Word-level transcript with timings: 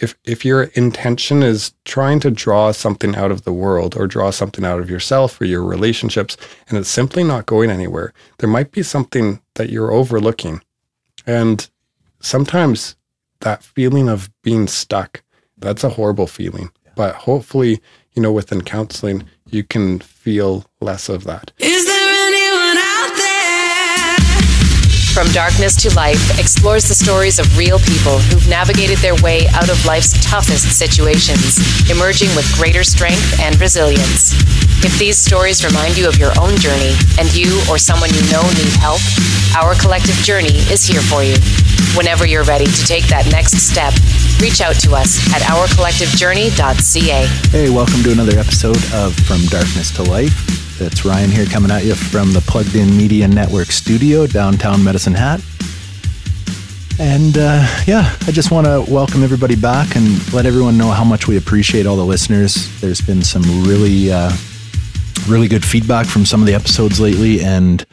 if 0.00 0.16
if 0.24 0.44
your 0.44 0.64
intention 0.74 1.42
is 1.42 1.72
trying 1.84 2.20
to 2.20 2.30
draw 2.30 2.72
something 2.72 3.14
out 3.14 3.30
of 3.30 3.42
the 3.42 3.52
world 3.52 3.96
or 3.96 4.06
draw 4.06 4.30
something 4.30 4.64
out 4.64 4.80
of 4.80 4.90
yourself 4.90 5.40
or 5.40 5.44
your 5.44 5.62
relationships 5.62 6.36
and 6.68 6.78
it's 6.78 6.88
simply 6.88 7.24
not 7.24 7.46
going 7.46 7.70
anywhere 7.70 8.12
there 8.38 8.48
might 8.48 8.72
be 8.72 8.82
something 8.82 9.40
that 9.54 9.70
you're 9.70 9.92
overlooking. 9.92 10.62
And 11.26 11.68
sometimes 12.20 12.96
that 13.40 13.62
feeling 13.62 14.08
of 14.08 14.30
being 14.42 14.66
stuck 14.66 15.22
that's 15.58 15.84
a 15.84 15.90
horrible 15.90 16.26
feeling. 16.26 16.70
But 16.94 17.14
hopefully 17.14 17.80
you 18.14 18.22
know 18.22 18.32
within 18.32 18.62
counseling 18.62 19.24
you 19.48 19.64
can 19.64 20.00
feel 20.00 20.64
less 20.80 21.08
of 21.08 21.24
that. 21.24 21.52
Is 21.58 21.86
there 21.86 21.95
From 25.16 25.32
Darkness 25.32 25.74
to 25.76 25.88
Life 25.96 26.38
explores 26.38 26.84
the 26.84 26.94
stories 26.94 27.38
of 27.38 27.56
real 27.56 27.78
people 27.78 28.18
who've 28.18 28.46
navigated 28.50 28.98
their 28.98 29.14
way 29.24 29.48
out 29.56 29.70
of 29.70 29.86
life's 29.86 30.12
toughest 30.20 30.76
situations, 30.76 31.56
emerging 31.88 32.28
with 32.36 32.44
greater 32.52 32.84
strength 32.84 33.40
and 33.40 33.58
resilience. 33.58 34.36
If 34.84 34.92
these 34.98 35.16
stories 35.16 35.64
remind 35.64 35.96
you 35.96 36.06
of 36.06 36.18
your 36.18 36.32
own 36.38 36.54
journey 36.60 36.92
and 37.16 37.32
you 37.32 37.48
or 37.64 37.78
someone 37.78 38.12
you 38.12 38.20
know 38.28 38.44
need 38.60 38.76
help, 38.76 39.00
Our 39.56 39.72
Collective 39.80 40.16
Journey 40.16 40.60
is 40.68 40.84
here 40.84 41.00
for 41.00 41.24
you. 41.24 41.40
Whenever 41.96 42.26
you're 42.26 42.44
ready 42.44 42.66
to 42.66 42.84
take 42.84 43.08
that 43.08 43.24
next 43.32 43.56
step, 43.56 43.96
reach 44.44 44.60
out 44.60 44.76
to 44.84 44.92
us 44.92 45.16
at 45.32 45.40
ourcollectivejourney.ca. 45.48 47.24
Hey, 47.56 47.70
welcome 47.70 48.02
to 48.02 48.12
another 48.12 48.38
episode 48.38 48.84
of 48.92 49.16
From 49.24 49.40
Darkness 49.48 49.90
to 49.92 50.02
Life. 50.02 50.65
It's 50.78 51.06
Ryan 51.06 51.30
here 51.30 51.46
coming 51.46 51.70
at 51.70 51.86
you 51.86 51.94
from 51.94 52.32
the 52.32 52.42
Plugged 52.42 52.74
In 52.74 52.94
Media 52.94 53.26
Network 53.26 53.68
studio, 53.68 54.26
downtown 54.26 54.84
Medicine 54.84 55.14
Hat. 55.14 55.40
And 57.00 57.38
uh, 57.38 57.66
yeah, 57.86 58.14
I 58.26 58.30
just 58.30 58.50
want 58.50 58.66
to 58.66 58.84
welcome 58.86 59.24
everybody 59.24 59.56
back 59.56 59.96
and 59.96 60.32
let 60.34 60.44
everyone 60.44 60.76
know 60.76 60.90
how 60.90 61.02
much 61.02 61.26
we 61.26 61.38
appreciate 61.38 61.86
all 61.86 61.96
the 61.96 62.04
listeners. 62.04 62.68
There's 62.82 63.00
been 63.00 63.22
some 63.22 63.42
really, 63.64 64.12
uh, 64.12 64.30
really 65.26 65.48
good 65.48 65.64
feedback 65.64 66.04
from 66.06 66.26
some 66.26 66.42
of 66.42 66.46
the 66.46 66.52
episodes 66.52 67.00
lately, 67.00 67.40
and 67.40 67.84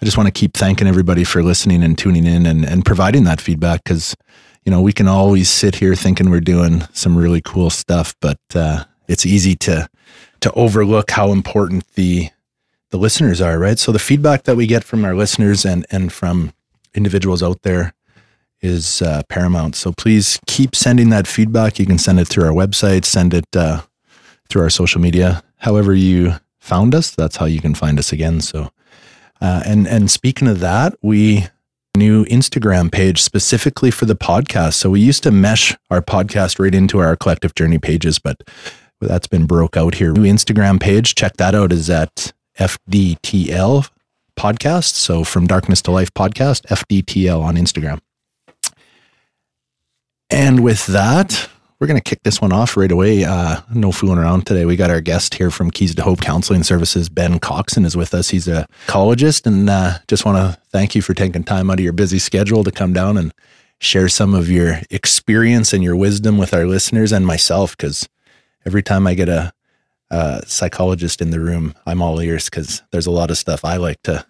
I 0.00 0.04
just 0.04 0.16
want 0.16 0.26
to 0.26 0.32
keep 0.32 0.54
thanking 0.54 0.88
everybody 0.88 1.22
for 1.22 1.44
listening 1.44 1.84
and 1.84 1.96
tuning 1.96 2.26
in 2.26 2.46
and, 2.46 2.64
and 2.64 2.84
providing 2.84 3.22
that 3.24 3.40
feedback 3.40 3.84
because 3.84 4.16
you 4.64 4.72
know 4.72 4.80
we 4.80 4.92
can 4.92 5.06
always 5.06 5.48
sit 5.48 5.76
here 5.76 5.94
thinking 5.94 6.28
we're 6.28 6.40
doing 6.40 6.82
some 6.92 7.16
really 7.16 7.40
cool 7.40 7.70
stuff, 7.70 8.16
but 8.20 8.40
uh, 8.56 8.82
it's 9.06 9.24
easy 9.24 9.54
to 9.54 9.88
to 10.42 10.52
overlook 10.52 11.10
how 11.10 11.32
important 11.32 11.86
the 11.94 12.28
the 12.90 12.98
listeners 12.98 13.40
are, 13.40 13.58
right? 13.58 13.78
So 13.78 13.90
the 13.90 13.98
feedback 13.98 14.42
that 14.42 14.54
we 14.54 14.66
get 14.66 14.84
from 14.84 15.04
our 15.04 15.14
listeners 15.14 15.64
and 15.64 15.86
and 15.90 16.12
from 16.12 16.52
individuals 16.94 17.42
out 17.42 17.62
there 17.62 17.94
is 18.60 19.02
uh, 19.02 19.22
paramount. 19.28 19.74
So 19.74 19.92
please 19.92 20.38
keep 20.46 20.76
sending 20.76 21.08
that 21.08 21.26
feedback. 21.26 21.78
You 21.78 21.86
can 21.86 21.98
send 21.98 22.20
it 22.20 22.28
through 22.28 22.44
our 22.44 22.52
website, 22.52 23.04
send 23.04 23.34
it 23.34 23.56
uh, 23.56 23.82
through 24.48 24.62
our 24.62 24.70
social 24.70 25.00
media. 25.00 25.42
However 25.56 25.94
you 25.94 26.34
found 26.60 26.94
us, 26.94 27.10
that's 27.10 27.36
how 27.36 27.46
you 27.46 27.60
can 27.60 27.74
find 27.74 27.98
us 27.98 28.12
again. 28.12 28.40
So, 28.40 28.70
uh, 29.40 29.62
and 29.64 29.88
and 29.88 30.10
speaking 30.10 30.48
of 30.48 30.60
that, 30.60 30.94
we 31.02 31.46
new 31.94 32.24
Instagram 32.26 32.90
page 32.90 33.20
specifically 33.20 33.90
for 33.90 34.06
the 34.06 34.16
podcast. 34.16 34.74
So 34.74 34.90
we 34.90 35.00
used 35.00 35.22
to 35.24 35.30
mesh 35.30 35.76
our 35.90 36.00
podcast 36.00 36.58
right 36.58 36.74
into 36.74 37.00
our 37.00 37.16
collective 37.16 37.54
journey 37.54 37.78
pages, 37.78 38.18
but 38.18 38.40
that's 39.08 39.26
been 39.26 39.46
broke 39.46 39.76
out 39.76 39.94
here. 39.96 40.12
New 40.12 40.30
Instagram 40.30 40.80
page, 40.80 41.14
check 41.14 41.36
that 41.38 41.54
out. 41.54 41.72
Is 41.72 41.90
at 41.90 42.32
FDTL 42.58 43.88
podcast. 44.36 44.94
So 44.94 45.24
from 45.24 45.46
darkness 45.46 45.82
to 45.82 45.90
life 45.90 46.12
podcast, 46.14 46.62
FDTL 46.66 47.42
on 47.42 47.56
Instagram. 47.56 48.00
And 50.30 50.64
with 50.64 50.86
that, 50.86 51.48
we're 51.78 51.88
going 51.88 52.00
to 52.00 52.08
kick 52.08 52.22
this 52.22 52.40
one 52.40 52.52
off 52.52 52.76
right 52.76 52.92
away. 52.92 53.24
Uh, 53.24 53.60
no 53.74 53.90
fooling 53.90 54.18
around 54.18 54.46
today. 54.46 54.64
We 54.64 54.76
got 54.76 54.90
our 54.90 55.00
guest 55.00 55.34
here 55.34 55.50
from 55.50 55.70
Keys 55.70 55.96
to 55.96 56.02
Hope 56.02 56.20
Counseling 56.20 56.62
Services. 56.62 57.08
Ben 57.08 57.40
Coxson 57.40 57.84
is 57.84 57.96
with 57.96 58.14
us. 58.14 58.30
He's 58.30 58.46
a 58.46 58.66
psychologist, 58.86 59.48
and 59.48 59.68
uh, 59.68 59.98
just 60.06 60.24
want 60.24 60.38
to 60.38 60.60
thank 60.70 60.94
you 60.94 61.02
for 61.02 61.12
taking 61.12 61.42
time 61.42 61.70
out 61.70 61.80
of 61.80 61.84
your 61.84 61.92
busy 61.92 62.20
schedule 62.20 62.62
to 62.62 62.70
come 62.70 62.92
down 62.92 63.18
and 63.18 63.34
share 63.80 64.08
some 64.08 64.32
of 64.32 64.48
your 64.48 64.78
experience 64.90 65.72
and 65.72 65.82
your 65.82 65.96
wisdom 65.96 66.38
with 66.38 66.54
our 66.54 66.66
listeners 66.66 67.10
and 67.10 67.26
myself. 67.26 67.76
Because 67.76 68.08
every 68.64 68.82
time 68.82 69.06
I 69.06 69.14
get 69.14 69.28
a, 69.28 69.52
a 70.10 70.42
psychologist 70.46 71.20
in 71.20 71.30
the 71.30 71.40
room, 71.40 71.74
I'm 71.86 72.02
all 72.02 72.20
ears 72.20 72.46
because 72.46 72.82
there's 72.90 73.06
a 73.06 73.10
lot 73.10 73.30
of 73.30 73.38
stuff 73.38 73.64
I 73.64 73.76
like 73.76 74.02
to 74.02 74.24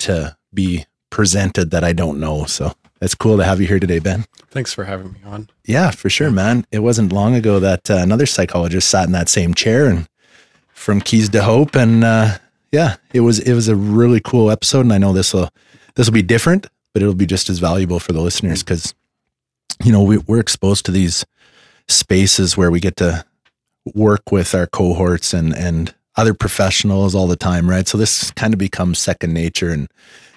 to 0.00 0.36
be 0.52 0.86
presented 1.10 1.70
that 1.70 1.84
I 1.84 1.92
don't 1.92 2.18
know. 2.18 2.44
So 2.46 2.72
it's 3.00 3.14
cool 3.14 3.36
to 3.36 3.44
have 3.44 3.60
you 3.60 3.66
here 3.66 3.78
today, 3.78 3.98
Ben. 3.98 4.24
thanks 4.50 4.72
for 4.72 4.84
having 4.84 5.12
me 5.12 5.20
on 5.24 5.48
Yeah, 5.64 5.90
for 5.90 6.08
sure, 6.08 6.30
man. 6.30 6.64
It 6.70 6.80
wasn't 6.80 7.12
long 7.12 7.34
ago 7.34 7.60
that 7.60 7.90
uh, 7.90 7.96
another 7.96 8.26
psychologist 8.26 8.88
sat 8.88 9.06
in 9.06 9.12
that 9.12 9.28
same 9.28 9.54
chair 9.54 9.86
and 9.88 10.08
from 10.72 11.00
Keys 11.00 11.28
to 11.30 11.42
Hope, 11.42 11.74
and 11.74 12.02
uh, 12.02 12.38
yeah, 12.72 12.96
it 13.12 13.20
was 13.20 13.38
it 13.40 13.52
was 13.52 13.68
a 13.68 13.76
really 13.76 14.20
cool 14.20 14.50
episode. 14.50 14.80
And 14.80 14.92
I 14.92 14.98
know 14.98 15.12
this 15.12 15.34
will 15.34 15.50
this 15.94 16.06
will 16.06 16.14
be 16.14 16.22
different, 16.22 16.66
but 16.92 17.02
it'll 17.02 17.14
be 17.14 17.26
just 17.26 17.50
as 17.50 17.58
valuable 17.58 18.00
for 18.00 18.12
the 18.12 18.20
listeners 18.20 18.62
because 18.62 18.94
you 19.84 19.92
know 19.92 20.02
we, 20.02 20.18
we're 20.18 20.40
exposed 20.40 20.86
to 20.86 20.92
these 20.92 21.24
spaces 21.88 22.56
where 22.56 22.70
we 22.70 22.80
get 22.80 22.96
to 22.96 23.24
work 23.94 24.30
with 24.30 24.54
our 24.54 24.66
cohorts 24.66 25.32
and 25.34 25.54
and 25.54 25.94
other 26.16 26.34
professionals 26.34 27.14
all 27.14 27.26
the 27.26 27.36
time, 27.36 27.68
right? 27.70 27.86
So 27.88 27.96
this 27.96 28.30
kind 28.32 28.52
of 28.52 28.58
becomes 28.58 28.98
second 28.98 29.32
nature, 29.32 29.70
and 29.70 29.88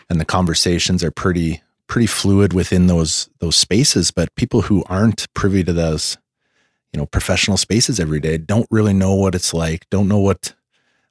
and 0.09 0.19
the 0.19 0.25
conversations 0.25 1.03
are 1.03 1.11
pretty 1.11 1.61
pretty 1.87 2.07
fluid 2.07 2.53
within 2.53 2.87
those 2.87 3.29
those 3.39 3.55
spaces. 3.55 4.11
But 4.11 4.33
people 4.35 4.63
who 4.63 4.83
aren't 4.87 5.31
privy 5.33 5.63
to 5.63 5.73
those 5.73 6.17
you 6.93 6.99
know 6.99 7.05
professional 7.05 7.57
spaces 7.57 7.99
every 7.99 8.19
day 8.19 8.37
don't 8.37 8.67
really 8.71 8.93
know 8.93 9.15
what 9.15 9.35
it's 9.35 9.53
like 9.53 9.89
don't 9.89 10.07
know 10.07 10.19
what 10.19 10.53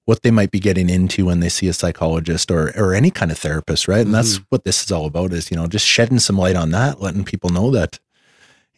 what 0.05 0.23
they 0.23 0.31
might 0.31 0.51
be 0.51 0.59
getting 0.59 0.89
into 0.89 1.27
when 1.27 1.41
they 1.41 1.49
see 1.49 1.69
a 1.69 1.73
psychologist 1.73 2.51
or 2.51 2.73
or 2.77 2.95
any 2.95 3.11
kind 3.11 3.31
of 3.31 3.39
therapist 3.39 3.89
right? 3.89 4.07
And 4.07 4.15
that's 4.15 4.35
mm-hmm. 4.35 4.45
what 4.49 4.65
this 4.65 4.83
is 4.85 4.93
all 4.93 5.07
about 5.07 5.33
is 5.33 5.51
you 5.51 5.57
know 5.57 5.67
just 5.67 5.87
shedding 5.87 6.19
some 6.19 6.39
light 6.39 6.57
on 6.57 6.71
that 6.71 7.01
letting 7.01 7.25
people 7.25 7.51
know 7.51 7.71
that 7.73 7.99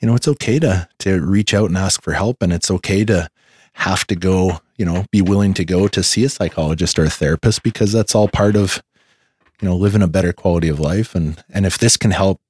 you 0.00 0.08
know 0.08 0.14
it's 0.14 0.28
okay 0.28 0.58
to 0.58 0.88
to 1.00 1.20
reach 1.20 1.54
out 1.54 1.68
and 1.68 1.78
ask 1.78 2.02
for 2.02 2.12
help 2.12 2.42
and 2.42 2.52
it's 2.52 2.70
okay 2.70 3.04
to 3.04 3.28
have 3.74 4.06
to 4.06 4.14
go 4.16 4.60
you 4.76 4.84
know 4.84 5.04
be 5.10 5.20
willing 5.22 5.52
to 5.54 5.64
go 5.64 5.88
to 5.88 6.02
see 6.02 6.24
a 6.24 6.28
psychologist 6.28 6.98
or 6.98 7.04
a 7.04 7.10
therapist 7.10 7.62
because 7.62 7.92
that's 7.92 8.14
all 8.14 8.28
part 8.28 8.56
of 8.56 8.82
you 9.60 9.68
know 9.68 9.76
living 9.76 10.02
a 10.02 10.08
better 10.08 10.32
quality 10.32 10.68
of 10.68 10.80
life. 10.80 11.14
And 11.14 11.42
and 11.50 11.66
if 11.66 11.78
this 11.78 11.96
can 11.96 12.10
help 12.12 12.40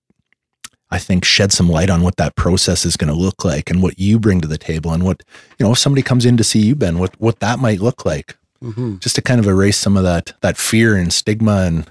i 0.91 0.99
think 0.99 1.25
shed 1.25 1.51
some 1.51 1.69
light 1.69 1.91
on 1.91 2.03
what 2.03 2.17
that 2.17 2.37
process 2.37 2.85
is 2.85 2.97
going 2.97 3.13
to 3.13 3.19
look 3.19 3.45
like 3.45 3.71
and 3.71 3.83
what 3.83 3.99
you 3.99 4.19
bring 4.21 4.41
to 4.41 4.47
the 4.49 4.59
table 4.59 4.93
and 4.93 5.03
what 5.03 5.23
you 5.59 5.65
know 5.67 5.73
if 5.73 5.79
somebody 5.79 6.03
comes 6.03 6.25
in 6.27 6.37
to 6.37 6.45
see 6.45 6.61
you 6.61 6.77
ben 6.77 6.99
what 6.99 7.19
what 7.21 7.41
that 7.41 7.59
might 7.59 7.81
look 7.81 8.05
like. 8.05 8.37
Mm-hmm. 8.63 8.97
just 8.99 9.15
to 9.17 9.23
kind 9.23 9.41
of 9.41 9.47
erase 9.47 9.77
some 9.77 9.97
of 9.97 10.05
that 10.05 10.33
that 10.41 10.57
fear 10.57 10.97
and 10.97 11.13
stigma 11.13 11.63
and 11.67 11.91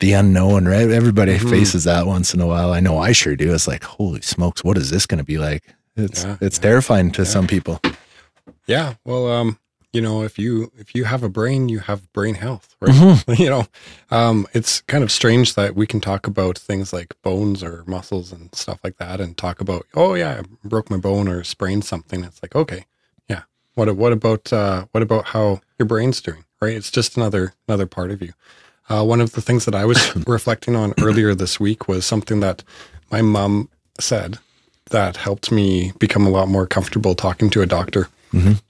the 0.00 0.12
unknown 0.12 0.66
right? 0.66 0.88
Everybody 0.90 1.36
Mhm. 1.38 1.48
faces 1.50 1.84
that 1.84 2.06
once 2.06 2.34
in 2.34 2.40
a 2.40 2.46
while. 2.46 2.72
I 2.72 2.80
know 2.80 2.98
i 2.98 3.12
sure 3.12 3.34
do. 3.34 3.54
It's 3.54 3.66
like 3.66 3.82
holy 3.84 4.20
smokes 4.20 4.62
what 4.62 4.76
is 4.76 4.90
this 4.90 5.06
going 5.06 5.18
to 5.18 5.24
be 5.24 5.38
like? 5.38 5.62
It's 5.96 6.22
Yeah, 6.24 6.36
it's 6.40 6.58
yeah, 6.58 6.62
terrifying 6.62 7.10
to 7.12 7.22
yeah. 7.22 7.28
some 7.28 7.46
people 7.46 7.80
Yeah. 8.66 8.94
Well, 9.04 9.30
um, 9.30 9.58
you 9.92 10.00
know, 10.02 10.22
if 10.24 10.38
you 10.38 10.70
if 10.76 10.94
you 10.94 11.04
have 11.04 11.22
a 11.22 11.28
brain, 11.28 11.68
you 11.68 11.78
have 11.78 12.12
brain 12.12 12.34
health, 12.34 12.76
right? 12.80 12.92
Mhm. 12.94 13.38
you 13.38 13.48
know, 13.48 13.66
um, 14.10 14.46
it's 14.52 14.82
kind 14.82 15.02
of 15.02 15.10
strange 15.10 15.54
that 15.54 15.74
we 15.74 15.86
can 15.86 16.00
talk 16.00 16.26
about 16.26 16.58
things 16.58 16.92
like 16.92 17.14
bones 17.22 17.62
or 17.62 17.82
muscles 17.86 18.30
and 18.32 18.54
stuff 18.54 18.78
like 18.84 18.98
that, 18.98 19.20
and 19.20 19.36
talk 19.36 19.60
about, 19.60 19.86
oh 19.94 20.14
yeah, 20.14 20.40
I 20.40 20.68
broke 20.68 20.90
my 20.90 20.98
bone 20.98 21.28
or 21.28 21.42
sprained 21.44 21.84
something. 21.84 22.24
It's 22.24 22.42
like, 22.42 22.54
okay, 22.54 22.84
yeah. 23.28 23.42
What 23.74 23.94
what 23.96 24.12
about 24.12 24.52
uh, 24.52 24.86
what 24.92 25.02
about 25.02 25.26
how 25.26 25.60
your 25.78 25.86
brain's 25.86 26.20
doing? 26.20 26.44
Right? 26.60 26.74
It's 26.76 26.90
just 26.90 27.16
another 27.16 27.54
another 27.66 27.86
part 27.86 28.10
of 28.10 28.20
you. 28.20 28.32
Uh, 28.88 29.02
one 29.04 29.20
of 29.20 29.32
the 29.32 29.40
things 29.42 29.64
that 29.64 29.74
I 29.74 29.84
was 29.86 30.14
reflecting 30.26 30.76
on 30.76 30.92
earlier 31.00 31.34
this 31.34 31.58
week 31.58 31.88
was 31.88 32.04
something 32.04 32.40
that 32.40 32.62
my 33.10 33.22
mom 33.22 33.68
said 33.98 34.38
that 34.90 35.16
helped 35.16 35.50
me 35.50 35.92
become 35.98 36.26
a 36.26 36.30
lot 36.30 36.48
more 36.48 36.66
comfortable 36.66 37.14
talking 37.14 37.48
to 37.50 37.62
a 37.62 37.66
doctor. 37.66 38.08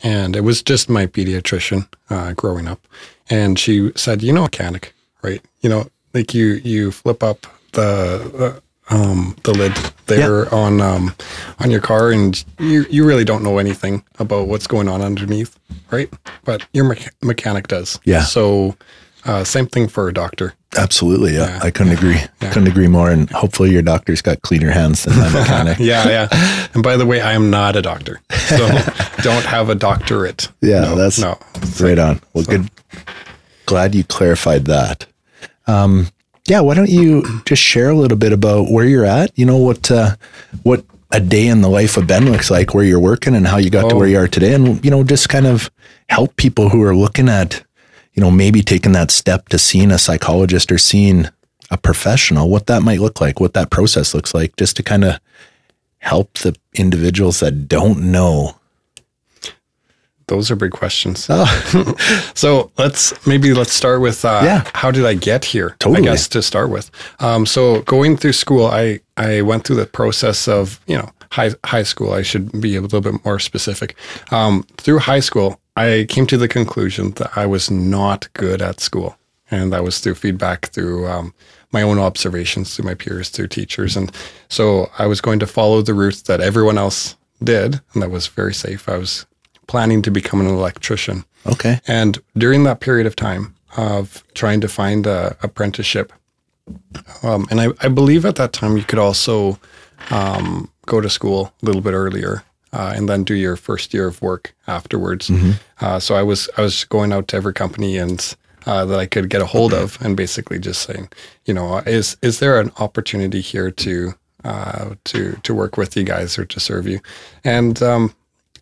And 0.03 0.37
it 0.37 0.43
was 0.43 0.63
just 0.63 0.89
my 0.89 1.07
pediatrician 1.07 1.89
uh, 2.11 2.33
growing 2.35 2.69
up. 2.69 2.81
And 3.29 3.59
she 3.59 3.91
said, 3.97 4.23
you 4.23 4.33
know, 4.33 4.43
mechanic, 4.43 4.95
right? 5.23 5.43
You 5.61 5.69
know, 5.71 5.89
like 6.15 6.35
you 6.35 6.61
you 6.65 6.93
flip 6.93 7.23
up 7.23 7.47
the 7.73 8.61
uh, 8.89 8.95
um, 8.95 9.37
the 9.43 9.53
lid 9.53 9.75
there 10.07 10.53
on 10.55 10.81
um, 10.81 11.15
on 11.59 11.71
your 11.71 11.81
car, 11.81 12.13
and 12.13 12.43
you 12.59 12.87
you 12.89 13.05
really 13.05 13.25
don't 13.25 13.43
know 13.43 13.59
anything 13.59 14.05
about 14.19 14.47
what's 14.47 14.67
going 14.69 14.89
on 14.89 15.03
underneath, 15.03 15.59
right? 15.91 16.09
But 16.45 16.67
your 16.73 16.85
mecha- 16.85 17.11
mechanic 17.23 17.67
does. 17.69 17.99
Yeah. 18.05 18.23
So 18.23 18.77
uh, 19.27 19.45
same 19.45 19.67
thing 19.67 19.89
for 19.89 20.09
a 20.09 20.15
doctor. 20.15 20.55
absolutely 20.79 21.33
yeah, 21.35 21.47
Yeah, 21.49 21.61
i 21.63 21.71
couldn't 21.71 21.93
agree 21.99 22.19
couldn't 22.53 22.69
agree 22.69 22.89
more 22.89 23.11
and 23.11 23.31
hopefully 23.31 23.71
your 23.71 23.83
doctor's 23.83 24.23
got 24.23 24.43
cleaner 24.43 24.71
hands 24.71 25.05
than 25.05 25.17
my 25.19 25.29
mechanic 25.41 25.79
Yeah, 25.79 26.09
yeah. 26.09 26.69
And 26.75 26.83
by 26.83 26.97
the 26.97 27.07
way, 27.07 27.21
I 27.21 27.33
am 27.33 27.51
not 27.51 27.77
a 27.77 27.83
doctor, 27.83 28.21
so 28.49 28.59
don't 29.23 29.45
have 29.47 29.71
a 29.71 29.75
doctorate. 29.75 30.49
Yeah, 30.61 30.81
No, 30.83 30.95
that's 30.97 31.19
no. 31.19 31.39
right 31.81 31.99
on. 31.99 32.21
Well, 32.35 32.45
good. 32.45 32.69
Glad 33.67 33.95
you 33.95 34.05
clarified 34.05 34.67
that. 34.67 35.07
Um, 35.67 36.09
yeah, 36.47 36.61
why 36.61 36.75
don't 36.75 36.91
you 36.91 37.25
just 37.45 37.63
share 37.63 37.89
a 37.91 37.95
little 37.95 38.19
bit 38.19 38.33
about 38.33 38.71
where 38.71 38.85
you're 38.85 39.05
at? 39.05 39.37
You 39.39 39.47
know 39.47 39.57
what 39.59 39.91
uh, 39.91 40.15
what 40.63 40.85
a 41.11 41.19
day 41.21 41.47
in 41.49 41.61
the 41.63 41.69
life 41.69 41.97
of 41.97 42.07
Ben 42.07 42.31
looks 42.31 42.51
like, 42.51 42.75
where 42.75 42.85
you're 42.85 43.01
working 43.01 43.35
and 43.35 43.47
how 43.47 43.57
you 43.57 43.71
got 43.71 43.89
to 43.89 43.95
Oh. 43.95 43.99
where 43.99 44.09
you 44.09 44.19
are 44.19 44.29
today, 44.29 44.55
and 44.55 44.85
you 44.85 44.91
know, 44.91 45.03
just 45.03 45.29
kind 45.29 45.47
of 45.47 45.71
help 46.09 46.37
people 46.37 46.69
who 46.69 46.83
are 46.83 46.95
looking 46.95 47.29
at, 47.29 47.65
you 48.17 48.23
know, 48.23 48.31
maybe 48.31 48.63
taking 48.63 48.93
that 48.93 49.11
step 49.13 49.49
to 49.51 49.59
seeing 49.59 49.93
a 49.93 49.99
psychologist 49.99 50.73
or 50.73 50.79
seeing 50.79 51.29
a 51.71 51.77
professional, 51.77 52.49
what 52.51 52.67
that 52.67 52.83
might 52.83 53.01
look 53.01 53.21
like, 53.21 53.39
what 53.41 53.53
that 53.55 53.71
process 53.71 54.15
looks 54.15 54.35
like, 54.35 54.57
just 54.57 54.77
to 54.77 54.83
kind 54.83 55.05
of 55.05 55.21
help 55.99 56.33
the 56.39 56.55
individuals 56.75 57.41
that 57.41 57.69
don't 57.69 58.11
know. 58.11 58.57
Those 60.29 60.51
are 60.51 60.57
big 60.57 60.73
questions. 60.73 61.27
Oh, 61.31 61.95
So 62.35 62.73
let's 62.79 63.15
maybe 63.27 63.55
let's 63.55 63.73
start 63.73 64.01
with 64.01 64.25
uh, 64.25 64.41
Yeah. 64.45 64.69
how 64.75 64.91
did 64.91 65.05
I 65.07 65.15
get 65.15 65.45
here? 65.45 65.77
Totally. 65.79 66.09
I 66.09 66.13
guess 66.13 66.27
to 66.29 66.43
start 66.43 66.69
with. 66.71 66.91
Um, 67.21 67.47
so 67.47 67.83
going 67.83 68.17
through 68.17 68.33
school, 68.33 68.67
I 68.67 69.01
I 69.17 69.43
went 69.43 69.65
through 69.65 69.77
the 69.77 69.87
process 69.87 70.49
of 70.49 70.81
you 70.89 70.97
know 70.99 71.11
high 71.31 71.51
high 71.65 71.85
school. 71.85 72.13
I 72.13 72.23
should 72.23 72.61
be 72.61 72.75
a 72.75 72.81
little 72.81 73.01
bit 73.01 73.25
more 73.25 73.39
specific. 73.39 73.95
Um, 74.33 74.65
through 74.79 74.99
high 74.99 75.21
school, 75.21 75.61
I 75.77 76.07
came 76.09 76.27
to 76.29 76.37
the 76.37 76.49
conclusion 76.49 77.13
that 77.13 77.37
I 77.37 77.47
was 77.47 77.71
not 77.71 78.33
good 78.33 78.63
at 78.63 78.81
school, 78.81 79.17
and 79.51 79.73
that 79.73 79.85
was 79.85 80.01
through 80.01 80.15
feedback 80.15 80.69
through. 80.69 81.07
Um, 81.07 81.35
my 81.73 81.83
own 81.83 81.99
observations 81.99 82.75
through 82.75 82.87
my 82.87 82.95
peers, 82.95 83.29
through 83.29 83.49
teachers. 83.49 83.97
And 83.97 84.11
so 84.49 84.91
I 84.99 85.07
was 85.07 85.21
going 85.21 85.39
to 85.41 85.47
follow 85.47 85.83
the 85.83 85.95
route 85.95 86.23
that 86.27 86.41
everyone 86.41 86.79
else 86.79 87.17
did, 87.43 87.81
and 87.93 88.03
that 88.03 88.11
was 88.11 88.29
very 88.29 88.55
safe. 88.55 88.89
I 88.89 88.97
was 88.97 89.27
planning 89.67 90.01
to 90.03 90.11
become 90.11 90.41
an 90.41 90.47
electrician. 90.47 91.25
okay. 91.45 91.81
And 91.87 92.19
during 92.37 92.65
that 92.65 92.81
period 92.81 93.07
of 93.07 93.17
time 93.17 93.55
of 93.77 94.25
trying 94.35 94.61
to 94.63 94.69
find 94.69 95.07
a 95.07 95.37
apprenticeship, 95.43 96.13
um, 97.23 97.47
and 97.51 97.61
I, 97.61 97.69
I 97.81 97.89
believe 97.89 98.25
at 98.25 98.37
that 98.37 98.53
time 98.53 98.77
you 98.77 98.85
could 98.85 98.99
also 98.99 99.59
um, 100.11 100.71
go 100.87 101.01
to 101.01 101.11
school 101.11 101.53
a 101.63 101.67
little 101.67 101.83
bit 101.83 101.93
earlier 101.93 102.43
uh, 102.77 102.93
and 102.97 103.09
then 103.09 103.25
do 103.25 103.35
your 103.35 103.57
first 103.57 103.95
year 103.95 104.07
of 104.09 104.21
work 104.21 104.55
afterwards. 104.67 105.31
Uh, 105.81 105.99
so 105.99 106.15
I 106.15 106.23
was 106.23 106.49
I 106.59 106.63
was 106.63 106.85
going 106.85 107.13
out 107.13 107.27
to 107.29 107.37
every 107.37 107.53
company 107.55 107.99
and 107.99 108.37
uh, 108.67 108.85
that 108.89 108.99
I 108.99 109.07
could 109.07 109.31
get 109.31 109.41
a 109.43 109.47
hold 109.47 109.73
of, 109.73 109.99
and 110.03 110.17
basically 110.17 110.59
just 110.59 110.83
saying, 110.83 111.09
you 111.47 111.55
know, 111.55 111.79
is 111.87 112.17
is 112.23 112.39
there 112.39 112.61
an 112.61 112.71
opportunity 112.79 113.41
here 113.41 113.71
to 113.71 114.13
uh, 114.45 114.95
to 115.05 115.19
to 115.43 115.55
work 115.55 115.77
with 115.79 115.97
you 115.97 116.05
guys 116.05 116.39
or 116.39 116.45
to 116.47 116.61
serve 116.61 116.87
you? 116.87 117.01
And 117.45 117.83
um, 117.83 118.13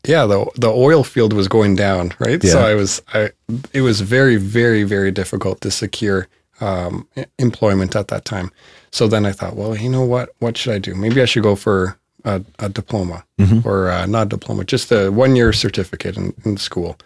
yeah, 0.06 0.26
the 0.26 0.44
the 0.60 0.70
oil 0.70 1.02
field 1.04 1.32
was 1.32 1.48
going 1.48 1.76
down, 1.76 2.12
right? 2.18 2.42
So 2.44 2.60
I 2.70 2.74
was 2.74 3.02
I 3.14 3.30
it 3.72 3.82
was 3.82 4.00
very 4.00 4.36
very 4.36 4.84
very 4.84 5.10
difficult 5.10 5.60
to 5.60 5.70
secure 5.70 6.28
um, 6.60 7.06
employment 7.38 7.96
at 7.96 8.08
that 8.08 8.24
time. 8.24 8.50
So 8.90 9.08
then 9.08 9.26
I 9.26 9.32
thought, 9.32 9.56
well, 9.56 9.76
you 9.76 9.88
know 9.90 10.04
what? 10.06 10.28
What 10.38 10.56
should 10.56 10.74
I 10.74 10.78
do? 10.78 10.94
Maybe 10.94 11.20
I 11.22 11.26
should 11.26 11.42
go 11.42 11.56
for 11.56 11.96
a, 12.24 12.42
a 12.58 12.68
diploma 12.68 13.24
or 13.64 13.90
uh, 13.90 14.06
not 14.06 14.28
diploma, 14.28 14.64
just 14.64 14.90
a 14.90 15.10
one 15.10 15.36
year 15.36 15.52
certificate 15.52 16.16
in, 16.16 16.34
in 16.44 16.56
school. 16.56 16.96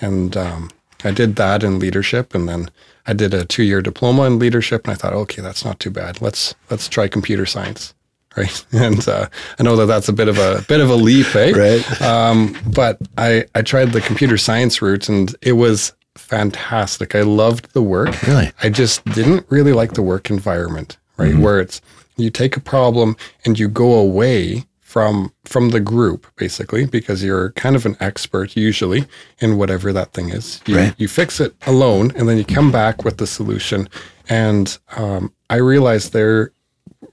And 0.00 0.36
um, 0.36 0.70
I 1.04 1.10
did 1.10 1.36
that 1.36 1.62
in 1.62 1.78
leadership, 1.78 2.34
and 2.34 2.48
then 2.48 2.70
I 3.06 3.12
did 3.12 3.34
a 3.34 3.44
two 3.44 3.62
year 3.62 3.82
diploma 3.82 4.22
in 4.24 4.38
leadership. 4.38 4.84
And 4.84 4.92
I 4.92 4.96
thought, 4.96 5.12
okay, 5.12 5.42
that's 5.42 5.64
not 5.64 5.78
too 5.78 5.90
bad. 5.90 6.20
Let's 6.20 6.54
let's 6.70 6.88
try 6.88 7.08
computer 7.08 7.46
science, 7.46 7.94
right? 8.36 8.64
And 8.72 9.06
uh, 9.08 9.28
I 9.58 9.62
know 9.62 9.76
that 9.76 9.86
that's 9.86 10.08
a 10.08 10.12
bit 10.12 10.28
of 10.28 10.38
a 10.38 10.64
bit 10.68 10.80
of 10.80 10.90
a 10.90 10.94
leap, 10.94 11.34
eh? 11.34 11.52
Right. 11.56 12.02
Um, 12.02 12.56
but 12.66 12.98
I 13.18 13.44
I 13.54 13.62
tried 13.62 13.92
the 13.92 14.00
computer 14.00 14.38
science 14.38 14.80
route, 14.80 15.08
and 15.08 15.34
it 15.42 15.52
was 15.52 15.92
fantastic. 16.16 17.14
I 17.14 17.22
loved 17.22 17.72
the 17.72 17.82
work. 17.82 18.22
Really? 18.22 18.52
I 18.62 18.68
just 18.68 19.04
didn't 19.06 19.46
really 19.48 19.72
like 19.72 19.94
the 19.94 20.02
work 20.02 20.30
environment, 20.30 20.98
right? 21.16 21.36
Where 21.36 21.60
it's 21.60 21.80
you 22.16 22.30
take 22.30 22.56
a 22.56 22.60
problem 22.60 23.16
and 23.44 23.58
you 23.58 23.68
go 23.68 23.94
away 23.94 24.64
from 24.80 25.32
from 25.44 25.70
the 25.70 25.80
group 25.80 26.26
basically 26.36 26.84
because 26.84 27.24
you're 27.24 27.52
kind 27.52 27.74
of 27.76 27.86
an 27.86 27.96
expert 27.98 28.56
usually 28.56 29.06
in 29.38 29.56
whatever 29.56 29.92
that 29.92 30.12
thing 30.12 30.28
is. 30.28 30.60
You 30.66 30.76
Right. 30.76 30.94
you 30.98 31.08
fix 31.08 31.40
it 31.40 31.54
alone 31.66 32.12
and 32.14 32.28
then 32.28 32.36
you 32.36 32.44
come 32.44 32.70
back 32.70 33.02
with 33.04 33.16
the 33.16 33.26
solution. 33.26 33.88
And 34.28 34.78
um, 34.96 35.32
I 35.48 35.56
realized 35.56 36.12
there 36.12 36.52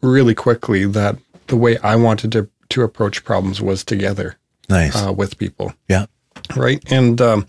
really 0.01 0.35
quickly 0.35 0.85
that 0.87 1.17
the 1.47 1.55
way 1.55 1.77
I 1.77 1.95
wanted 1.95 2.31
to 2.33 2.49
to 2.69 2.83
approach 2.83 3.23
problems 3.23 3.61
was 3.61 3.83
together 3.83 4.35
Nice. 4.69 4.95
uh, 4.95 5.11
with 5.13 5.37
people 5.37 5.73
yeah. 5.87 6.05
right? 6.55 6.83
And 6.91 7.21
um, 7.21 7.47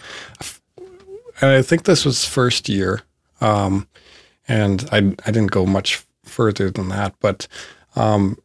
and 1.41 1.50
I 1.50 1.62
think 1.62 1.85
this 1.85 2.05
was 2.05 2.25
first 2.25 2.69
year, 2.69 3.00
um, 3.41 3.87
and 4.49 4.88
I 4.93 4.99
I 4.99 5.31
didn't 5.32 5.50
go 5.50 5.67
much 5.67 6.05
further 6.31 6.71
than 6.71 6.88
that, 6.88 7.15
but 7.21 7.47
um, 7.97 8.38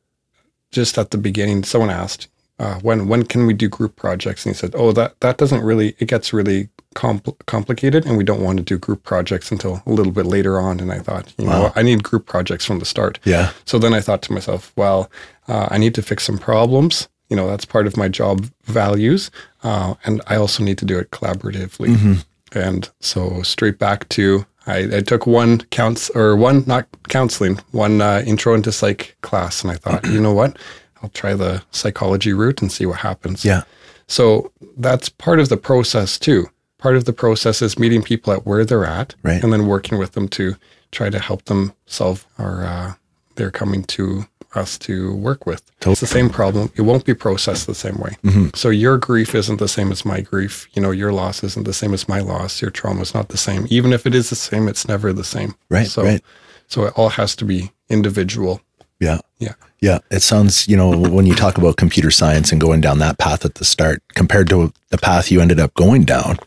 just 0.71 0.97
at 0.97 1.11
the 1.11 1.17
beginning, 1.17 1.63
someone 1.63 1.89
asked. 1.89 2.27
Uh, 2.57 2.79
when 2.79 3.09
when 3.09 3.23
can 3.23 3.45
we 3.45 3.53
do 3.53 3.67
group 3.67 3.97
projects? 3.97 4.45
And 4.45 4.55
he 4.55 4.57
said, 4.57 4.73
"Oh, 4.75 4.93
that 4.93 5.19
that 5.19 5.37
doesn't 5.37 5.61
really. 5.61 5.93
It 5.99 6.07
gets 6.07 6.31
really 6.31 6.69
compl- 6.95 7.37
complicated, 7.47 8.05
and 8.05 8.17
we 8.17 8.23
don't 8.23 8.41
want 8.41 8.57
to 8.59 8.63
do 8.63 8.77
group 8.77 9.03
projects 9.03 9.51
until 9.51 9.83
a 9.85 9.91
little 9.91 10.13
bit 10.13 10.25
later 10.25 10.57
on." 10.57 10.79
And 10.79 10.89
I 10.89 10.99
thought, 10.99 11.33
you 11.37 11.47
know, 11.47 11.73
I 11.75 11.81
need 11.83 12.03
group 12.03 12.25
projects 12.25 12.65
from 12.65 12.79
the 12.79 12.85
start. 12.85 13.19
Yeah. 13.25 13.51
So 13.65 13.77
then 13.77 13.93
I 13.93 13.99
thought 13.99 14.21
to 14.23 14.33
myself, 14.33 14.71
well, 14.77 15.11
uh, 15.49 15.67
I 15.69 15.77
need 15.77 15.93
to 15.95 16.01
fix 16.01 16.23
some 16.23 16.37
problems. 16.37 17.09
You 17.29 17.35
know, 17.35 17.47
that's 17.47 17.65
part 17.65 17.87
of 17.87 17.97
my 17.97 18.07
job 18.07 18.47
values. 18.63 19.31
Uh, 19.63 19.95
and 20.05 20.21
I 20.27 20.35
also 20.37 20.63
need 20.63 20.77
to 20.77 20.85
do 20.85 20.97
it 20.97 21.11
collaboratively. 21.11 22.23
And 22.53 22.89
so 23.01 23.41
straight 23.43 23.79
back 23.79 24.07
to, 24.09 24.45
I, 24.67 24.97
I 24.97 25.01
took 25.01 25.27
one 25.27 25.59
counts 25.71 26.09
or 26.11 26.35
one, 26.35 26.63
not 26.65 26.87
counseling, 27.09 27.57
one 27.71 28.01
uh, 28.01 28.23
intro 28.25 28.53
into 28.53 28.71
psych 28.71 29.15
class. 29.21 29.61
And 29.63 29.71
I 29.71 29.75
thought, 29.75 30.05
you 30.11 30.19
know 30.19 30.33
what? 30.33 30.57
I'll 31.03 31.09
try 31.09 31.33
the 31.33 31.61
psychology 31.71 32.33
route 32.33 32.61
and 32.61 32.71
see 32.71 32.85
what 32.85 32.99
happens. 32.99 33.45
Yeah. 33.45 33.63
So 34.07 34.51
that's 34.77 35.09
part 35.09 35.39
of 35.39 35.49
the 35.49 35.57
process 35.57 36.17
too. 36.17 36.47
Part 36.77 36.95
of 36.95 37.05
the 37.05 37.13
process 37.13 37.61
is 37.61 37.79
meeting 37.79 38.01
people 38.01 38.33
at 38.33 38.45
where 38.45 38.65
they're 38.65 38.85
at, 38.85 39.15
Right. 39.23 39.43
and 39.43 39.51
then 39.51 39.65
working 39.67 39.97
with 39.97 40.11
them 40.13 40.27
to 40.29 40.55
try 40.91 41.09
to 41.09 41.19
help 41.19 41.45
them 41.45 41.73
solve 41.85 42.25
or 42.37 42.63
uh, 42.63 42.93
they're 43.35 43.51
coming 43.51 43.83
to 43.83 44.25
us 44.57 44.77
to 44.79 45.15
work 45.15 45.45
with. 45.45 45.63
It's 45.85 46.01
the 46.01 46.07
same 46.07 46.29
problem. 46.29 46.71
It 46.75 46.81
won't 46.81 47.05
be 47.05 47.13
processed 47.13 47.67
the 47.67 47.75
same 47.75 47.97
way. 47.97 48.17
Mm-hmm. 48.23 48.47
So 48.53 48.69
your 48.69 48.97
grief 48.97 49.35
isn't 49.35 49.57
the 49.59 49.67
same 49.67 49.91
as 49.91 50.05
my 50.05 50.21
grief. 50.21 50.67
You 50.73 50.81
know, 50.81 50.91
your 50.91 51.11
loss 51.11 51.43
isn't 51.43 51.65
the 51.65 51.73
same 51.73 51.93
as 51.93 52.07
my 52.07 52.19
loss. 52.19 52.61
Your 52.61 52.71
trauma 52.71 53.01
is 53.01 53.13
not 53.13 53.29
the 53.29 53.37
same. 53.37 53.67
Even 53.69 53.93
if 53.93 54.05
it 54.05 54.15
is 54.15 54.29
the 54.29 54.35
same, 54.35 54.67
it's 54.67 54.87
never 54.87 55.13
the 55.13 55.23
same. 55.23 55.55
Right, 55.69 55.87
So, 55.87 56.03
right. 56.03 56.21
so 56.67 56.85
it 56.85 56.93
all 56.95 57.09
has 57.09 57.35
to 57.37 57.45
be 57.45 57.71
individual. 57.89 58.61
Yeah. 58.99 59.19
Yeah. 59.39 59.53
Yeah, 59.81 59.99
it 60.09 60.21
sounds, 60.21 60.67
you 60.67 60.75
know, 60.77 60.97
when 60.97 61.25
you 61.27 61.35
talk 61.35 61.57
about 61.59 61.77
computer 61.77 62.09
science 62.09 62.51
and 62.51 62.59
going 62.59 62.81
down 62.81 62.97
that 62.99 63.19
path 63.19 63.45
at 63.45 63.55
the 63.55 63.65
start 63.65 64.01
compared 64.15 64.49
to 64.49 64.73
the 64.89 64.97
path 64.97 65.29
you 65.29 65.41
ended 65.41 65.59
up 65.59 65.73
going 65.75 66.05
down, 66.05 66.39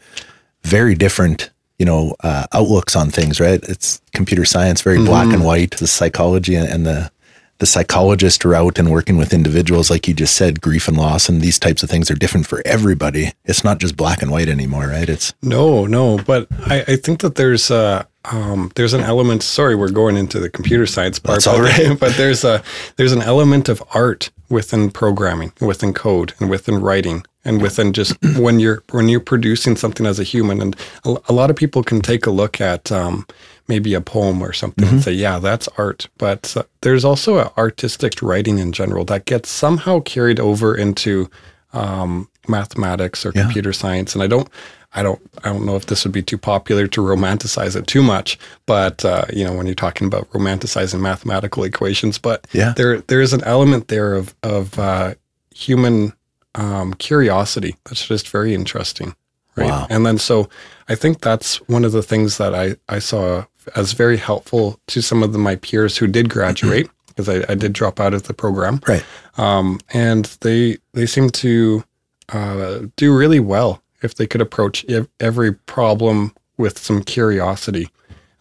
very 0.65 0.95
different, 0.97 1.51
you 1.79 1.87
know, 1.87 2.17
uh, 2.25 2.47
outlooks 2.53 2.97
on 2.97 3.11
things, 3.11 3.39
right? 3.39 3.61
It's 3.69 4.01
computer 4.13 4.45
science, 4.45 4.81
very 4.83 4.99
black 4.99 5.33
and 5.33 5.45
white, 5.45 5.77
the 5.77 5.87
psychology 5.87 6.57
and, 6.57 6.69
and 6.69 6.87
the 6.87 7.13
the 7.59 7.67
psychologist 7.67 8.45
route 8.45 8.79
and 8.79 8.91
working 8.91 9.17
with 9.17 9.35
individuals, 9.35 9.91
like 9.91 10.07
you 10.07 10.15
just 10.15 10.35
said, 10.37 10.61
grief 10.61 10.89
and 10.89 10.97
loss 10.97 11.29
and 11.29 11.41
these 11.41 11.59
types 11.59 11.83
of 11.83 11.91
things 11.91 12.11
are 12.11 12.15
different 12.15 12.47
for 12.47 12.63
everybody. 12.65 13.33
It's 13.45 13.65
not 13.65 13.79
just 13.79 13.97
black 13.97 14.23
and 14.23 14.31
white 14.31 14.49
anymore, 14.49 14.87
right? 14.87 15.09
It's 15.09 15.35
No, 15.43 15.87
no, 15.87 16.19
but 16.19 16.47
I, 16.67 16.85
I 16.87 16.97
think 16.97 17.21
that 17.21 17.35
there's 17.35 17.71
a 17.71 18.07
um, 18.25 18.71
there's 18.75 18.95
an 18.95 19.01
element. 19.01 19.43
Sorry, 19.43 19.75
we're 19.75 19.91
going 19.91 20.17
into 20.17 20.39
the 20.39 20.51
computer 20.51 20.87
science 20.87 21.19
part. 21.19 21.37
That's 21.37 21.47
all 21.47 21.59
but, 21.59 22.01
but 22.01 22.17
there's 22.17 22.45
a 22.45 22.63
there's 22.97 23.13
an 23.13 23.23
element 23.23 23.69
of 23.69 23.83
art 23.95 24.31
within 24.49 24.91
programming, 24.91 25.53
within 25.61 25.93
code, 25.93 26.35
and 26.39 26.51
within 26.51 26.81
writing, 26.81 27.25
and 27.45 27.63
within 27.63 27.93
just 27.93 28.17
when 28.39 28.61
you're 28.61 28.83
when 28.91 29.09
you're 29.09 29.21
producing 29.21 29.77
something 29.77 30.07
as 30.07 30.21
a 30.21 30.25
human. 30.25 30.61
And 30.61 30.77
a, 31.05 31.17
a 31.29 31.33
lot 31.33 31.51
of 31.51 31.57
people 31.57 31.83
can 31.83 32.01
take 32.01 32.27
a 32.27 32.31
look 32.31 32.61
at 32.61 32.93
um, 32.93 33.27
maybe 33.69 33.95
a 33.95 34.01
poem 34.01 34.43
or 34.43 34.53
something 34.53 34.85
Mm-hmm. 34.85 34.95
and 34.97 35.05
say, 35.05 35.13
yeah, 35.13 35.39
that's 35.39 35.69
art. 35.79 36.09
But 36.19 36.57
uh, 36.57 36.63
there's 36.81 37.05
also 37.05 37.39
a 37.39 37.53
artistic 37.59 38.23
writing 38.23 38.59
in 38.59 38.73
general 38.73 39.05
that 39.07 39.25
gets 39.27 39.51
somehow 39.51 40.01
carried 40.01 40.41
over 40.41 40.75
into 40.75 41.31
um, 41.73 42.29
mathematics 42.49 43.25
or 43.27 43.33
Yeah. 43.35 43.43
computer 43.43 43.73
science. 43.73 44.15
And 44.15 44.23
I 44.23 44.27
don't, 44.27 44.49
I 44.95 45.03
don't, 45.03 45.21
I 45.45 45.51
don't 45.53 45.67
know 45.67 45.77
if 45.77 45.85
this 45.87 46.05
would 46.05 46.13
be 46.15 46.23
too 46.23 46.39
popular 46.39 46.87
to 46.89 47.03
romanticize 47.03 47.77
it 47.77 47.87
too 47.87 48.03
much. 48.03 48.39
But 48.65 49.05
uh, 49.05 49.27
you 49.33 49.45
know, 49.45 49.53
when 49.53 49.67
you're 49.67 49.75
talking 49.75 50.07
about 50.07 50.31
romanticizing 50.31 51.01
mathematical 51.01 51.63
equations, 51.65 52.17
but 52.19 52.47
Yeah. 52.53 52.73
there 52.75 53.01
there 53.03 53.21
is 53.21 53.35
an 53.35 53.45
element 53.45 53.89
there 53.89 54.15
of 54.15 54.35
of 54.43 54.79
uh, 54.79 55.15
human 55.55 56.15
um, 56.55 56.95
curiosity 56.95 57.77
that's 57.85 58.07
just 58.09 58.29
very 58.31 58.55
interesting, 58.55 59.15
right? 59.57 59.69
Wow. 59.69 59.87
And 59.91 60.07
then 60.07 60.17
so 60.19 60.49
I 60.89 60.95
think 60.95 61.21
that's 61.21 61.57
one 61.69 61.85
of 61.85 61.93
the 61.93 62.03
things 62.03 62.39
that 62.39 62.55
I 62.55 62.77
I 62.89 62.99
saw 62.99 63.45
as 63.77 63.93
very 63.93 64.17
helpful 64.17 64.81
to 64.89 65.03
some 65.03 65.23
of 65.23 65.33
the, 65.33 65.39
my 65.39 65.57
peers 65.57 65.97
who 65.97 66.07
did 66.07 66.29
graduate 66.29 66.89
because 67.09 67.29
I, 67.29 67.45
I 67.51 67.55
did 67.55 67.73
drop 67.73 67.99
out 68.01 68.15
of 68.15 68.25
the 68.25 68.35
program 68.35 68.81
right. 68.87 69.05
um, 69.37 69.81
and 69.93 70.25
they 70.41 70.79
they 70.93 71.07
seem 71.07 71.31
to 71.31 71.85
uh, 72.31 72.81
do 72.97 73.17
really 73.17 73.41
well 73.41 73.83
if 74.03 74.15
they 74.15 74.27
could 74.27 74.41
approach 74.41 74.85
ev- 74.87 75.09
every 75.19 75.53
problem 75.53 76.35
with 76.57 76.79
some 76.79 77.03
curiosity. 77.03 77.89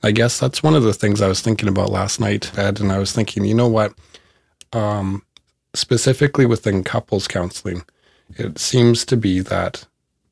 I 0.03 0.11
guess 0.11 0.39
that's 0.39 0.61
one 0.61 0.75
of 0.75 0.83
the 0.83 0.93
things 0.93 1.21
I 1.21 1.27
was 1.27 1.41
thinking 1.41 1.67
about 1.67 1.89
last 1.89 2.19
night, 2.19 2.57
Ed, 2.57 2.79
and 2.79 2.91
I 2.91 2.99
was 2.99 3.11
thinking, 3.11 3.45
you 3.45 3.55
know 3.55 3.67
what? 3.67 3.93
Um, 4.73 5.23
specifically 5.73 6.45
within 6.45 6.83
couples 6.83 7.27
counseling, 7.27 7.83
it 8.35 8.59
seems 8.59 9.05
to 9.05 9.17
be 9.17 9.39
that 9.39 9.85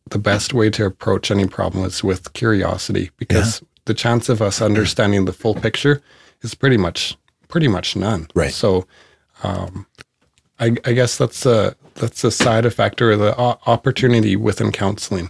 the 0.09 0.19
best 0.19 0.53
way 0.53 0.69
to 0.69 0.85
approach 0.85 1.31
any 1.31 1.47
problem 1.47 1.85
is 1.85 2.03
with 2.03 2.33
curiosity 2.33 3.09
because 3.17 3.63
the 3.85 3.93
chance 3.93 4.29
of 4.29 4.41
us 4.41 4.61
understanding 4.61 5.25
the 5.25 5.33
full 5.33 5.55
picture 5.55 6.01
is 6.41 6.53
pretty 6.55 6.77
much 6.77 7.17
pretty 7.47 7.67
much 7.67 7.95
none. 7.95 8.27
Right. 8.35 8.51
So, 8.51 8.85
um, 9.43 9.85
I, 10.59 10.75
I 10.85 10.93
guess 10.93 11.17
that's 11.17 11.45
a 11.45 11.75
that's 11.95 12.23
a 12.23 12.31
side 12.31 12.65
effect 12.65 13.01
or 13.01 13.15
the 13.15 13.39
o- 13.39 13.59
opportunity 13.65 14.35
within 14.35 14.71
counseling 14.71 15.29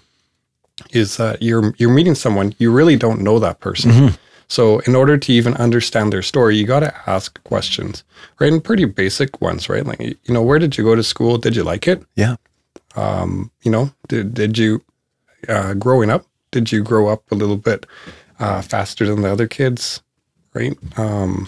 is 0.92 1.18
that 1.18 1.42
you're 1.42 1.74
you're 1.78 1.94
meeting 1.94 2.16
someone 2.16 2.54
you 2.58 2.72
really 2.72 2.96
don't 2.96 3.22
know 3.22 3.40
that 3.40 3.60
person. 3.60 3.92
So 4.48 4.80
in 4.80 4.96
order 4.96 5.18
to 5.18 5.34
even 5.34 5.56
understand 5.56 6.14
their 6.14 6.22
story, 6.22 6.56
you 6.56 6.68
got 6.68 6.82
to 6.82 6.94
ask 7.10 7.44
questions, 7.46 8.04
right? 8.40 8.54
And 8.54 8.64
pretty 8.64 8.86
basic 8.86 9.42
ones, 9.42 9.70
right? 9.70 9.84
Like 9.86 10.00
you 10.00 10.34
know, 10.34 10.44
where 10.44 10.60
did 10.60 10.78
you 10.78 10.84
go 10.84 10.94
to 10.96 11.02
school? 11.04 11.38
Did 11.40 11.56
you 11.56 11.64
like 11.64 11.88
it? 11.88 12.04
Yeah. 12.16 12.36
you 13.64 13.72
know 13.72 13.92
did 14.08 14.34
did 14.34 14.58
you 14.58 14.82
uh, 15.50 15.74
growing 15.74 16.10
up 16.10 16.26
did 16.52 16.72
you 16.72 16.82
grow 16.84 17.08
up 17.08 17.24
a 17.32 17.36
little 17.36 17.58
bit 17.58 17.86
uh, 18.40 18.62
faster 18.62 19.06
than 19.06 19.22
the 19.22 19.32
other 19.32 19.48
kids 19.48 20.02
right 20.54 20.78
um, 20.98 21.48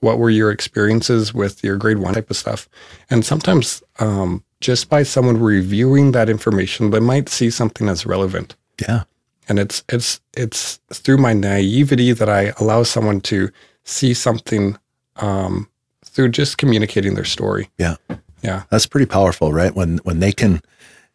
what 0.00 0.18
were 0.18 0.30
your 0.30 0.50
experiences 0.50 1.32
with 1.34 1.62
your 1.64 1.76
grade 1.76 1.98
one 1.98 2.14
type 2.14 2.30
of 2.30 2.36
stuff 2.36 2.68
and 3.10 3.24
sometimes 3.24 3.82
um, 3.98 4.42
just 4.60 4.88
by 4.88 5.02
someone 5.02 5.40
reviewing 5.40 6.12
that 6.12 6.28
information 6.28 6.90
they 6.90 7.00
might 7.00 7.28
see 7.28 7.50
something 7.50 7.88
as 7.88 8.04
relevant 8.06 8.56
Yeah. 8.80 9.02
and 9.48 9.58
it's 9.58 9.82
it's 9.88 10.20
it's 10.36 10.80
through 10.92 11.18
my 11.18 11.32
naivety 11.32 12.12
that 12.12 12.28
I 12.28 12.52
allow 12.60 12.82
someone 12.82 13.20
to 13.22 13.50
see 13.84 14.14
something 14.14 14.76
um, 15.16 15.68
through 16.04 16.28
just 16.30 16.58
communicating 16.58 17.14
their 17.14 17.24
story 17.24 17.70
Yeah. 17.78 17.96
yeah 18.42 18.62
That's 18.70 18.86
pretty 18.86 19.06
powerful, 19.06 19.52
right? 19.52 19.74
When 19.74 19.98
when 19.98 20.20
they 20.20 20.32
can 20.32 20.60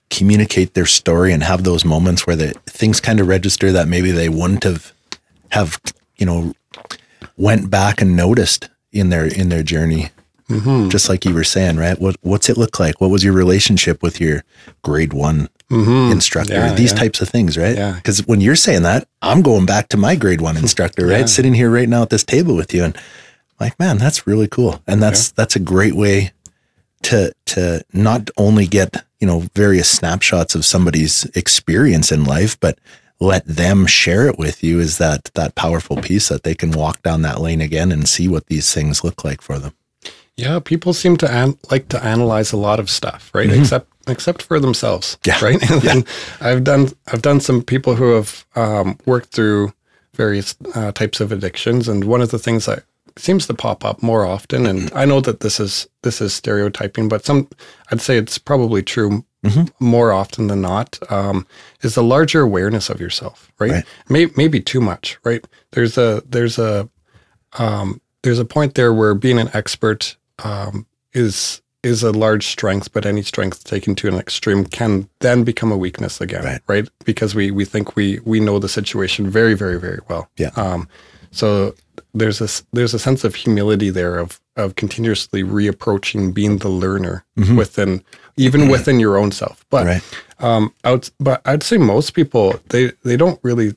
communicate 0.10 0.74
their 0.74 0.86
story 0.86 1.32
and 1.34 1.44
have 1.44 1.64
those 1.64 1.86
moments 1.86 2.28
where 2.28 2.36
the 2.36 2.54
things 2.68 3.00
kind 3.00 3.20
of 3.20 3.28
register 3.28 3.72
that 3.72 3.88
maybe 3.88 4.12
they 4.12 4.28
wouldn't 4.30 4.64
have 4.64 4.92
have 5.52 5.80
you 6.18 6.26
know 6.26 6.54
went 7.38 7.70
back 7.70 8.02
and 8.02 8.16
noticed 8.16 8.70
in 8.92 9.10
their 9.10 9.26
in 9.26 9.50
their 9.50 9.64
journey. 9.64 10.10
Mm-hmm. 10.50 10.90
Just 10.90 11.08
like 11.08 11.24
you 11.24 11.34
were 11.34 11.46
saying, 11.46 11.78
right? 11.78 12.00
What 12.00 12.18
what's 12.22 12.50
it 12.50 12.58
look 12.58 12.80
like? 12.80 13.00
What 13.00 13.10
was 13.10 13.24
your 13.24 13.34
relationship 13.34 14.04
with 14.04 14.20
your 14.20 14.44
grade 14.82 15.14
one 15.14 15.48
mm-hmm. 15.70 16.12
instructor? 16.12 16.56
Yeah, 16.56 16.74
These 16.74 16.92
yeah. 16.92 17.00
types 17.00 17.22
of 17.22 17.30
things, 17.30 17.58
right? 17.58 17.76
Yeah. 17.76 17.94
Because 17.94 18.28
when 18.28 18.42
you're 18.42 18.58
saying 18.58 18.84
that, 18.84 19.08
I'm 19.22 19.42
going 19.42 19.66
back 19.66 19.88
to 19.90 19.98
my 19.98 20.16
grade 20.16 20.42
one 20.42 20.58
instructor, 20.58 21.08
right? 21.08 21.30
Sitting 21.30 21.54
here 21.54 21.70
right 21.70 21.88
now 21.88 22.02
at 22.02 22.10
this 22.10 22.26
table 22.26 22.56
with 22.56 22.74
you, 22.74 22.84
and 22.84 22.98
like, 23.62 23.80
man, 23.80 23.98
that's 23.98 24.28
really 24.28 24.48
cool, 24.48 24.82
and 24.88 25.02
that's 25.02 25.32
that's 25.32 25.56
a 25.56 25.60
great 25.60 25.96
way 25.96 26.34
to 27.04 27.34
to 27.46 27.84
not 27.94 28.30
only 28.38 28.68
get 28.68 29.06
you 29.22 29.28
know 29.28 29.46
various 29.56 29.90
snapshots 29.90 30.54
of 30.54 30.66
somebody's 30.66 31.24
experience 31.34 32.12
in 32.12 32.26
life, 32.26 32.60
but 32.60 32.78
let 33.22 33.46
them 33.46 33.86
share 33.86 34.28
it 34.28 34.38
with 34.38 34.62
you. 34.64 34.80
Is 34.82 34.98
that 34.98 35.32
that 35.36 35.56
powerful 35.56 35.96
piece 35.98 36.28
that 36.28 36.44
they 36.44 36.56
can 36.56 36.72
walk 36.72 37.02
down 37.04 37.22
that 37.22 37.40
lane 37.40 37.62
again 37.62 37.92
and 37.94 38.10
see 38.10 38.28
what 38.28 38.48
these 38.48 38.74
things 38.74 39.04
look 39.04 39.24
like 39.24 39.42
for 39.42 39.58
them? 39.60 39.74
Yeah, 40.36 40.60
people 40.60 40.92
seem 40.94 41.16
to 41.18 41.32
an- 41.32 41.58
like 41.70 41.88
to 41.90 42.04
analyze 42.04 42.52
a 42.52 42.58
lot 42.58 42.80
of 42.80 42.90
stuff, 42.90 43.30
right? 43.34 43.50
Except 43.50 43.88
except 44.08 44.42
for 44.42 44.60
themselves, 44.60 45.18
Mm-hmm. 45.24 45.30
Yeah. 45.46 45.50
right? 45.52 45.72
And 45.72 45.82
then 45.82 46.06
I've 46.42 46.64
done 46.64 46.90
I've 47.14 47.22
done 47.22 47.40
some 47.40 47.62
people 47.62 47.96
who 47.96 48.12
have 48.16 48.46
um, 48.56 48.98
worked 49.06 49.34
through 49.36 49.72
various 50.16 50.56
uh, 50.76 50.92
types 50.92 51.22
of 51.22 51.32
addictions, 51.32 51.88
and 51.88 52.04
one 52.06 52.22
of 52.22 52.32
the 52.32 52.40
things 52.40 52.66
that 52.66 52.84
seems 53.18 53.46
to 53.48 53.54
pop 53.54 53.86
up 53.86 54.02
more 54.02 54.26
often, 54.26 54.66
and 54.66 54.92
I 54.96 55.06
know 55.06 55.22
that 55.22 55.42
this 55.42 55.60
is 55.60 55.88
this 56.02 56.22
is 56.22 56.34
stereotyping, 56.34 57.08
but 57.10 57.24
some 57.26 57.48
I'd 57.92 58.02
say 58.02 58.18
it's 58.18 58.38
probably 58.40 58.82
true 58.82 59.24
more 59.80 60.12
often 60.12 60.48
than 60.48 60.62
not, 60.62 61.00
um, 61.12 61.48
is 61.82 61.98
a 61.98 62.02
larger 62.02 62.42
awareness 62.42 62.90
of 62.90 63.00
yourself, 63.00 63.52
right? 63.60 63.72
Right. 63.72 63.86
May, 64.10 64.28
maybe 64.38 64.60
too 64.60 64.82
much, 64.82 65.18
right? 65.24 65.46
There's 65.72 65.98
a 65.98 66.22
there's 66.30 66.60
a 66.60 66.90
um, 67.58 68.02
there's 68.24 68.40
a 68.40 68.46
point 68.46 68.76
there 68.76 68.94
where 68.94 69.16
being 69.16 69.40
an 69.40 69.50
expert 69.54 70.16
um, 70.44 70.86
is 71.14 71.62
is 71.84 72.04
a 72.04 72.12
large 72.12 72.46
strength, 72.46 72.94
but 72.94 73.06
any 73.06 73.24
strength 73.24 73.64
taken 73.64 73.96
to 73.96 74.08
an 74.08 74.16
extreme 74.16 74.66
can 74.66 75.10
then 75.20 75.44
become 75.44 75.72
a 75.72 75.78
weakness 75.78 76.22
again, 76.22 76.44
Right. 76.68 76.88
Because 77.06 77.34
we 77.34 77.50
we 77.52 77.66
think 77.66 77.96
we 77.96 78.20
we 78.24 78.40
know 78.40 78.60
the 78.60 78.70
situation 78.70 79.30
very 79.30 79.56
very 79.56 79.80
very 79.80 80.00
well. 80.08 80.30
Yeah. 80.38 80.52
Um, 80.56 80.88
so 81.32 81.74
there's 82.14 82.40
this 82.40 82.64
there's 82.74 82.94
a 82.94 83.00
sense 83.00 83.24
of 83.24 83.36
humility 83.36 83.90
there 83.90 84.18
of 84.20 84.40
of 84.58 84.76
continuously 84.76 85.44
reapproaching 85.44 86.34
being 86.34 86.58
the 86.58 86.70
learner 86.70 87.26
within 87.56 88.04
even 88.38 88.68
within 88.70 89.00
your 89.00 89.18
own 89.18 89.32
self. 89.32 89.66
But 89.70 89.86
Right. 89.86 90.04
um, 90.40 90.74
out, 90.84 91.10
but 91.20 91.42
I'd 91.46 91.64
say 91.64 91.78
most 91.78 92.12
people 92.14 92.60
they 92.70 92.92
they 93.04 93.18
don't 93.18 93.40
really 93.44 93.76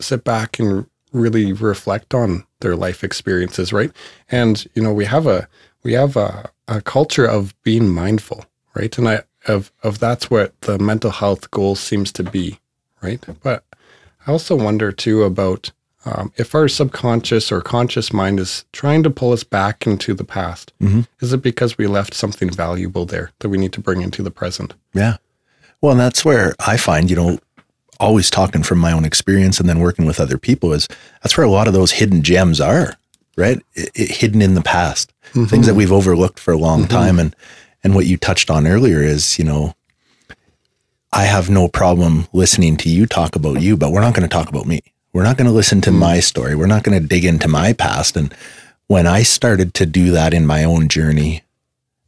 sit 0.00 0.24
back 0.24 0.58
and 0.58 0.86
really 1.12 1.52
reflect 1.52 2.12
on 2.14 2.44
their 2.60 2.76
life 2.76 3.04
experiences, 3.04 3.72
right? 3.72 3.92
And 4.30 4.66
you 4.74 4.82
know, 4.82 4.92
we 4.92 5.04
have 5.04 5.26
a 5.26 5.48
we 5.82 5.92
have 5.92 6.16
a, 6.16 6.50
a 6.66 6.80
culture 6.80 7.26
of 7.26 7.54
being 7.62 7.88
mindful, 7.88 8.44
right? 8.74 8.96
And 8.98 9.08
I 9.08 9.22
of 9.46 9.70
of 9.82 9.98
that's 9.98 10.30
what 10.30 10.58
the 10.62 10.78
mental 10.78 11.10
health 11.10 11.50
goal 11.50 11.76
seems 11.76 12.10
to 12.12 12.22
be, 12.22 12.58
right? 13.02 13.24
But 13.42 13.64
I 14.26 14.32
also 14.32 14.56
wonder 14.56 14.90
too 14.90 15.22
about 15.22 15.70
um, 16.04 16.32
if 16.36 16.54
our 16.54 16.68
subconscious 16.68 17.50
or 17.50 17.60
conscious 17.60 18.12
mind 18.12 18.38
is 18.38 18.64
trying 18.72 19.02
to 19.02 19.10
pull 19.10 19.32
us 19.32 19.44
back 19.44 19.86
into 19.86 20.14
the 20.14 20.24
past. 20.24 20.72
Mm-hmm. 20.80 21.02
Is 21.20 21.32
it 21.32 21.42
because 21.42 21.78
we 21.78 21.86
left 21.86 22.14
something 22.14 22.50
valuable 22.50 23.06
there 23.06 23.32
that 23.38 23.48
we 23.48 23.58
need 23.58 23.72
to 23.72 23.80
bring 23.80 24.02
into 24.02 24.22
the 24.22 24.30
present? 24.30 24.74
Yeah. 24.92 25.16
Well, 25.80 25.92
and 25.92 26.00
that's 26.00 26.24
where 26.24 26.54
I 26.60 26.76
find, 26.76 27.10
you 27.10 27.16
know, 27.16 27.38
always 28.00 28.28
talking 28.28 28.62
from 28.62 28.78
my 28.78 28.92
own 28.92 29.04
experience 29.04 29.60
and 29.60 29.68
then 29.68 29.78
working 29.78 30.04
with 30.04 30.20
other 30.20 30.38
people 30.38 30.72
is 30.72 30.88
that's 31.22 31.36
where 31.36 31.46
a 31.46 31.50
lot 31.50 31.68
of 31.68 31.74
those 31.74 31.92
hidden 31.92 32.22
gems 32.22 32.60
are, 32.60 32.96
right? 33.36 33.58
I- 33.76 33.88
I- 33.96 34.02
hidden 34.02 34.42
in 34.42 34.54
the 34.54 34.62
past, 34.62 35.12
mm-hmm. 35.30 35.44
things 35.44 35.66
that 35.66 35.74
we've 35.74 35.92
overlooked 35.92 36.38
for 36.38 36.52
a 36.52 36.58
long 36.58 36.80
mm-hmm. 36.80 36.88
time. 36.88 37.18
And, 37.18 37.34
and 37.82 37.94
what 37.94 38.06
you 38.06 38.16
touched 38.16 38.50
on 38.50 38.66
earlier 38.66 39.00
is, 39.02 39.38
you 39.38 39.44
know, 39.44 39.74
I 41.12 41.24
have 41.24 41.48
no 41.48 41.68
problem 41.68 42.26
listening 42.32 42.76
to 42.78 42.88
you 42.88 43.06
talk 43.06 43.36
about 43.36 43.62
you, 43.62 43.76
but 43.76 43.92
we're 43.92 44.00
not 44.00 44.14
going 44.14 44.28
to 44.28 44.34
talk 44.34 44.48
about 44.48 44.66
me. 44.66 44.80
We're 45.14 45.22
not 45.22 45.38
going 45.38 45.46
to 45.46 45.52
listen 45.52 45.80
to 45.82 45.90
hmm. 45.90 45.98
my 45.98 46.20
story. 46.20 46.54
We're 46.54 46.66
not 46.66 46.82
going 46.82 47.00
to 47.00 47.08
dig 47.08 47.24
into 47.24 47.48
my 47.48 47.72
past. 47.72 48.16
And 48.18 48.34
when 48.88 49.06
I 49.06 49.22
started 49.22 49.72
to 49.74 49.86
do 49.86 50.10
that 50.10 50.34
in 50.34 50.46
my 50.46 50.64
own 50.64 50.88
journey 50.88 51.42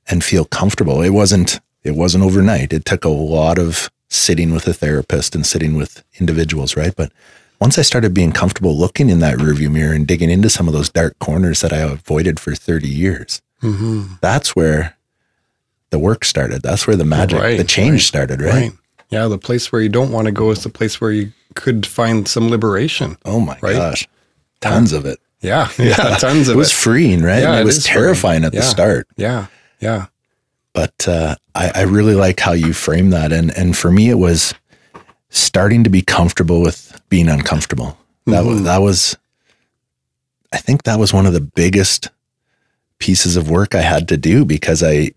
and 0.09 0.23
feel 0.23 0.45
comfortable, 0.45 1.01
it 1.01 1.11
wasn't 1.11 1.61
it 1.83 1.95
wasn't 1.95 2.25
overnight. 2.25 2.73
It 2.73 2.85
took 2.85 3.05
a 3.05 3.09
lot 3.09 3.59
of 3.59 3.91
sitting 4.09 4.53
with 4.53 4.67
a 4.67 4.75
therapist 4.75 5.37
and 5.37 5.47
sitting 5.47 5.77
with 5.77 6.03
individuals, 6.19 6.77
right? 6.77 6.95
But 6.95 7.13
once 7.61 7.79
I 7.79 7.83
started 7.83 8.13
being 8.13 8.33
comfortable 8.33 8.77
looking 8.77 9.09
in 9.09 9.21
that 9.21 9.39
rearview 9.39 9.71
mirror 9.71 9.95
and 9.95 10.07
digging 10.07 10.31
into 10.31 10.51
some 10.51 10.67
of 10.67 10.75
those 10.75 10.91
dark 10.91 11.19
corners 11.21 11.61
that 11.61 11.73
I 11.73 11.79
avoided 11.79 12.41
for 12.41 12.55
30 12.57 12.89
years, 12.89 13.41
mm-hmm. 13.63 14.15
that's 14.21 14.57
where 14.57 14.97
the 15.91 15.99
work 15.99 16.25
started. 16.25 16.63
That's 16.63 16.87
where 16.87 16.97
the 16.97 17.05
magic, 17.05 17.41
Right, 17.41 17.57
the 17.57 17.65
change 17.65 17.93
right, 17.93 18.01
started, 18.01 18.43
right? 18.43 18.53
Right. 18.53 18.73
Yeah, 19.11 19.29
the 19.29 19.39
place 19.39 19.71
where 19.71 19.81
you 19.81 19.89
don't 19.89 20.11
want 20.13 20.27
to 20.27 20.33
go 20.33 20.51
is 20.51 20.63
the 20.63 20.69
place 20.69 21.01
where 21.01 21.13
you 21.13 21.33
could 21.55 21.87
find 21.87 22.27
some 22.27 22.49
liberation. 22.51 23.17
Oh 23.25 23.41
my 23.41 23.57
Right. 23.63 23.77
gosh. 23.77 24.09
Tons 24.61 24.93
of 24.93 25.05
it. 25.07 25.19
Yeah, 25.43 25.69
yeah, 25.79 26.17
tons 26.17 26.49
of 26.49 26.55
it 26.55 26.57
it 26.57 26.59
was 26.59 26.73
freeing, 26.73 27.23
right? 27.23 27.43
Yeah, 27.43 27.57
it, 27.59 27.61
it 27.61 27.65
was 27.65 27.77
is 27.79 27.87
freeing. 27.87 28.03
terrifying 28.05 28.45
at 28.45 28.53
the 28.53 28.63
start. 28.63 29.07
Yeah, 29.17 29.47
yeah, 29.81 30.07
but 30.73 31.07
uh, 31.07 31.37
I, 31.55 31.71
I 31.75 31.83
really 31.83 32.15
like 32.15 32.41
how 32.41 32.53
you 32.53 32.73
frame 32.73 33.11
that. 33.11 33.33
And 33.33 33.57
and 33.57 33.77
for 33.77 33.93
me, 33.93 34.09
it 34.09 34.19
was 34.19 34.55
starting 35.29 35.85
to 35.85 35.91
be 35.91 36.01
comfortable 36.03 36.63
with 36.63 37.01
being 37.11 37.29
uncomfortable. 37.29 37.97
That 38.27 38.45
was 38.45 38.63
that 38.65 38.79
was, 38.79 39.17
I 40.53 40.57
think 40.59 40.83
that 40.85 40.99
was 40.99 41.13
one 41.13 41.27
of 41.27 41.33
the 41.35 41.41
biggest 41.43 42.09
pieces 42.99 43.37
of 43.37 43.51
work 43.51 43.75
I 43.75 43.83
had 43.83 44.09
to 44.09 44.17
do 44.17 44.45
because 44.45 44.83
I 44.83 45.13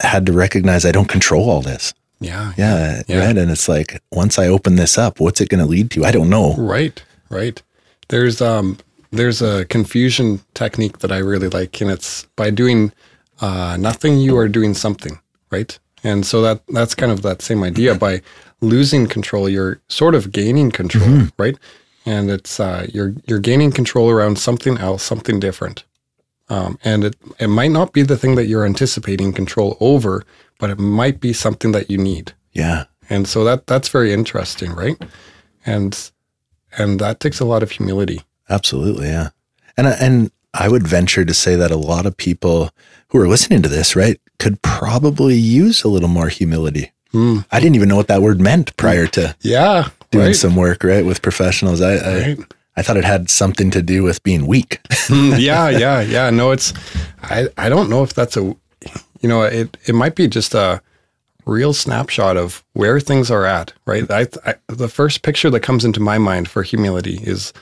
had 0.00 0.26
to 0.26 0.32
recognize 0.32 0.84
I 0.84 0.92
don't 0.92 1.08
control 1.08 1.48
all 1.50 1.62
this. 1.62 1.94
Yeah, 2.24 2.52
Yeah, 2.56 3.02
Yeah. 3.06 3.18
right. 3.26 3.36
And 3.38 3.50
it's 3.50 3.68
like 3.68 4.00
once 4.10 4.38
I 4.38 4.46
open 4.48 4.76
this 4.76 4.96
up, 4.98 5.20
what's 5.20 5.40
it 5.40 5.48
going 5.48 5.62
to 5.64 5.70
lead 5.70 5.90
to? 5.92 6.04
I 6.04 6.10
don't 6.10 6.30
know. 6.30 6.54
Right, 6.56 7.02
right. 7.30 7.62
There's 8.08 8.40
um 8.40 8.78
there's 9.10 9.40
a 9.42 9.64
confusion 9.66 10.40
technique 10.54 10.98
that 10.98 11.12
I 11.12 11.18
really 11.18 11.48
like, 11.48 11.80
and 11.80 11.90
it's 11.90 12.24
by 12.36 12.50
doing 12.50 12.92
uh, 13.40 13.76
nothing, 13.78 14.18
you 14.18 14.36
are 14.36 14.48
doing 14.48 14.74
something, 14.74 15.18
right? 15.50 15.78
And 16.02 16.26
so 16.26 16.42
that 16.42 16.60
that's 16.68 16.94
kind 16.94 17.12
of 17.12 17.22
that 17.22 17.40
same 17.42 17.62
idea. 17.62 17.94
By 17.94 18.22
losing 18.60 19.06
control, 19.06 19.48
you're 19.48 19.78
sort 19.88 20.14
of 20.14 20.32
gaining 20.32 20.70
control, 20.72 21.28
right? 21.38 21.56
And 22.06 22.30
it's 22.30 22.60
uh, 22.60 22.86
you're 22.92 23.14
you're 23.26 23.38
gaining 23.40 23.72
control 23.72 24.10
around 24.10 24.38
something 24.38 24.76
else, 24.78 25.02
something 25.02 25.40
different. 25.40 25.84
Um, 26.50 26.78
and 26.84 27.04
it 27.04 27.14
it 27.38 27.48
might 27.48 27.70
not 27.70 27.92
be 27.92 28.02
the 28.02 28.18
thing 28.18 28.34
that 28.34 28.46
you're 28.46 28.66
anticipating 28.66 29.32
control 29.32 29.76
over, 29.80 30.24
but 30.58 30.70
it 30.70 30.78
might 30.78 31.20
be 31.20 31.32
something 31.32 31.72
that 31.72 31.90
you 31.90 31.98
need. 31.98 32.32
Yeah, 32.52 32.84
And 33.10 33.26
so 33.28 33.44
that 33.44 33.66
that's 33.66 33.88
very 33.88 34.12
interesting, 34.12 34.72
right? 34.72 34.96
And 35.66 36.10
and 36.78 36.98
that 37.00 37.20
takes 37.20 37.40
a 37.40 37.44
lot 37.44 37.62
of 37.62 37.70
humility. 37.72 38.20
absolutely. 38.48 39.08
Yeah, 39.08 39.28
and 39.76 39.86
I- 39.88 39.96
and 40.00 40.30
I 40.52 40.68
would 40.68 40.86
venture 40.86 41.24
to 41.24 41.34
say 41.34 41.56
that 41.56 41.70
a 41.72 41.76
lot 41.76 42.06
of 42.06 42.16
people 42.16 42.70
who 43.08 43.18
are 43.20 43.28
listening 43.28 43.62
to 43.62 43.68
this, 43.68 43.96
right, 43.96 44.20
could 44.38 44.60
probably 44.62 45.34
use 45.36 45.82
a 45.84 45.88
little 45.88 46.08
more 46.08 46.28
humility. 46.28 46.92
Hmm. 47.12 47.38
I 47.50 47.58
didn't 47.60 47.74
even 47.76 47.88
know 47.88 47.96
what 47.96 48.06
that 48.08 48.22
word 48.22 48.40
meant 48.40 48.76
prior 48.76 49.06
to 49.08 49.34
Yeah. 49.40 49.88
doing 50.10 50.26
right. 50.26 50.36
some 50.36 50.54
work, 50.56 50.84
right, 50.84 51.04
with 51.04 51.22
professionals. 51.22 51.80
I, 51.80 51.94
I, 51.96 52.18
Right. 52.20 52.38
I 52.76 52.82
thought 52.82 52.96
it 52.96 53.04
had 53.04 53.30
something 53.30 53.70
to 53.72 53.82
do 53.82 54.02
with 54.04 54.22
being 54.22 54.46
weak. 54.46 54.80
Mm, 55.08 55.38
yeah, 55.50 55.68
yeah, 55.70 56.00
yeah. 56.00 56.30
No, 56.30 56.50
it's 56.52 56.72
I 57.22 57.48
I 57.56 57.68
don't 57.68 57.88
know 57.88 58.02
if 58.04 58.14
that's 58.14 58.36
a 58.36 58.54
you 59.24 59.28
know, 59.28 59.40
it 59.40 59.78
it 59.86 59.94
might 59.94 60.16
be 60.16 60.28
just 60.28 60.52
a 60.52 60.82
real 61.46 61.72
snapshot 61.72 62.36
of 62.36 62.62
where 62.74 63.00
things 63.00 63.30
are 63.30 63.46
at, 63.46 63.72
right? 63.86 64.08
I, 64.10 64.26
I 64.44 64.54
the 64.66 64.86
first 64.86 65.22
picture 65.22 65.48
that 65.48 65.60
comes 65.60 65.82
into 65.82 65.98
my 65.98 66.18
mind 66.18 66.46
for 66.46 66.62
humility 66.62 67.20
is 67.22 67.54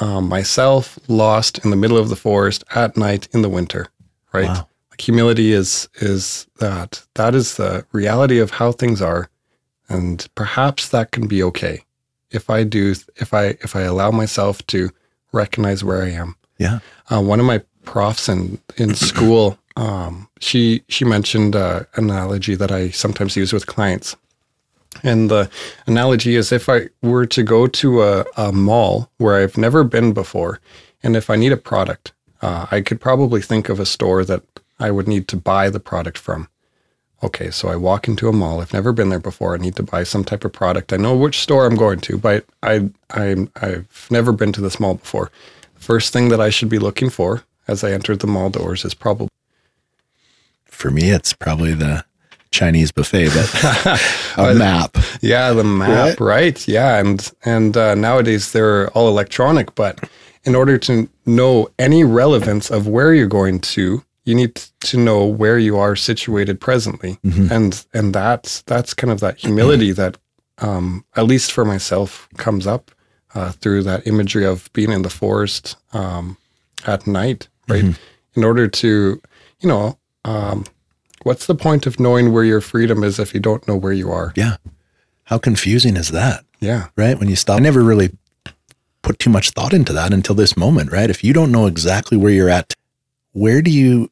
um, 0.00 0.28
myself 0.28 0.98
lost 1.08 1.64
in 1.64 1.70
the 1.70 1.76
middle 1.76 1.96
of 1.96 2.10
the 2.10 2.14
forest 2.14 2.62
at 2.74 2.98
night 2.98 3.26
in 3.32 3.40
the 3.40 3.48
winter, 3.48 3.86
right? 4.34 4.48
Wow. 4.48 4.68
Like 4.90 5.00
humility 5.00 5.52
is 5.52 5.88
is 5.94 6.46
that 6.58 7.02
that 7.14 7.34
is 7.34 7.56
the 7.56 7.86
reality 7.92 8.38
of 8.38 8.50
how 8.50 8.72
things 8.72 9.00
are, 9.00 9.30
and 9.88 10.28
perhaps 10.34 10.90
that 10.90 11.10
can 11.10 11.26
be 11.26 11.42
okay 11.42 11.84
if 12.30 12.50
I 12.50 12.64
do 12.64 12.94
if 13.16 13.32
I 13.32 13.56
if 13.62 13.74
I 13.74 13.80
allow 13.80 14.10
myself 14.10 14.66
to 14.66 14.90
recognize 15.32 15.82
where 15.82 16.02
I 16.02 16.10
am. 16.10 16.36
yeah. 16.58 16.80
Uh, 17.10 17.22
one 17.22 17.40
of 17.40 17.46
my 17.46 17.62
profs 17.84 18.28
in 18.28 18.58
in 18.76 18.94
school, 18.94 19.58
um, 19.78 20.28
she 20.40 20.82
she 20.88 21.04
mentioned 21.04 21.54
uh, 21.54 21.84
an 21.94 22.10
analogy 22.10 22.56
that 22.56 22.72
I 22.72 22.90
sometimes 22.90 23.36
use 23.36 23.52
with 23.52 23.66
clients, 23.66 24.16
and 25.04 25.30
the 25.30 25.48
analogy 25.86 26.34
is 26.34 26.50
if 26.50 26.68
I 26.68 26.88
were 27.00 27.26
to 27.26 27.44
go 27.44 27.68
to 27.68 28.02
a, 28.02 28.24
a 28.36 28.52
mall 28.52 29.08
where 29.18 29.36
I've 29.36 29.56
never 29.56 29.84
been 29.84 30.12
before, 30.12 30.60
and 31.04 31.14
if 31.14 31.30
I 31.30 31.36
need 31.36 31.52
a 31.52 31.56
product, 31.56 32.12
uh, 32.42 32.66
I 32.72 32.80
could 32.80 33.00
probably 33.00 33.40
think 33.40 33.68
of 33.68 33.78
a 33.78 33.86
store 33.86 34.24
that 34.24 34.42
I 34.80 34.90
would 34.90 35.06
need 35.06 35.28
to 35.28 35.36
buy 35.36 35.70
the 35.70 35.80
product 35.80 36.18
from. 36.18 36.48
Okay, 37.22 37.52
so 37.52 37.68
I 37.68 37.76
walk 37.76 38.08
into 38.08 38.28
a 38.28 38.32
mall. 38.32 38.60
I've 38.60 38.72
never 38.72 38.92
been 38.92 39.10
there 39.10 39.20
before. 39.20 39.54
I 39.54 39.58
need 39.58 39.76
to 39.76 39.84
buy 39.84 40.02
some 40.02 40.24
type 40.24 40.44
of 40.44 40.52
product. 40.52 40.92
I 40.92 40.96
know 40.96 41.16
which 41.16 41.38
store 41.38 41.66
I'm 41.66 41.76
going 41.76 42.00
to, 42.00 42.18
but 42.18 42.44
I 42.64 42.90
I 43.10 43.46
I've 43.54 44.08
never 44.10 44.32
been 44.32 44.50
to 44.54 44.60
this 44.60 44.80
mall 44.80 44.94
before. 44.94 45.30
The 45.76 45.84
first 45.84 46.12
thing 46.12 46.30
that 46.30 46.40
I 46.40 46.50
should 46.50 46.68
be 46.68 46.80
looking 46.80 47.10
for 47.10 47.44
as 47.68 47.84
I 47.84 47.92
enter 47.92 48.16
the 48.16 48.26
mall 48.26 48.50
doors 48.50 48.84
is 48.84 48.94
probably 48.94 49.28
For 50.78 50.92
me, 50.92 51.10
it's 51.10 51.32
probably 51.32 51.74
the 51.74 52.04
Chinese 52.52 52.92
buffet, 52.92 53.30
but 53.34 54.00
a 54.36 54.54
map. 54.54 54.96
yeah 55.20 55.52
the 55.52 55.64
map, 55.64 56.20
right? 56.20 56.68
Yeah, 56.68 56.98
and 57.00 57.28
and 57.44 57.76
uh, 57.76 57.96
nowadays 57.96 58.52
they're 58.52 58.88
all 58.90 59.08
electronic, 59.08 59.74
but 59.74 60.08
in 60.44 60.54
order 60.54 60.78
to 60.78 61.08
know 61.26 61.68
any 61.80 62.04
relevance 62.04 62.70
of 62.70 62.86
where 62.86 63.12
you're 63.12 63.26
going 63.26 63.58
to, 63.60 64.04
you 64.24 64.34
need 64.36 64.54
to 64.80 64.96
know 64.96 65.24
where 65.26 65.58
you 65.58 65.76
are 65.76 65.96
situated 65.96 66.60
presently, 66.60 67.18
and 67.52 67.84
and 67.92 68.14
that's 68.14 68.62
that's 68.62 68.94
kind 68.94 69.10
of 69.10 69.18
that 69.18 69.36
humility 69.38 69.90
that, 69.90 70.16
um, 70.58 71.04
at 71.16 71.26
least 71.26 71.50
for 71.50 71.64
myself, 71.64 72.28
comes 72.36 72.68
up 72.68 72.92
uh, 73.34 73.50
through 73.50 73.82
that 73.82 74.06
imagery 74.06 74.46
of 74.46 74.72
being 74.74 74.92
in 74.92 75.02
the 75.02 75.10
forest 75.10 75.76
um, 75.92 76.36
at 76.86 77.04
night, 77.08 77.48
right? 77.68 77.82
In 78.34 78.44
order 78.44 78.68
to, 78.68 79.20
you 79.60 79.68
know, 79.68 79.98
um, 80.28 80.64
what's 81.22 81.46
the 81.46 81.54
point 81.54 81.86
of 81.86 81.98
knowing 81.98 82.32
where 82.32 82.44
your 82.44 82.60
freedom 82.60 83.02
is 83.04 83.18
if 83.18 83.34
you 83.34 83.40
don't 83.40 83.66
know 83.68 83.76
where 83.76 83.92
you 83.92 84.10
are? 84.10 84.32
Yeah. 84.36 84.56
How 85.24 85.38
confusing 85.38 85.96
is 85.96 86.08
that? 86.10 86.44
Yeah, 86.60 86.88
right? 86.96 87.18
When 87.18 87.28
you 87.28 87.36
stop, 87.36 87.58
I 87.58 87.60
never 87.60 87.82
really 87.82 88.10
put 89.02 89.18
too 89.18 89.30
much 89.30 89.50
thought 89.50 89.72
into 89.72 89.92
that 89.92 90.12
until 90.12 90.34
this 90.34 90.56
moment, 90.56 90.90
right? 90.90 91.08
If 91.10 91.22
you 91.22 91.32
don't 91.32 91.52
know 91.52 91.66
exactly 91.66 92.16
where 92.18 92.32
you're 92.32 92.48
at, 92.48 92.74
where 93.32 93.62
do 93.62 93.70
you, 93.70 94.10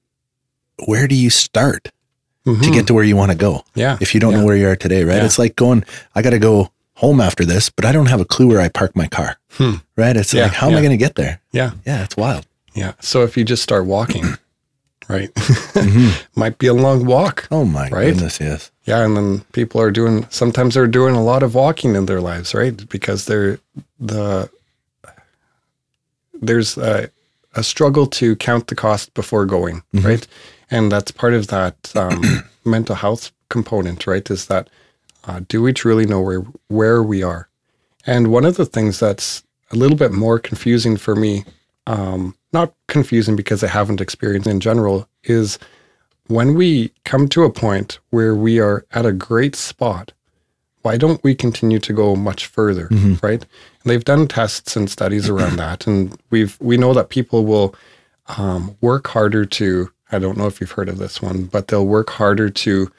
where 0.86 1.08
do 1.08 1.14
you 1.14 1.30
start 1.30 1.90
to 2.44 2.70
get 2.70 2.86
to 2.86 2.94
where 2.94 3.02
you 3.02 3.16
want 3.16 3.32
to 3.32 3.36
go? 3.36 3.64
yeah. 3.74 3.98
If 4.00 4.14
you 4.14 4.20
don't 4.20 4.32
know 4.34 4.44
where 4.44 4.56
you 4.56 4.68
are 4.68 4.76
today, 4.76 5.02
right? 5.04 5.16
Yeah. 5.16 5.24
It's 5.24 5.38
like 5.38 5.56
going, 5.56 5.84
I 6.14 6.22
got 6.22 6.30
to 6.30 6.38
go 6.38 6.70
home 6.94 7.20
after 7.20 7.44
this, 7.44 7.68
but 7.70 7.84
I 7.84 7.90
don't 7.92 8.06
have 8.06 8.20
a 8.20 8.24
clue 8.24 8.46
where 8.46 8.60
I 8.60 8.68
park 8.68 8.94
my 8.94 9.08
car, 9.08 9.36
right? 9.96 10.16
It's 10.16 10.30
Hmm. 10.30 10.36
Yeah, 10.36 10.42
like, 10.44 10.52
how 10.52 10.68
am 10.68 10.76
I 10.76 10.80
going 10.80 10.90
to 10.92 10.96
get 10.96 11.16
there? 11.16 11.40
yeah, 11.52 11.72
Yeah, 11.84 12.04
it's 12.04 12.16
wild. 12.16 12.46
yeah. 12.74 12.92
So 13.00 13.22
if 13.24 13.36
you 13.36 13.44
just 13.44 13.62
start 13.64 13.86
walking, 13.86 14.24
right, 15.08 15.32
Mm-hmm. 15.76 16.40
might 16.40 16.58
be 16.58 16.66
a 16.66 16.74
long 16.74 17.04
walk. 17.06 17.46
Oh 17.50 17.64
my 17.64 17.88
Right? 17.90 18.12
goodness, 18.14 18.40
yes. 18.40 18.70
Yeah, 18.84 19.04
and 19.04 19.16
then 19.16 19.40
people 19.52 19.80
are 19.80 19.90
doing. 19.90 20.26
Sometimes 20.30 20.74
they're 20.74 20.86
doing 20.86 21.14
a 21.16 21.22
lot 21.24 21.42
of 21.42 21.54
walking 21.54 21.94
in 21.96 22.06
their 22.06 22.20
lives, 22.20 22.54
right? 22.54 22.88
Because 22.88 23.24
they're 23.26 23.58
the 24.00 24.48
there's 26.34 26.76
a, 26.76 27.10
a 27.54 27.62
struggle 27.62 28.06
to 28.06 28.36
count 28.36 28.66
the 28.68 28.74
cost 28.74 29.12
before 29.14 29.46
going, 29.46 29.82
right? 29.92 30.26
And 30.70 30.90
that's 30.92 31.10
part 31.10 31.34
of 31.34 31.46
that 31.48 31.92
um, 31.96 32.22
mental 32.64 32.94
health 32.94 33.32
component, 33.48 34.06
right? 34.06 34.28
Is 34.30 34.46
that 34.46 34.68
uh, 35.24 35.40
do 35.48 35.62
we 35.62 35.72
truly 35.72 36.06
know 36.06 36.20
where 36.20 36.42
where 36.68 37.02
we 37.02 37.22
are? 37.22 37.48
And 38.06 38.28
one 38.28 38.44
of 38.44 38.56
the 38.56 38.66
things 38.66 39.00
that's 39.00 39.42
a 39.72 39.76
little 39.76 39.96
bit 39.96 40.12
more 40.12 40.38
confusing 40.38 40.96
for 40.96 41.16
me, 41.16 41.44
um, 41.86 42.34
not 42.52 42.74
confusing 42.88 43.36
because 43.36 43.62
I 43.62 43.68
haven't 43.68 44.00
experienced 44.00 44.48
in 44.48 44.60
general, 44.60 45.08
is 45.24 45.58
when 46.28 46.54
we 46.54 46.92
come 47.04 47.28
to 47.28 47.44
a 47.44 47.50
point 47.52 47.98
where 48.10 48.34
we 48.34 48.58
are 48.58 48.84
at 48.92 49.06
a 49.06 49.12
great 49.12 49.54
spot, 49.54 50.12
why 50.82 50.96
don't 50.96 51.22
we 51.24 51.34
continue 51.34 51.78
to 51.80 51.92
go 51.92 52.14
much 52.16 52.46
further, 52.46 52.88
right? 53.22 53.42
And 53.42 53.84
they've 53.84 54.04
done 54.04 54.28
tests 54.28 54.76
and 54.76 54.88
studies 54.88 55.28
around 55.28 55.56
that, 55.58 55.86
and 55.86 56.16
we've 56.30 56.56
we 56.60 56.76
know 56.76 56.94
that 56.94 57.08
people 57.08 57.44
will 57.44 57.74
um, 58.38 58.76
work 58.80 59.08
harder 59.08 59.44
to. 59.44 59.90
I 60.12 60.20
don't 60.20 60.38
know 60.38 60.46
if 60.46 60.60
you've 60.60 60.70
heard 60.70 60.88
of 60.88 60.98
this 60.98 61.20
one, 61.20 61.44
but 61.44 61.68
they'll 61.68 61.86
work 61.86 62.10
harder 62.10 62.48
to 62.50 62.90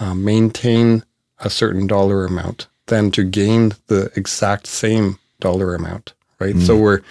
um, 0.00 0.24
maintain 0.24 1.04
a 1.38 1.50
certain 1.50 1.86
dollar 1.86 2.24
amount 2.24 2.68
than 2.86 3.10
to 3.10 3.24
gain 3.24 3.72
the 3.88 4.10
exact 4.16 4.66
same 4.66 5.18
dollar 5.40 5.74
amount, 5.74 6.14
right? 6.40 6.56
So 6.60 6.76
we're 6.76 7.02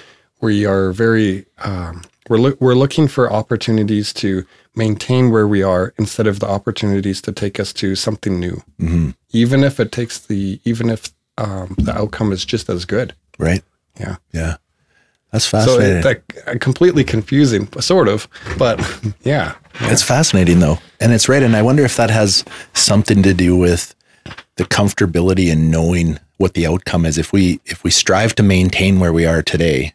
we 0.43 0.65
are 0.65 0.91
very 0.91 1.45
um, 1.63 2.03
we're 2.29 2.37
loo- 2.37 2.57
we're 2.59 2.75
looking 2.75 3.07
for 3.07 3.31
opportunities 3.31 4.11
to 4.13 4.45
maintain 4.75 5.31
where 5.31 5.47
we 5.47 5.63
are 5.63 5.93
instead 5.97 6.27
of 6.27 6.39
the 6.39 6.47
opportunities 6.47 7.21
to 7.21 7.31
take 7.31 7.59
us 7.59 7.71
to 7.73 7.95
something 7.95 8.39
new, 8.39 8.61
even 9.31 9.63
if 9.63 9.79
it 9.79 9.91
takes 9.91 10.19
the 10.19 10.59
even 10.65 10.89
if 10.89 11.11
um, 11.37 11.75
the 11.79 11.93
outcome 11.97 12.31
is 12.33 12.43
just 12.45 12.69
as 12.69 12.85
good. 12.85 13.15
Right. 13.39 13.63
Yeah. 13.99 14.17
Yeah. 14.33 14.57
That's 15.31 15.45
So 15.45 15.57
fascinating. 15.57 15.97
it, 15.97 16.03
that 16.03 16.47
uh, 16.47 16.57
completely 16.59 17.03
confusing, 17.03 17.67
sort 17.79 18.07
of, 18.07 18.27
but 18.57 18.79
yeah, 19.23 19.55
It's 19.81 20.03
fascinating 20.03 20.59
though. 20.59 20.77
And 20.99 21.11
it's 21.13 21.27
right. 21.29 21.41
And 21.41 21.55
I 21.55 21.61
wonder 21.61 21.83
if 21.83 21.95
that 21.95 22.09
has 22.11 22.43
something 22.73 23.23
to 23.23 23.33
do 23.33 23.55
with 23.57 23.95
the 24.57 24.65
comfortability 24.65 25.51
in 25.51 25.71
knowing 25.71 26.19
what 26.37 26.53
the 26.53 26.67
outcome 26.67 27.05
is. 27.05 27.17
If 27.17 27.31
we 27.33 27.59
if 27.65 27.83
we 27.83 27.89
strive 27.91 28.35
to 28.35 28.43
maintain 28.43 28.99
where 28.99 29.13
we 29.13 29.25
are 29.25 29.41
today, 29.41 29.93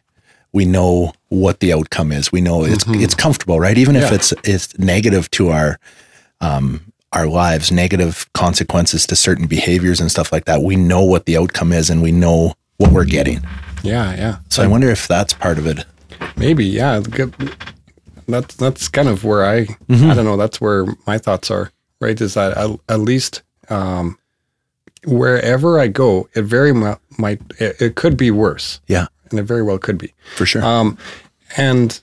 we 0.51 0.65
know 0.65 1.13
what 1.29 1.59
the 1.59 1.71
outcome 1.73 2.11
is. 2.11 2.31
We 2.31 2.41
know 2.41 2.63
it's 2.65 2.83
it's 2.87 3.15
comfortable, 3.15 3.59
right? 3.59 3.77
Even 3.77 3.95
if 3.95 4.05
Mm-hmm. 4.05 4.15
It's 4.15 4.33
it's 4.43 4.79
negative 4.79 5.29
to 5.31 5.49
our 5.49 5.79
um 6.41 6.81
our 7.11 7.25
lives, 7.27 7.71
negative 7.71 8.27
consequences 8.33 9.07
to 9.07 9.15
certain 9.15 9.47
behaviors 9.47 9.99
and 9.99 10.11
stuff 10.11 10.31
like 10.31 10.45
that. 10.45 10.61
We 10.61 10.75
know 10.75 11.03
what 11.03 11.25
the 11.25 11.37
outcome 11.37 11.71
is 11.73 11.89
and 11.89 12.01
we 12.03 12.11
know 12.11 12.53
what 12.77 12.91
we're 12.91 13.05
getting. 13.05 13.41
yeah, 13.83 14.15
yeah. 14.15 14.37
So 14.49 14.63
I 14.63 14.67
wonder 14.67 14.89
if 14.89 15.07
that's 15.07 15.33
part 15.33 15.57
of 15.57 15.65
it. 15.67 15.85
Maybe, 16.37 16.65
yeah. 16.65 17.01
That's 18.27 18.55
that's 18.55 18.87
kind 18.87 19.07
of 19.07 19.23
where 19.23 19.43
I 19.45 19.59
I 19.89 20.13
don't 20.13 20.25
know. 20.25 20.37
That's 20.37 20.61
where 20.61 20.85
my 21.07 21.17
thoughts 21.17 21.49
are. 21.51 21.71
Right, 22.01 22.19
is 22.21 22.35
that 22.35 22.55
at, 22.57 22.79
at 22.87 22.99
least 23.01 23.41
um, 23.69 24.17
wherever 25.05 25.79
I 25.79 25.87
go, 25.87 26.29
it 26.35 26.43
very 26.43 26.71
mu- 26.73 26.95
might 27.17 27.41
it, 27.59 27.81
it 27.81 27.95
could 27.95 28.15
be 28.17 28.31
worse, 28.31 28.79
Yeah, 28.87 29.07
and 29.31 29.39
it 29.39 29.43
very 29.43 29.63
well 29.63 29.77
could 29.77 29.97
be. 29.97 30.13
for 30.35 30.45
sure. 30.45 30.63
Um, 30.63 30.97
and 31.57 32.01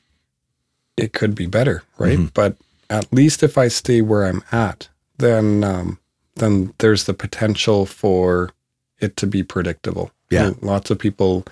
it 0.97 1.12
could 1.12 1.35
be 1.35 1.47
better, 1.47 1.83
right? 1.99 2.19
Mm-hmm. 2.19 2.27
But 2.35 2.57
at 2.91 3.12
least 3.12 3.43
if 3.43 3.59
I 3.59 3.69
stay 3.69 4.01
where 4.01 4.25
I'm 4.25 4.43
at, 4.53 4.89
then 5.19 5.65
um, 5.65 5.99
then 6.37 6.75
there's 6.79 7.05
the 7.05 7.15
potential 7.15 7.87
for 7.87 8.51
it 8.99 9.17
to 9.19 9.27
be 9.27 9.43
predictable. 9.43 10.11
Yeah. 10.31 10.49
And 10.49 10.62
lots 10.62 10.91
of 10.91 10.99
people, 10.99 11.45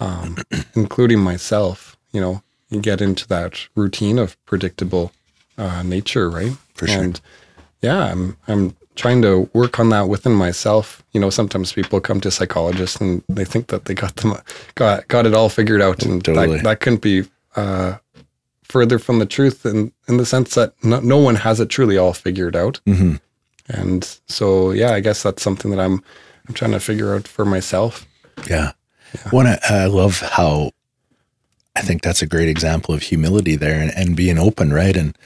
um, 0.00 0.38
including 0.74 1.20
myself, 1.20 1.96
you 2.12 2.20
know, 2.20 2.42
you 2.68 2.80
get 2.80 3.00
into 3.00 3.26
that 3.28 3.68
routine 3.74 4.18
of 4.18 4.42
predictable 4.44 5.12
uh, 5.56 5.82
nature, 5.82 6.28
right? 6.28 6.52
For 6.74 6.86
sure. 6.86 7.02
And 7.02 7.20
yeah, 7.82 8.04
I'm 8.12 8.36
I'm 8.48 8.76
trying 8.96 9.22
to 9.22 9.48
work 9.52 9.78
on 9.78 9.90
that 9.90 10.08
within 10.08 10.32
myself. 10.32 11.02
You 11.12 11.20
know, 11.20 11.30
sometimes 11.30 11.72
people 11.72 12.00
come 12.00 12.20
to 12.22 12.30
psychologists 12.30 12.96
and 13.00 13.22
they 13.28 13.44
think 13.44 13.68
that 13.68 13.84
they 13.84 13.94
got 13.94 14.16
them 14.16 14.34
got 14.74 15.06
got 15.08 15.26
it 15.26 15.34
all 15.34 15.48
figured 15.48 15.80
out, 15.82 16.02
and 16.04 16.24
Totally. 16.24 16.56
that 16.56 16.64
that 16.64 16.80
couldn't 16.80 17.02
be 17.02 17.24
uh, 17.54 17.96
further 18.64 18.98
from 18.98 19.18
the 19.18 19.26
truth. 19.26 19.64
In 19.64 19.92
in 20.08 20.16
the 20.16 20.26
sense 20.26 20.54
that 20.54 20.72
no, 20.82 21.00
no 21.00 21.18
one 21.18 21.36
has 21.36 21.60
it 21.60 21.68
truly 21.68 21.96
all 21.98 22.12
figured 22.12 22.56
out. 22.56 22.80
Mhm. 22.86 23.20
And 23.68 24.18
so, 24.28 24.70
yeah, 24.70 24.92
I 24.92 25.00
guess 25.00 25.22
that's 25.22 25.42
something 25.42 25.70
that 25.72 25.80
I'm 25.80 26.02
I'm 26.48 26.54
trying 26.54 26.72
to 26.72 26.80
figure 26.80 27.14
out 27.14 27.26
for 27.28 27.44
myself. 27.44 28.06
Yeah. 28.48 28.72
One, 29.30 29.46
I, 29.46 29.58
I 29.68 29.86
love 29.86 30.20
how 30.20 30.70
I 31.74 31.80
think 31.82 32.02
that's 32.02 32.22
a 32.22 32.26
great 32.26 32.48
example 32.48 32.94
of 32.94 33.02
humility 33.02 33.56
there 33.56 33.80
and, 33.80 33.90
and 33.96 34.16
being 34.16 34.38
open, 34.38 34.72
right? 34.72 34.96
And 34.96 35.16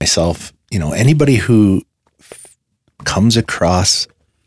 myself, 0.00 0.52
you 0.70 0.78
know, 0.78 0.92
anybody 0.92 1.36
who 1.36 1.82
comes 3.04 3.36
across 3.36 4.06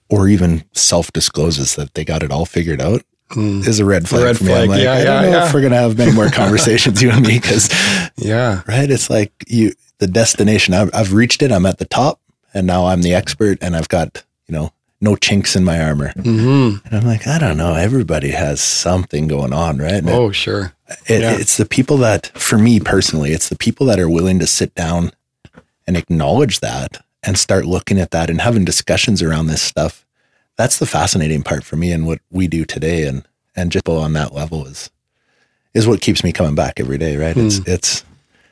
or 0.10 0.28
even 0.28 0.64
self 0.74 1.12
discloses 1.14 1.76
that 1.76 1.94
they 1.94 2.04
got 2.06 2.24
it 2.24 2.32
all 2.32 2.46
figured 2.46 2.82
out 2.82 3.02
is 3.36 3.80
a 3.80 3.86
red 3.86 4.08
flag 4.08 4.24
red 4.24 4.38
for 4.38 4.44
me. 4.44 4.54
I'm 4.54 4.68
flag. 4.68 4.70
like, 4.70 4.84
Yeah, 4.84 4.92
I 4.94 5.04
don't 5.04 5.24
yeah, 5.24 5.30
know 5.32 5.38
yeah. 5.40 5.48
if 5.48 5.54
we're 5.54 5.62
gonna 5.62 5.76
have 5.78 5.98
many 5.98 6.12
more 6.12 6.30
conversations, 6.42 7.02
you 7.02 7.10
and 7.12 7.26
me, 7.26 7.40
because 7.40 7.70
Yeah. 8.18 8.62
right, 8.68 8.90
it's 8.90 9.10
like 9.10 9.32
you 9.48 9.74
the 9.98 10.08
destination. 10.08 10.74
I've, 10.74 10.92
I've 10.94 11.14
reached 11.14 11.42
it. 11.42 11.52
I'm 11.52 11.66
at 11.66 11.80
the 11.80 11.86
top, 11.86 12.20
and 12.54 12.68
now 12.68 12.86
I'm 12.86 13.02
the 13.02 13.14
expert, 13.14 13.58
and 13.62 13.76
I've 13.76 13.88
got 13.90 14.24
you 14.48 14.54
know 14.54 14.72
no 15.02 15.16
chinks 15.16 15.56
in 15.56 15.64
my 15.64 15.82
armor. 15.82 16.12
hmm 16.12 16.76
And 16.86 16.94
I'm 16.94 17.06
like, 17.06 17.26
I 17.28 17.38
don't 17.40 17.58
know. 17.58 17.74
Everybody 17.74 18.30
has 18.30 18.62
something 18.62 19.28
going 19.28 19.54
on, 19.54 19.78
right? 19.80 19.94
And 19.96 20.10
Oh, 20.10 20.32
sure. 20.32 20.74
it, 21.08 21.22
yeah. 21.22 21.36
It's 21.38 21.58
the 21.58 21.66
people 21.66 21.98
that, 21.98 22.28
for 22.38 22.58
me 22.58 22.80
personally, 22.80 23.32
it's 23.32 23.50
the 23.50 23.58
people 23.58 23.86
that 23.88 24.00
are 24.00 24.10
willing 24.10 24.40
to 24.40 24.48
sit 24.48 24.74
down 24.76 25.12
and 25.88 25.98
acknowledge 25.98 26.60
that 26.62 27.04
and 27.26 27.38
start 27.38 27.66
looking 27.66 28.00
at 28.00 28.12
that 28.12 28.30
and 28.30 28.42
having 28.42 28.66
discussions 28.66 29.22
around 29.22 29.48
this 29.48 29.62
stuff. 29.62 30.06
That's 30.58 30.80
the 30.80 30.86
fascinating 30.86 31.44
part 31.44 31.64
for 31.64 31.76
me 31.76 31.92
and 31.92 32.06
what 32.06 32.20
we 32.32 32.48
do 32.48 32.66
today. 32.66 33.06
And, 33.06 33.28
and 33.56 33.72
just 33.72 33.90
on 33.90 34.14
that 34.14 34.34
level 34.34 34.66
is, 34.68 34.90
is 35.74 35.88
what 35.88 36.02
keeps 36.02 36.24
me 36.24 36.32
coming 36.32 36.56
back 36.56 36.80
every 36.80 36.98
day, 36.98 37.18
right? 37.18 37.36
It's, 37.36 37.58
hmm. 37.58 37.64
it's, 37.68 38.04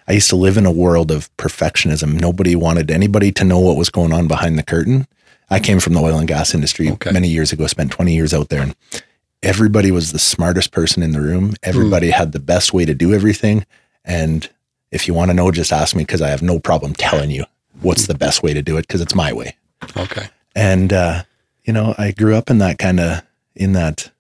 I 0.07 0.13
used 0.13 0.29
to 0.31 0.35
live 0.35 0.57
in 0.57 0.65
a 0.65 0.71
world 0.71 1.11
of 1.11 1.35
perfectionism. 1.37 2.19
Nobody 2.19 2.55
wanted 2.55 2.91
anybody 2.91 3.31
to 3.33 3.43
know 3.43 3.59
what 3.59 3.77
was 3.77 3.89
going 3.89 4.11
on 4.11 4.27
behind 4.27 4.57
the 4.57 4.63
curtain. 4.63 5.07
I 5.49 5.59
came 5.59 5.79
from 5.79 5.93
the 5.93 6.01
oil 6.01 6.17
and 6.17 6.27
gas 6.27 6.53
industry 6.53 6.89
Okay. 6.91 7.11
many 7.11 7.29
years 7.29 7.53
ago, 7.53 7.67
spent 7.67 7.91
20 7.91 8.13
years 8.13 8.33
out 8.33 8.49
there 8.49 8.61
and 8.61 8.75
everybody 9.41 9.91
was 9.91 10.11
the 10.11 10.19
smartest 10.19 10.71
person 10.71 11.03
in 11.03 11.11
the 11.11 11.21
room. 11.21 11.49
Hmm. 11.49 11.53
Everybody 11.63 12.09
had 12.09 12.31
the 12.31 12.39
best 12.39 12.73
way 12.73 12.85
to 12.85 12.93
do 12.93 13.13
everything. 13.13 13.65
And 14.03 14.49
if 14.91 15.07
you 15.07 15.13
want 15.13 15.29
to 15.29 15.33
know, 15.33 15.51
just 15.51 15.71
ask 15.71 15.95
me 15.95 16.03
because 16.03 16.21
I 16.21 16.29
have 16.29 16.41
no 16.41 16.59
problem 16.59 16.93
telling 16.93 17.31
you 17.31 17.45
what's 17.83 18.07
the 18.07 18.15
best 18.15 18.41
way 18.43 18.53
to 18.53 18.61
do 18.61 18.77
it 18.77 18.87
because 18.87 19.01
it's 19.01 19.15
my 19.15 19.31
way. 19.33 19.55
Okay. 19.97 20.27
And 20.55 20.91
uh, 20.93 21.23
you 21.65 21.73
know, 21.73 21.93
I 21.97 22.11
grew 22.11 22.35
up 22.35 22.49
in 22.49 22.57
that 22.59 22.79
kind 22.79 22.99
of 22.99 23.21
in 23.55 23.73
that 23.73 24.11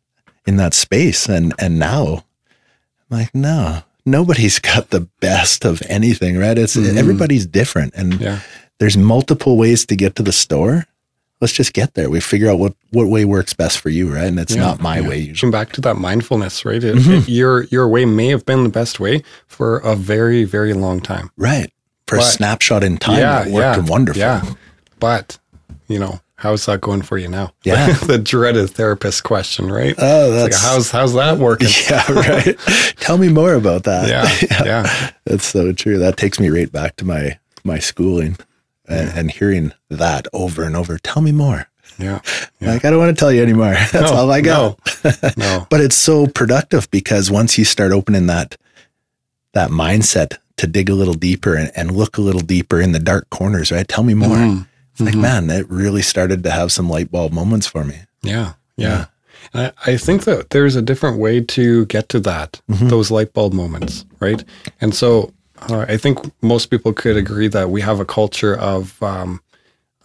in 0.45 0.57
that 0.57 0.73
space, 0.73 1.27
and 1.29 1.53
and 1.59 1.79
now 1.79 2.23
I'm 3.11 3.17
like, 3.19 3.33
no, 3.35 3.81
nobody's 4.05 4.59
got 4.73 4.89
the 4.89 5.01
best 5.19 5.65
of 5.65 5.81
anything, 5.89 6.37
right? 6.37 6.57
It's 6.57 6.75
everybody's 6.77 7.45
different, 7.45 7.93
and 7.95 8.19
Yeah. 8.19 8.39
there's 8.79 8.97
multiple 8.97 9.57
ways 9.57 9.85
to 9.87 9.95
get 9.95 10.15
to 10.15 10.23
the 10.23 10.31
store. 10.33 10.85
Let's 11.41 11.53
just 11.53 11.73
get 11.73 11.93
there. 11.95 12.09
We 12.09 12.21
figure 12.21 12.49
out 12.49 12.57
what 12.59 12.73
what 12.91 13.07
way 13.09 13.25
works 13.25 13.53
best 13.53 13.79
for 13.79 13.89
you, 13.89 14.13
right? 14.13 14.27
And 14.27 14.39
it's 14.39 14.55
Yeah, 14.55 14.61
not 14.61 14.81
my 14.81 14.99
yeah. 14.99 15.09
way 15.09 15.17
usually. 15.17 15.39
Come 15.41 15.51
back 15.51 15.73
to 15.73 15.81
that 15.81 15.97
mindfulness, 15.97 16.63
right? 16.63 16.81
It, 16.81 16.95
Mm-hmm. 16.95 17.11
it- 17.11 17.29
your 17.29 17.63
your 17.65 17.87
way 17.89 18.05
may 18.05 18.27
have 18.27 18.45
been 18.45 18.63
the 18.63 18.69
best 18.69 18.97
way 18.99 19.23
for 19.47 19.79
a 19.79 19.93
very 19.95 20.45
very 20.45 20.73
long 20.73 21.01
time. 21.01 21.31
Right. 21.35 21.69
For 22.07 22.17
a 22.17 22.21
snapshot 22.21 22.83
in 22.83 22.97
time, 22.97 23.47
it 23.47 23.51
worked 23.51 23.89
wonderful. 23.89 24.19
Yeah, 24.19 24.43
but 24.99 25.37
you 25.87 25.99
know, 25.99 26.19
how's 26.35 26.65
that 26.65 26.81
going 26.81 27.01
for 27.01 27.17
you 27.17 27.27
now? 27.27 27.53
Yeah. 27.63 27.93
the 28.05 28.17
dreaded 28.17 28.69
therapist 28.69 29.23
question, 29.23 29.71
right? 29.71 29.95
Oh, 29.97 30.31
It's 30.33 30.41
like, 30.41 30.51
that's 30.51 30.63
how's 30.63 30.91
how's 30.91 31.13
that 31.13 31.37
working? 31.37 31.69
yeah, 31.89 32.11
right. 32.11 32.57
Tell 32.97 33.17
me 33.17 33.29
more 33.29 33.53
about 33.53 33.83
that. 33.83 34.07
Yeah, 34.09 34.63
yeah, 34.65 35.11
That's 35.25 35.45
so 35.45 35.71
true. 35.73 35.97
That 35.97 36.17
takes 36.17 36.39
me 36.39 36.49
right 36.49 36.71
back 36.71 36.95
to 36.97 37.05
my 37.05 37.39
my 37.63 37.79
schooling 37.79 38.37
and, 38.87 39.09
and 39.17 39.31
hearing 39.31 39.71
that 39.89 40.27
over 40.33 40.63
and 40.63 40.75
over. 40.75 40.97
Tell 40.99 41.21
me 41.21 41.31
more. 41.31 41.67
yeah. 41.97 42.19
yeah. 42.59 42.73
Like 42.73 42.83
I 42.85 42.89
don't 42.89 42.99
want 42.99 43.15
to 43.15 43.19
tell 43.19 43.31
you 43.31 43.41
anymore. 43.41 43.73
That's 43.91 44.11
No, 44.11 44.13
all 44.13 44.31
I 44.31 44.41
got. 44.41 44.79
No, 45.05 45.11
no. 45.37 45.67
But 45.69 45.79
it's 45.81 45.95
so 45.95 46.27
productive 46.27 46.89
because 46.91 47.31
once 47.31 47.57
you 47.57 47.63
start 47.65 47.91
opening 47.93 48.27
that 48.27 48.57
that 49.53 49.69
mindset 49.69 50.37
to 50.57 50.67
dig 50.67 50.89
a 50.89 50.93
little 50.95 51.13
deeper 51.13 51.55
and, 51.55 51.71
and 51.75 51.91
look 51.95 52.17
a 52.17 52.21
little 52.21 52.41
deeper 52.41 52.79
in 52.79 52.91
the 52.91 52.99
dark 52.99 53.29
corners, 53.29 53.71
right? 53.71 53.87
Tell 53.87 54.03
me 54.03 54.13
more. 54.13 54.37
Mhm. 54.37 54.67
It's 54.91 55.01
like, 55.01 55.15
man, 55.15 55.49
it 55.49 55.67
really 55.69 56.03
started 56.03 56.43
to 56.43 56.51
have 56.51 56.71
some 56.71 56.87
light 56.89 57.11
bulb 57.11 57.33
moments 57.33 57.65
for 57.65 57.83
me. 57.83 57.95
Yeah, 58.21 58.53
yeah. 58.77 59.05
And 59.53 59.73
I, 59.85 59.93
I 59.93 59.97
think 59.97 60.25
that 60.25 60.51
there's 60.51 60.75
a 60.75 60.81
different 60.83 61.17
way 61.17 61.41
to 61.41 61.85
get 61.87 62.09
to 62.09 62.19
that, 62.21 62.61
Mm-hmm. 62.69 62.89
those 62.89 63.09
light 63.09 63.33
bulb 63.33 63.53
moments, 63.53 64.05
right? 64.19 64.43
And 64.81 64.93
so 64.93 65.33
uh, 65.69 65.85
I 65.87 65.97
think 65.97 66.19
most 66.43 66.67
people 66.67 66.93
could 66.93 67.17
agree 67.17 67.47
that 67.49 67.69
we 67.71 67.81
have 67.81 67.99
a 67.99 68.05
culture 68.05 68.55
of 68.55 69.01
um, 69.01 69.41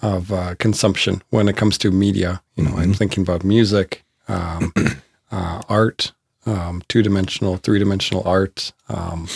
of 0.01 0.33
uh, 0.33 0.55
consumption 0.59 1.23
when 1.31 1.49
it 1.49 1.57
comes 1.57 1.77
to 1.79 1.91
media. 1.91 2.41
You 2.57 2.65
know, 2.65 2.71
Mm-hmm. 2.71 2.81
I'm 2.81 2.95
thinking 2.95 3.23
about 3.23 3.45
music, 3.45 4.05
um, 4.29 4.73
uh, 5.31 5.63
art, 5.69 6.13
um, 6.49 6.83
two 6.89 7.03
dimensional, 7.03 7.57
three 7.59 7.79
dimensional 7.79 8.23
art, 8.27 8.73
um, 8.89 9.29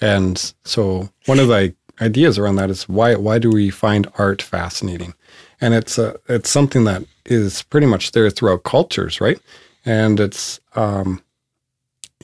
and 0.00 0.52
so 0.64 1.08
one 1.26 1.38
of 1.38 1.48
the 1.48 1.74
ideas 2.00 2.38
around 2.38 2.56
that 2.56 2.70
is 2.70 2.88
why 2.88 3.14
why 3.14 3.38
do 3.38 3.50
we 3.50 3.70
find 3.70 4.10
art 4.18 4.42
fascinating? 4.42 5.14
And 5.60 5.74
it's 5.74 5.98
a 5.98 6.18
it's 6.28 6.50
something 6.50 6.84
that 6.84 7.04
is 7.26 7.62
pretty 7.64 7.86
much 7.86 8.12
there 8.12 8.28
throughout 8.30 8.64
cultures, 8.64 9.20
right? 9.20 9.38
And 9.84 10.20
it's 10.20 10.60
um, 10.74 11.22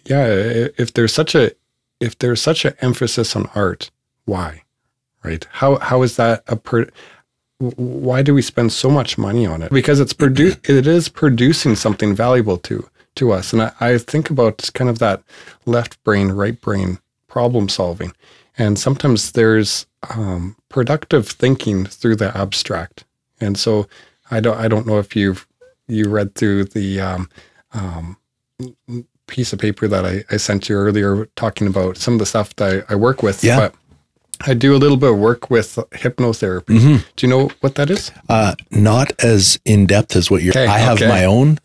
yeah, 0.05 0.27
if 0.27 0.92
there's 0.94 1.12
such 1.12 1.35
a 1.35 1.53
if 2.01 2.18
there's 2.18 2.40
such 2.40 2.64
an 2.64 2.75
emphasis 2.81 3.37
on 3.37 3.49
art, 3.55 3.90
why, 4.25 4.62
right? 5.22 5.46
How 5.51 5.77
how 5.77 6.03
is 6.03 6.16
that 6.16 6.42
a 6.46 6.57
per, 6.57 6.88
why 7.59 8.22
do 8.22 8.35
we 8.35 8.42
spend 8.42 8.72
so 8.72 8.90
much 8.90 9.18
money 9.18 9.46
on 9.46 9.62
it? 9.62 9.72
Because 9.72 10.01
it's 10.01 10.12
produ- 10.22 10.68
it 10.68 10.87
is 10.87 11.09
producing 11.09 11.75
something 11.75 12.14
valuable 12.14 12.59
to 12.59 12.88
to 13.16 13.33
us. 13.33 13.52
And 13.52 13.62
I, 13.62 13.72
I 13.81 13.98
think 13.98 14.31
about 14.31 14.70
kind 14.74 14.88
of 14.88 14.98
that 15.00 15.22
left 15.64 16.02
brain, 16.05 16.29
right 16.29 16.61
brain 16.61 16.98
problem 17.29 17.68
solving. 17.68 18.12
And 18.59 18.79
sometimes 18.79 19.33
there's 19.33 19.87
um, 20.11 20.57
productive 20.68 21.29
thinking 21.29 21.85
through 21.85 22.16
the 22.16 22.37
abstract. 22.37 23.05
And 23.40 23.59
so 23.59 23.87
I 24.31 24.40
don't 24.40 24.59
I 24.59 24.68
don't 24.68 24.87
know 24.87 24.98
if 24.98 25.14
you've 25.14 25.46
you 25.88 26.09
read 26.09 26.35
through 26.35 26.64
the 26.64 27.00
um, 27.00 27.31
um, 27.72 28.16
piece 29.26 29.52
of 29.52 29.59
paper 29.59 29.87
that 29.88 30.05
I, 30.05 30.24
I 30.31 30.37
sent 30.37 30.68
you 30.68 30.76
earlier 30.76 31.26
talking 31.37 31.66
about 31.66 31.96
some 31.96 32.14
of 32.14 32.20
the 32.20 32.26
stuff 32.26 32.55
that 32.57 32.87
I, 32.88 32.92
I 32.92 32.96
work 32.96 33.22
with. 33.22 33.44
Yeah. 33.44 33.59
But 33.59 33.74
I 34.46 34.55
do 34.55 34.74
a 34.74 34.79
little 34.79 34.96
bit 34.96 35.12
of 35.12 35.18
work 35.18 35.50
with 35.50 35.76
hypnotherapy. 35.92 37.05
Do 37.16 37.26
you 37.26 37.31
know 37.31 37.50
what 37.61 37.76
that 37.76 37.90
is? 37.90 38.12
Uh, 38.29 38.55
not 38.70 39.12
as 39.22 39.59
in 39.64 39.87
depth 39.87 40.14
as 40.14 40.31
what 40.31 40.42
you're. 40.42 40.52
Okay, 40.52 40.66
I 40.66 40.79
have 40.79 40.98
okay. 40.98 41.09
my 41.09 41.24
own 41.24 41.59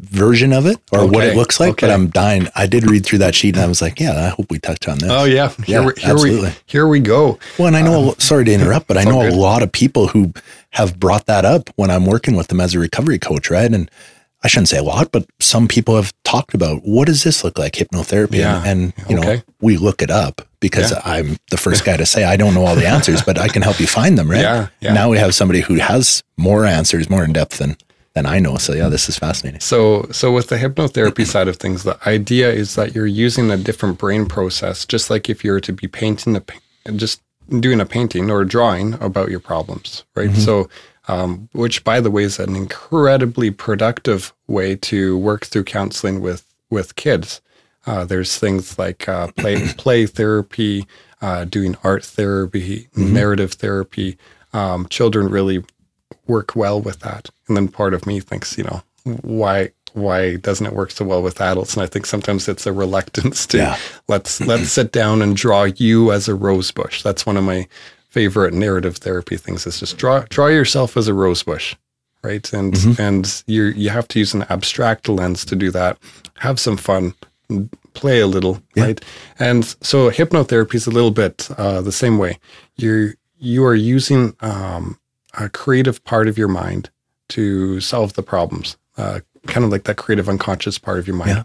version 0.00 0.52
of 0.52 0.64
it 0.66 0.78
or 0.92 1.06
what 1.06 1.24
it 1.24 1.36
looks 1.36 1.58
like, 1.58 1.80
but. 1.80 1.90
I'm 1.90 2.08
dying. 2.08 2.48
I 2.54 2.66
did 2.66 2.88
read 2.88 3.04
through 3.04 3.18
that 3.18 3.34
sheet 3.34 3.56
and 3.56 3.64
I 3.64 3.68
was 3.68 3.82
like, 3.82 3.98
yeah, 3.98 4.26
I 4.26 4.28
hope 4.28 4.46
we 4.50 4.58
touch 4.58 4.86
on 4.86 4.98
this. 4.98 5.10
Oh 5.10 5.24
yeah, 5.24 5.48
here, 5.64 5.80
Yeah, 5.80 5.86
we, 5.86 5.92
here 6.00 6.10
absolutely. 6.12 6.48
we 6.50 6.54
here 6.66 6.86
we 6.86 7.00
go. 7.00 7.38
Well, 7.58 7.66
and 7.68 7.76
I 7.76 7.82
know, 7.82 8.10
um, 8.10 8.14
sorry 8.18 8.44
to 8.44 8.52
interrupt, 8.52 8.86
but 8.86 8.96
I 8.96 9.04
know 9.04 9.26
a 9.26 9.30
lot 9.30 9.62
of 9.62 9.72
people 9.72 10.08
who 10.08 10.32
have 10.70 10.98
brought 11.00 11.26
that 11.26 11.44
up 11.44 11.70
when 11.76 11.90
I'm 11.90 12.06
working 12.06 12.36
with 12.36 12.48
them 12.48 12.60
as 12.60 12.74
a 12.74 12.78
recovery 12.78 13.18
coach, 13.18 13.50
right? 13.50 13.72
And 13.72 13.90
I 14.44 14.46
shouldn't 14.46 14.68
say 14.68 14.78
a 14.78 14.84
lot, 14.84 15.10
but 15.10 15.26
some 15.40 15.66
people 15.66 15.96
have 15.96 16.12
talked 16.22 16.54
about 16.54 16.82
what 16.84 17.06
does 17.06 17.24
this 17.24 17.42
look 17.42 17.58
like 17.58 17.72
hypnotherapy? 17.72 18.36
Yeah. 18.36 18.62
And, 18.64 18.92
and, 18.96 19.10
you 19.10 19.16
know, 19.16 19.22
Okay. 19.22 19.42
we 19.60 19.76
look 19.78 20.00
it 20.00 20.10
up 20.12 20.42
because 20.60 20.92
Yeah. 20.92 21.00
I'm 21.04 21.38
the 21.50 21.56
first 21.56 21.84
guy 21.84 21.96
to 21.96 22.06
say 22.14 22.22
I 22.22 22.36
don't 22.36 22.54
know 22.54 22.64
all 22.64 22.76
the 22.76 22.86
answers, 22.86 23.20
but 23.22 23.36
I 23.36 23.48
can 23.48 23.62
help 23.62 23.80
you 23.80 23.88
find 23.88 24.16
them, 24.16 24.30
right? 24.30 24.42
Yeah, 24.42 24.68
yeah. 24.80 24.92
Now 24.92 25.08
we 25.08 25.18
have 25.18 25.34
somebody 25.34 25.60
who 25.62 25.74
has 25.76 26.22
more 26.36 26.64
answers, 26.64 27.10
more 27.10 27.24
in 27.24 27.32
depth 27.32 27.58
than 27.58 27.76
than 28.18 28.26
I 28.26 28.38
know. 28.40 28.56
So 28.56 28.74
yeah, 28.74 28.88
this 28.88 29.08
is 29.08 29.16
fascinating. 29.16 29.60
So, 29.60 30.06
so 30.10 30.32
with 30.32 30.48
the 30.48 30.56
hypnotherapy 30.56 31.24
side 31.24 31.48
of 31.48 31.56
things, 31.56 31.84
the 31.84 31.96
idea 32.08 32.50
is 32.50 32.74
that 32.74 32.94
you're 32.94 33.06
using 33.06 33.50
a 33.50 33.56
different 33.56 33.96
brain 33.98 34.26
process, 34.26 34.84
just 34.84 35.08
like 35.08 35.30
if 35.30 35.44
you 35.44 35.52
were 35.52 35.60
to 35.60 35.72
be 35.72 35.86
painting 35.86 36.36
a, 36.36 36.92
just 36.92 37.22
doing 37.48 37.80
a 37.80 37.86
painting 37.86 38.30
or 38.30 38.42
a 38.42 38.48
drawing 38.48 38.94
about 38.94 39.30
your 39.30 39.40
problems, 39.40 40.04
right? 40.16 40.34
So, 40.34 40.68
um, 41.06 41.48
which 41.52 41.84
by 41.84 42.00
the 42.00 42.10
way 42.10 42.24
is 42.24 42.38
an 42.38 42.54
incredibly 42.56 43.50
productive 43.50 44.34
way 44.46 44.76
to 44.76 45.16
work 45.16 45.46
through 45.46 45.64
counseling 45.64 46.20
with 46.20 46.44
with 46.70 46.96
kids. 46.96 47.40
Uh, 47.86 48.04
there's 48.04 48.36
things 48.36 48.78
like 48.78 49.08
uh, 49.08 49.28
play 49.36 49.72
play 49.78 50.06
therapy, 50.06 50.86
uh, 51.22 51.44
doing 51.44 51.76
art 51.84 52.04
therapy, 52.04 52.88
narrative 52.96 53.52
therapy. 53.54 54.18
Um, 54.52 54.88
children 54.88 55.28
really 55.28 55.64
work 56.28 56.54
well 56.54 56.80
with 56.80 57.00
that. 57.00 57.30
And 57.48 57.56
then 57.56 57.68
part 57.68 57.94
of 57.94 58.06
me 58.06 58.20
thinks, 58.20 58.56
you 58.58 58.64
know, 58.64 58.82
why 59.22 59.70
why 59.94 60.36
doesn't 60.36 60.66
it 60.66 60.74
work 60.74 60.90
so 60.92 61.04
well 61.04 61.22
with 61.22 61.40
adults? 61.40 61.74
And 61.74 61.82
I 61.82 61.86
think 61.86 62.06
sometimes 62.06 62.46
it's 62.46 62.66
a 62.66 62.72
reluctance 62.72 63.46
to 63.48 63.56
Yeah. 63.58 63.76
let's 64.06 64.40
let's 64.40 64.70
sit 64.70 64.92
down 64.92 65.22
and 65.22 65.34
draw 65.34 65.64
you 65.64 66.12
as 66.12 66.28
a 66.28 66.34
rose 66.34 66.70
bush. 66.70 67.02
That's 67.02 67.26
one 67.26 67.36
of 67.36 67.44
my 67.44 67.66
favorite 68.10 68.54
narrative 68.54 68.98
therapy 68.98 69.36
things 69.36 69.66
is 69.66 69.80
just 69.80 69.96
draw 69.98 70.20
draw 70.28 70.46
yourself 70.48 70.96
as 70.96 71.08
a 71.08 71.14
rose 71.14 71.42
bush. 71.42 71.74
Right. 72.22 72.52
And 72.52 72.76
and 72.98 73.42
you 73.46 73.64
you 73.64 73.90
have 73.90 74.08
to 74.08 74.18
use 74.18 74.34
an 74.34 74.44
abstract 74.50 75.08
lens 75.08 75.44
to 75.46 75.56
do 75.56 75.70
that. 75.70 75.98
Have 76.38 76.58
some 76.60 76.76
fun, 76.76 77.14
play 77.94 78.20
a 78.20 78.26
little, 78.26 78.60
right? 78.76 79.00
And 79.38 79.64
so 79.82 80.10
hypnotherapy 80.10 80.74
is 80.74 80.86
a 80.86 80.90
little 80.90 81.10
bit 81.12 81.48
uh, 81.56 81.80
the 81.80 81.92
same 81.92 82.18
way. 82.18 82.38
You're 82.76 83.14
you 83.38 83.64
are 83.64 83.74
using 83.74 84.34
um, 84.40 84.98
a 85.34 85.48
creative 85.48 86.02
part 86.04 86.28
of 86.28 86.38
your 86.38 86.48
mind 86.48 86.90
to 87.30 87.80
solve 87.80 88.14
the 88.14 88.22
problems, 88.22 88.76
uh, 88.96 89.20
kind 89.46 89.64
of 89.64 89.70
like 89.70 89.84
that 89.84 89.96
creative 89.96 90.28
unconscious 90.28 90.78
part 90.78 90.98
of 90.98 91.06
your 91.06 91.16
mind. 91.16 91.30
Yeah. 91.30 91.42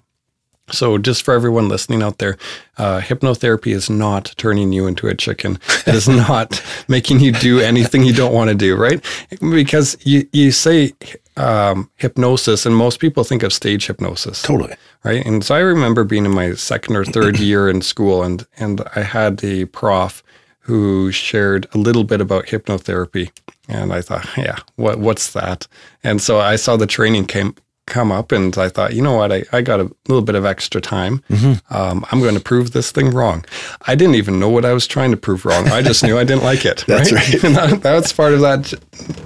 So, 0.72 0.98
just 0.98 1.24
for 1.24 1.34
everyone 1.34 1.68
listening 1.68 2.02
out 2.02 2.20
there, 2.20 2.38
uh, 2.78 3.02
hypnotherapy 3.02 3.74
is 3.74 3.90
not 3.90 4.34
turning 4.38 4.72
you 4.72 4.88
into 4.88 5.08
a 5.08 5.16
chicken. 5.16 5.60
It 5.86 5.94
is 5.94 6.08
not 6.30 6.64
making 6.88 7.20
you 7.20 7.34
do 7.34 7.60
anything 7.60 8.04
you 8.04 8.14
don't 8.14 8.34
want 8.34 8.50
to 8.50 8.56
do, 8.56 8.78
right? 8.78 9.04
Because 9.42 9.98
you, 10.06 10.26
you 10.32 10.52
say 10.52 10.94
um, 11.36 11.90
hypnosis, 11.98 12.66
and 12.66 12.76
most 12.76 13.00
people 13.00 13.26
think 13.26 13.44
of 13.44 13.52
stage 13.52 13.88
hypnosis 13.88 14.42
Totally. 14.42 14.76
right? 15.04 15.26
And 15.26 15.44
so 15.44 15.54
I 15.56 15.60
remember 15.60 16.04
being 16.04 16.26
in 16.26 16.32
my 16.32 16.54
second 16.54 16.96
or 16.96 17.04
third 17.04 17.40
year 17.40 17.70
in 17.70 17.82
school, 17.82 18.24
and 18.24 18.46
and 18.58 18.82
I 18.96 19.02
had 19.02 19.44
a 19.44 19.66
prof 19.66 20.24
who 20.60 21.12
shared 21.12 21.68
a 21.74 21.78
little 21.78 22.06
bit 22.06 22.22
about 22.22 22.46
hypnotherapy, 22.46 23.32
and 23.68 23.94
I 23.94 24.02
thought, 24.02 24.28
yeah, 24.38 24.58
what 24.76 25.00
what's 25.00 25.34
that? 25.34 25.68
And 26.04 26.22
so 26.22 26.40
I 26.40 26.56
saw 26.56 26.78
the 26.78 26.88
training 26.88 27.26
came 27.26 27.56
come 27.86 28.12
up, 28.12 28.32
and 28.32 28.58
I 28.58 28.70
thought, 28.70 28.94
you 28.94 29.02
know 29.02 29.16
what, 29.18 29.32
I, 29.32 29.44
I 29.52 29.62
got 29.62 29.80
a 29.80 29.92
little 30.08 30.22
bit 30.22 30.36
of 30.36 30.46
extra 30.46 30.80
time. 30.82 31.22
Um, 31.70 32.06
I'm 32.12 32.20
going 32.22 32.36
to 32.36 32.40
prove 32.42 32.72
this 32.72 32.92
thing 32.92 33.10
wrong. 33.12 33.46
I 33.88 33.96
didn't 33.96 34.16
even 34.16 34.40
know 34.40 34.50
what 34.50 34.66
I 34.66 34.74
was 34.74 34.88
trying 34.88 35.12
to 35.12 35.18
prove 35.18 35.46
wrong. 35.46 35.68
I 35.68 35.82
just 35.82 36.04
knew 36.04 36.18
I 36.18 36.24
didn't 36.24 36.44
like 36.44 36.66
it. 36.66 36.84
That's 36.88 37.12
right. 37.12 37.44
And 37.44 37.56
that, 37.56 37.82
that's 37.82 38.14
part 38.14 38.34
of 38.34 38.42
that 38.42 38.64
ju- 38.64 38.78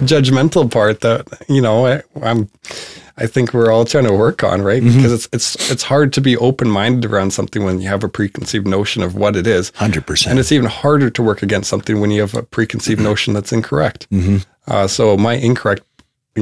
judgmental 0.04 0.70
part 0.70 1.00
that 1.02 1.26
you 1.48 1.60
know 1.62 1.86
I, 1.86 2.02
I'm. 2.22 2.48
I 3.20 3.26
think 3.26 3.52
we're 3.52 3.72
all 3.72 3.84
trying 3.84 4.04
to 4.06 4.12
work 4.14 4.44
on, 4.44 4.62
right? 4.62 4.80
Because 4.82 5.12
it's 5.12 5.28
it's 5.32 5.70
it's 5.72 5.82
hard 5.82 6.12
to 6.12 6.20
be 6.20 6.36
open 6.36 6.68
minded 6.70 7.10
around 7.10 7.32
something 7.32 7.64
when 7.64 7.80
you 7.80 7.88
have 7.88 8.04
a 8.04 8.08
preconceived 8.08 8.66
notion 8.66 9.02
of 9.02 9.16
what 9.16 9.34
it 9.34 9.44
is, 9.44 9.72
100%. 9.72 10.28
and 10.28 10.38
it's 10.38 10.52
even 10.52 10.68
harder 10.70 11.10
to 11.10 11.22
work 11.22 11.42
against 11.42 11.68
something 11.68 12.00
when 12.00 12.12
you 12.12 12.20
have 12.20 12.34
a 12.36 12.44
preconceived 12.44 13.00
notion 13.10 13.34
that's 13.34 13.52
incorrect. 13.52 14.06
Uh, 14.68 14.86
so 14.86 15.16
my 15.16 15.34
incorrect, 15.34 15.82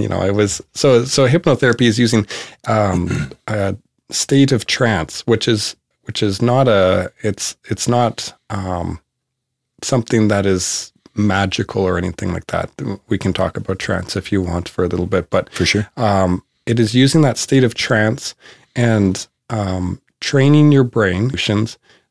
you 0.03 0.09
know, 0.09 0.19
I 0.21 0.31
was 0.31 0.61
so 0.75 1.05
so 1.05 1.27
hypnotherapy 1.29 1.87
is 1.87 1.99
using 1.99 2.27
um, 2.67 3.31
a 3.49 3.77
state 4.11 4.53
of 4.53 4.67
trance, 4.67 5.27
which 5.27 5.49
is 5.49 5.77
which 6.05 6.23
is 6.23 6.41
not 6.43 6.69
a 6.69 7.13
it's 7.23 7.57
it's 7.65 7.89
not 7.89 8.33
um, 8.51 9.01
something 9.83 10.29
that 10.29 10.47
is 10.47 10.93
magical 11.15 11.83
or 11.83 11.99
anything 11.99 12.33
like 12.33 12.47
that. 12.49 12.71
We 13.09 13.19
can 13.19 13.33
talk 13.33 13.57
about 13.57 13.79
trance 13.79 14.17
if 14.17 14.31
you 14.31 14.43
want 14.43 14.69
for 14.69 14.85
a 14.85 14.89
little 14.89 15.07
bit, 15.07 15.31
but 15.31 15.51
For 15.51 15.65
sure. 15.67 15.89
um, 15.97 16.43
it 16.67 16.79
is 16.79 16.95
using 16.95 17.23
that 17.23 17.39
state 17.39 17.65
of 17.65 17.75
trance 17.75 18.35
and 18.75 19.27
um, 19.51 20.01
training 20.21 20.73
your 20.73 20.85
brain 20.85 21.31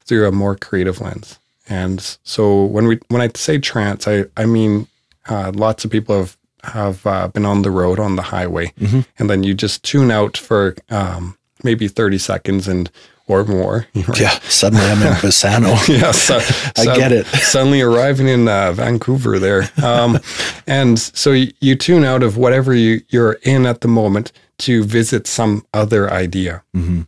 through 0.05 0.27
a 0.27 0.31
more 0.31 0.55
creative 0.55 1.01
lens. 1.01 1.39
And 1.67 2.17
so 2.23 2.65
when 2.65 2.87
we 2.87 2.99
when 3.09 3.21
I 3.21 3.29
say 3.35 3.57
trance, 3.57 4.07
I 4.07 4.25
I 4.37 4.45
mean 4.45 4.87
uh, 5.27 5.51
lots 5.55 5.85
of 5.85 5.91
people 5.91 6.17
have 6.17 6.37
have 6.73 7.05
uh, 7.05 7.27
been 7.29 7.45
on 7.45 7.61
the 7.61 7.71
road 7.71 7.99
on 7.99 8.15
the 8.15 8.21
highway, 8.23 8.73
and 9.17 9.29
then 9.29 9.43
you 9.43 9.53
just 9.53 9.83
tune 9.83 10.11
out 10.11 10.37
for 10.37 10.75
um, 10.89 11.37
maybe 11.63 11.87
thirty 11.87 12.17
seconds 12.17 12.67
and 12.67 12.89
or 13.27 13.43
more. 13.43 13.87
right? 13.95 14.19
Yeah. 14.19 14.37
Suddenly 14.49 14.85
I'm 14.85 15.01
in 15.01 15.13
Bassano. 15.21 15.75
yeah, 15.87 16.11
so, 16.27 16.37
I 16.77 16.95
get 16.95 17.11
it. 17.11 17.25
Suddenly 17.27 17.81
arriving 17.81 18.27
in 18.27 18.47
uh, 18.47 18.71
Vancouver 18.73 19.39
there, 19.39 19.69
um, 19.83 20.19
and 20.67 20.99
so 20.99 21.31
you, 21.31 21.51
you 21.59 21.75
tune 21.75 22.03
out 22.03 22.21
of 22.23 22.37
whatever 22.37 22.73
you, 22.75 23.01
you're 23.09 23.33
in 23.43 23.65
at 23.65 23.81
the 23.81 23.87
moment 23.87 24.31
to 24.59 24.83
visit 24.83 25.25
some 25.27 25.65
other 25.73 26.11
idea. 26.11 26.63
Mm-hmm. 26.75 27.01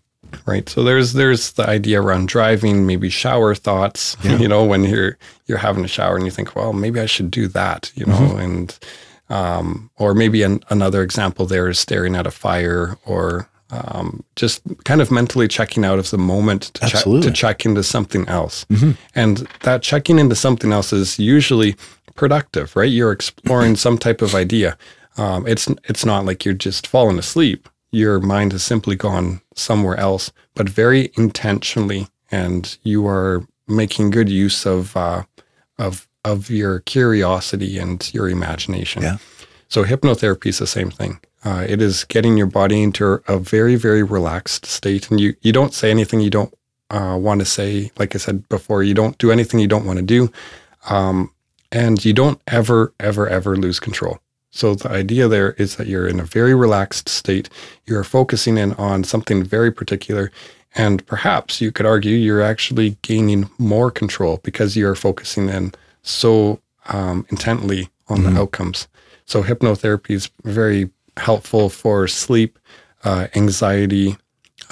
Right. 0.46 0.68
So 0.68 0.84
there's 0.84 1.14
there's 1.14 1.54
the 1.54 1.68
idea 1.70 2.02
around 2.02 2.28
driving, 2.28 2.86
maybe 2.86 3.10
shower 3.10 3.56
thoughts. 3.56 4.18
You 4.24 4.48
know, 4.48 4.66
when 4.66 4.84
you're 4.84 5.18
you're 5.46 5.58
having 5.58 5.86
a 5.86 5.88
shower 5.88 6.16
and 6.18 6.26
you 6.26 6.32
think, 6.32 6.54
well, 6.56 6.74
maybe 6.74 7.00
I 7.00 7.06
should 7.06 7.32
do 7.32 7.48
that. 7.50 7.92
You 7.96 8.06
know, 8.08 8.18
Mm-hmm. 8.18 8.40
and 8.40 8.80
um, 9.30 9.90
or 9.98 10.14
maybe 10.14 10.44
an, 10.44 10.64
another 10.70 11.02
example 11.04 11.46
there 11.46 11.68
is 11.68 11.80
staring 11.80 12.16
at 12.16 12.28
a 12.28 12.32
fire 12.32 12.98
or 13.06 13.50
um, 13.70 14.24
just 14.36 14.62
kind 14.86 15.02
of 15.02 15.12
mentally 15.12 15.48
checking 15.48 15.84
out 15.84 16.00
of 16.00 16.10
the 16.10 16.18
moment 16.18 16.64
to, 16.76 16.88
check, 16.88 17.04
to 17.24 17.32
check 17.32 17.66
into 17.66 17.84
something 17.84 18.28
else. 18.30 18.66
And 19.14 19.48
that 19.62 19.82
checking 19.82 20.20
into 20.20 20.36
something 20.36 20.72
else 20.72 20.94
is 20.94 21.20
usually 21.20 21.76
productive, 22.16 22.76
right? 22.76 22.90
You're 22.90 23.12
exploring 23.12 23.76
some 23.86 23.98
type 23.98 24.22
of 24.22 24.36
idea. 24.36 24.78
Um, 25.18 25.48
it's 25.48 25.68
it's 25.86 26.06
not 26.06 26.26
like 26.26 26.46
you're 26.46 26.54
just 26.54 26.88
falling 26.88 27.18
asleep. 27.18 27.68
Your 27.92 28.20
mind 28.20 28.52
has 28.52 28.64
simply 28.64 28.96
gone 28.96 29.42
somewhere 29.56 29.98
else, 29.98 30.32
but 30.54 30.70
very 30.70 31.12
intentionally, 31.18 32.08
and 32.30 32.78
you 32.84 33.08
are 33.08 33.46
making 33.68 34.12
good 34.12 34.30
use 34.30 34.66
of 34.66 34.96
uh, 34.96 35.24
of 35.80 36.08
of 36.24 36.50
your 36.50 36.80
curiosity 36.82 37.78
and 37.78 38.14
your 38.14 38.30
imagination. 38.30 39.04
Yeah. 39.04 39.18
So 39.70 39.84
hypnotherapy 39.84 40.48
is 40.48 40.60
the 40.60 40.68
same 40.68 40.92
thing. 40.92 41.20
Uh, 41.44 41.66
it 41.68 41.82
is 41.82 42.04
getting 42.06 42.38
your 42.38 42.48
body 42.48 42.82
into 42.82 43.22
a 43.28 43.38
very, 43.40 43.76
very 43.76 44.04
relaxed 44.04 44.66
state, 44.66 45.10
and 45.10 45.20
you 45.20 45.36
you 45.42 45.54
don't 45.54 45.74
say 45.74 45.92
anything 45.92 46.20
you 46.20 46.30
don't 46.30 46.54
uh, 46.90 47.18
want 47.20 47.40
to 47.40 47.46
say. 47.46 47.92
Like 47.98 48.16
I 48.16 48.18
said 48.18 48.48
before, 48.50 48.84
you 48.84 48.94
don't 48.94 49.18
do 49.18 49.32
anything 49.32 49.60
you 49.60 49.68
don't 49.68 49.86
want 49.86 50.00
to 50.00 50.06
do, 50.06 50.32
um, 50.90 51.32
and 51.72 52.04
you 52.04 52.14
don't 52.14 52.42
ever, 52.48 52.94
ever, 53.00 53.28
ever 53.28 53.56
lose 53.56 53.80
control. 53.80 54.20
So 54.50 54.74
the 54.74 54.90
idea 54.90 55.28
there 55.28 55.52
is 55.54 55.76
that 55.76 55.88
you're 55.88 56.08
in 56.08 56.20
a 56.20 56.24
very 56.24 56.56
relaxed 56.56 57.10
state. 57.10 57.50
You're 57.86 58.04
focusing 58.04 58.58
in 58.58 58.74
on 58.74 59.04
something 59.04 59.44
very 59.44 59.72
particular, 59.72 60.32
and 60.76 61.06
perhaps 61.06 61.62
you 61.62 61.72
could 61.72 61.86
argue 61.86 62.16
you're 62.16 62.42
actually 62.42 62.98
gaining 63.04 63.50
more 63.58 63.92
control 63.92 64.40
because 64.44 64.76
you're 64.76 64.96
focusing 64.96 65.50
in 65.50 65.74
so 66.08 66.62
um, 66.88 67.26
intently 67.30 67.90
on 68.08 68.24
the 68.24 68.40
outcomes. 68.40 68.88
So 69.26 69.44
hypnotherapy 69.44 70.12
is 70.12 70.32
very 70.44 70.90
helpful 71.18 71.70
for 71.70 72.08
sleep, 72.08 72.58
uh, 73.04 73.28
anxiety. 73.36 74.18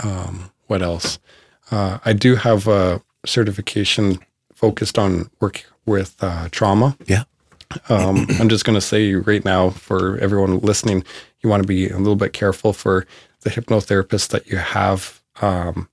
Um, 0.02 0.52
what 0.68 0.82
else? 0.82 1.20
Uh, 1.72 2.00
I 2.06 2.14
do 2.14 2.36
have 2.36 2.68
a 2.68 3.02
certification 3.26 4.20
focused 4.54 4.98
on 4.98 5.30
work 5.42 5.66
with 5.86 6.16
uh, 6.22 6.48
trauma. 6.52 6.96
Yeah. 7.06 7.24
Um, 7.90 8.28
I'm 8.40 8.50
just 8.50 8.64
going 8.64 8.76
to 8.78 8.82
say 8.82 9.16
right 9.16 9.44
now 9.44 9.72
for 9.72 10.18
everyone 10.20 10.60
listening, 10.60 11.04
you 11.42 11.50
want 11.50 11.64
to 11.64 11.68
be 11.68 11.90
a 11.90 11.98
little 11.98 12.16
bit 12.16 12.34
careful 12.34 12.72
for 12.72 13.06
the 13.42 13.50
hypnotherapist 13.50 14.30
that 14.30 14.48
you 14.48 14.58
have 14.58 15.22
um, 15.42 15.90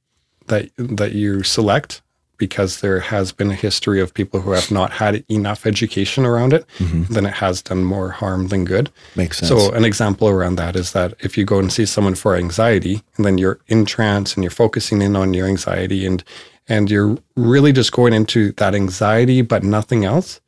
that 0.47 0.71
that 0.77 1.13
you 1.13 1.43
select 1.43 2.03
because 2.39 2.81
there 2.81 3.01
has 3.01 3.33
been 3.33 3.51
a 3.51 3.55
history 3.55 4.01
of 4.01 4.13
people 4.13 4.41
who 4.41 4.51
have 4.53 4.71
not 4.71 4.93
had 4.93 5.25
enough 5.29 5.65
education 5.67 6.25
around 6.25 6.53
it, 6.53 6.67
then 7.11 7.27
it 7.27 7.35
has 7.35 7.63
done 7.63 7.85
more 7.85 8.11
harm 8.11 8.49
than 8.49 8.65
good. 8.65 8.91
Makes 9.17 9.39
sense. 9.39 9.49
So 9.49 9.73
an 9.73 9.85
example 9.85 10.29
around 10.29 10.57
that 10.57 10.75
is 10.75 10.93
that 10.93 11.15
if 11.21 11.39
you 11.39 11.45
go 11.45 11.59
and 11.59 11.73
see 11.73 11.87
someone 11.87 12.15
for 12.15 12.35
anxiety 12.35 13.03
and 13.17 13.25
then 13.25 13.39
you're 13.39 13.61
in 13.69 13.85
trance 13.85 14.35
and 14.35 14.43
you're 14.43 14.51
focusing 14.51 15.03
in 15.03 15.15
on 15.17 15.35
your 15.35 15.47
anxiety 15.47 16.07
and 16.07 16.25
and 16.69 16.91
you're 16.91 17.19
really 17.37 17.73
just 17.73 17.93
going 17.93 18.13
into 18.13 18.53
that 18.53 18.75
anxiety 18.75 19.43
but 19.43 19.63
nothing 19.63 20.05
else, 20.05 20.41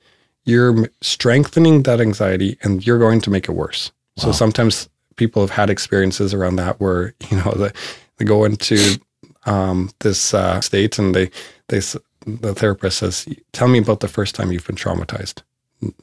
you're 0.45 0.89
strengthening 1.01 1.83
that 1.85 2.01
anxiety 2.01 2.59
and 2.63 2.87
you're 2.87 2.99
going 2.99 3.21
to 3.21 3.31
make 3.31 3.49
it 3.49 3.53
worse. 3.53 3.93
So 4.17 4.31
sometimes 4.31 4.89
people 5.17 5.43
have 5.43 5.51
had 5.51 5.71
experiences 5.71 6.33
around 6.33 6.57
that 6.57 6.81
where, 6.81 7.15
you 7.31 7.37
know, 7.37 7.53
the, 7.53 7.73
they 8.17 8.25
go 8.25 8.45
into 8.45 9.01
um, 9.47 9.91
this 10.01 10.35
uh, 10.35 10.61
state 10.61 10.99
and 10.99 11.15
they, 11.15 11.31
they, 11.69 11.81
the 12.27 12.55
therapist 12.55 12.99
says, 12.99 13.27
tell 13.53 13.69
me 13.69 13.79
about 13.79 14.01
the 14.01 14.09
first 14.09 14.35
time 14.35 14.53
you've 14.53 14.67
been 14.67 14.77
traumatized. 14.77 15.43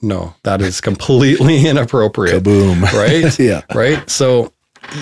No, 0.01 0.35
that 0.43 0.61
is 0.61 0.81
completely 0.89 1.67
inappropriate 1.67 2.43
Kaboom. 2.43 2.81
right? 2.93 3.37
Yeah. 3.39 3.61
Right. 3.73 4.07
So 4.09 4.51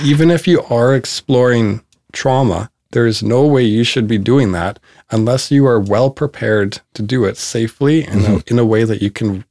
even 0.03 0.31
if 0.31 0.47
you 0.47 0.61
are 0.63 0.95
exploring 0.95 1.81
trauma, 2.13 2.69
there 2.91 3.05
is 3.05 3.21
no 3.21 3.45
way 3.45 3.63
you 3.63 3.83
should 3.83 4.07
be 4.07 4.17
doing 4.17 4.51
that 4.53 4.79
unless 5.11 5.51
you 5.51 5.65
are 5.67 5.79
well 5.79 6.09
prepared 6.09 6.81
to 6.93 7.01
do 7.03 7.23
it 7.25 7.37
safely 7.37 8.03
and 8.05 8.21
Mm-hmm. 8.21 8.37
in 8.53 8.59
a 8.59 8.65
way 8.65 8.83
that 8.83 9.01
you 9.01 9.11
can, 9.11 9.45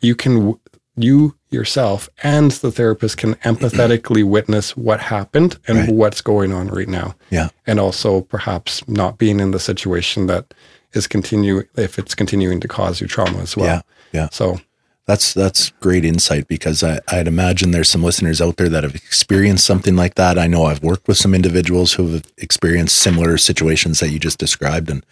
you 0.00 0.14
can, 0.14 0.58
you 1.02 1.36
yourself 1.50 2.08
and 2.22 2.50
the 2.52 2.70
therapist 2.70 3.16
can 3.16 3.34
empathetically 3.36 4.24
witness 4.24 4.76
what 4.76 5.00
happened 5.00 5.58
and 5.66 5.78
Right. 5.78 5.88
what's 5.90 6.20
going 6.20 6.52
on 6.52 6.68
right 6.68 6.88
now. 6.88 7.14
Yeah. 7.30 7.48
And 7.66 7.80
also 7.80 8.20
perhaps 8.22 8.86
not 8.88 9.18
being 9.18 9.40
in 9.40 9.50
the 9.50 9.58
situation 9.60 10.26
that 10.26 10.54
is 10.92 11.06
continue 11.06 11.62
if 11.76 11.98
it's 11.98 12.14
continuing 12.14 12.60
to 12.60 12.68
cause 12.68 13.00
you 13.00 13.06
trauma 13.06 13.38
as 13.38 13.56
well. 13.56 13.66
Yeah. 13.66 13.80
Yeah. 14.12 14.28
So 14.32 14.60
That's 15.06 15.34
that's 15.34 15.70
great 15.80 16.04
insight 16.04 16.46
because 16.46 16.84
I, 16.84 17.00
I'd 17.08 17.26
imagine 17.26 17.72
there's 17.72 17.88
some 17.88 18.04
listeners 18.04 18.40
out 18.40 18.56
there 18.56 18.68
that 18.68 18.84
have 18.84 18.94
experienced 18.94 19.64
something 19.66 19.96
like 19.96 20.14
that. 20.14 20.38
I 20.38 20.46
know 20.46 20.64
I've 20.66 20.82
worked 20.84 21.08
with 21.08 21.16
some 21.16 21.34
individuals 21.34 21.94
who 21.94 22.06
have 22.12 22.22
experienced 22.38 22.96
similar 22.96 23.36
situations 23.38 23.98
that 23.98 24.10
you 24.10 24.20
just 24.20 24.38
described, 24.38 24.88
and 24.90 25.04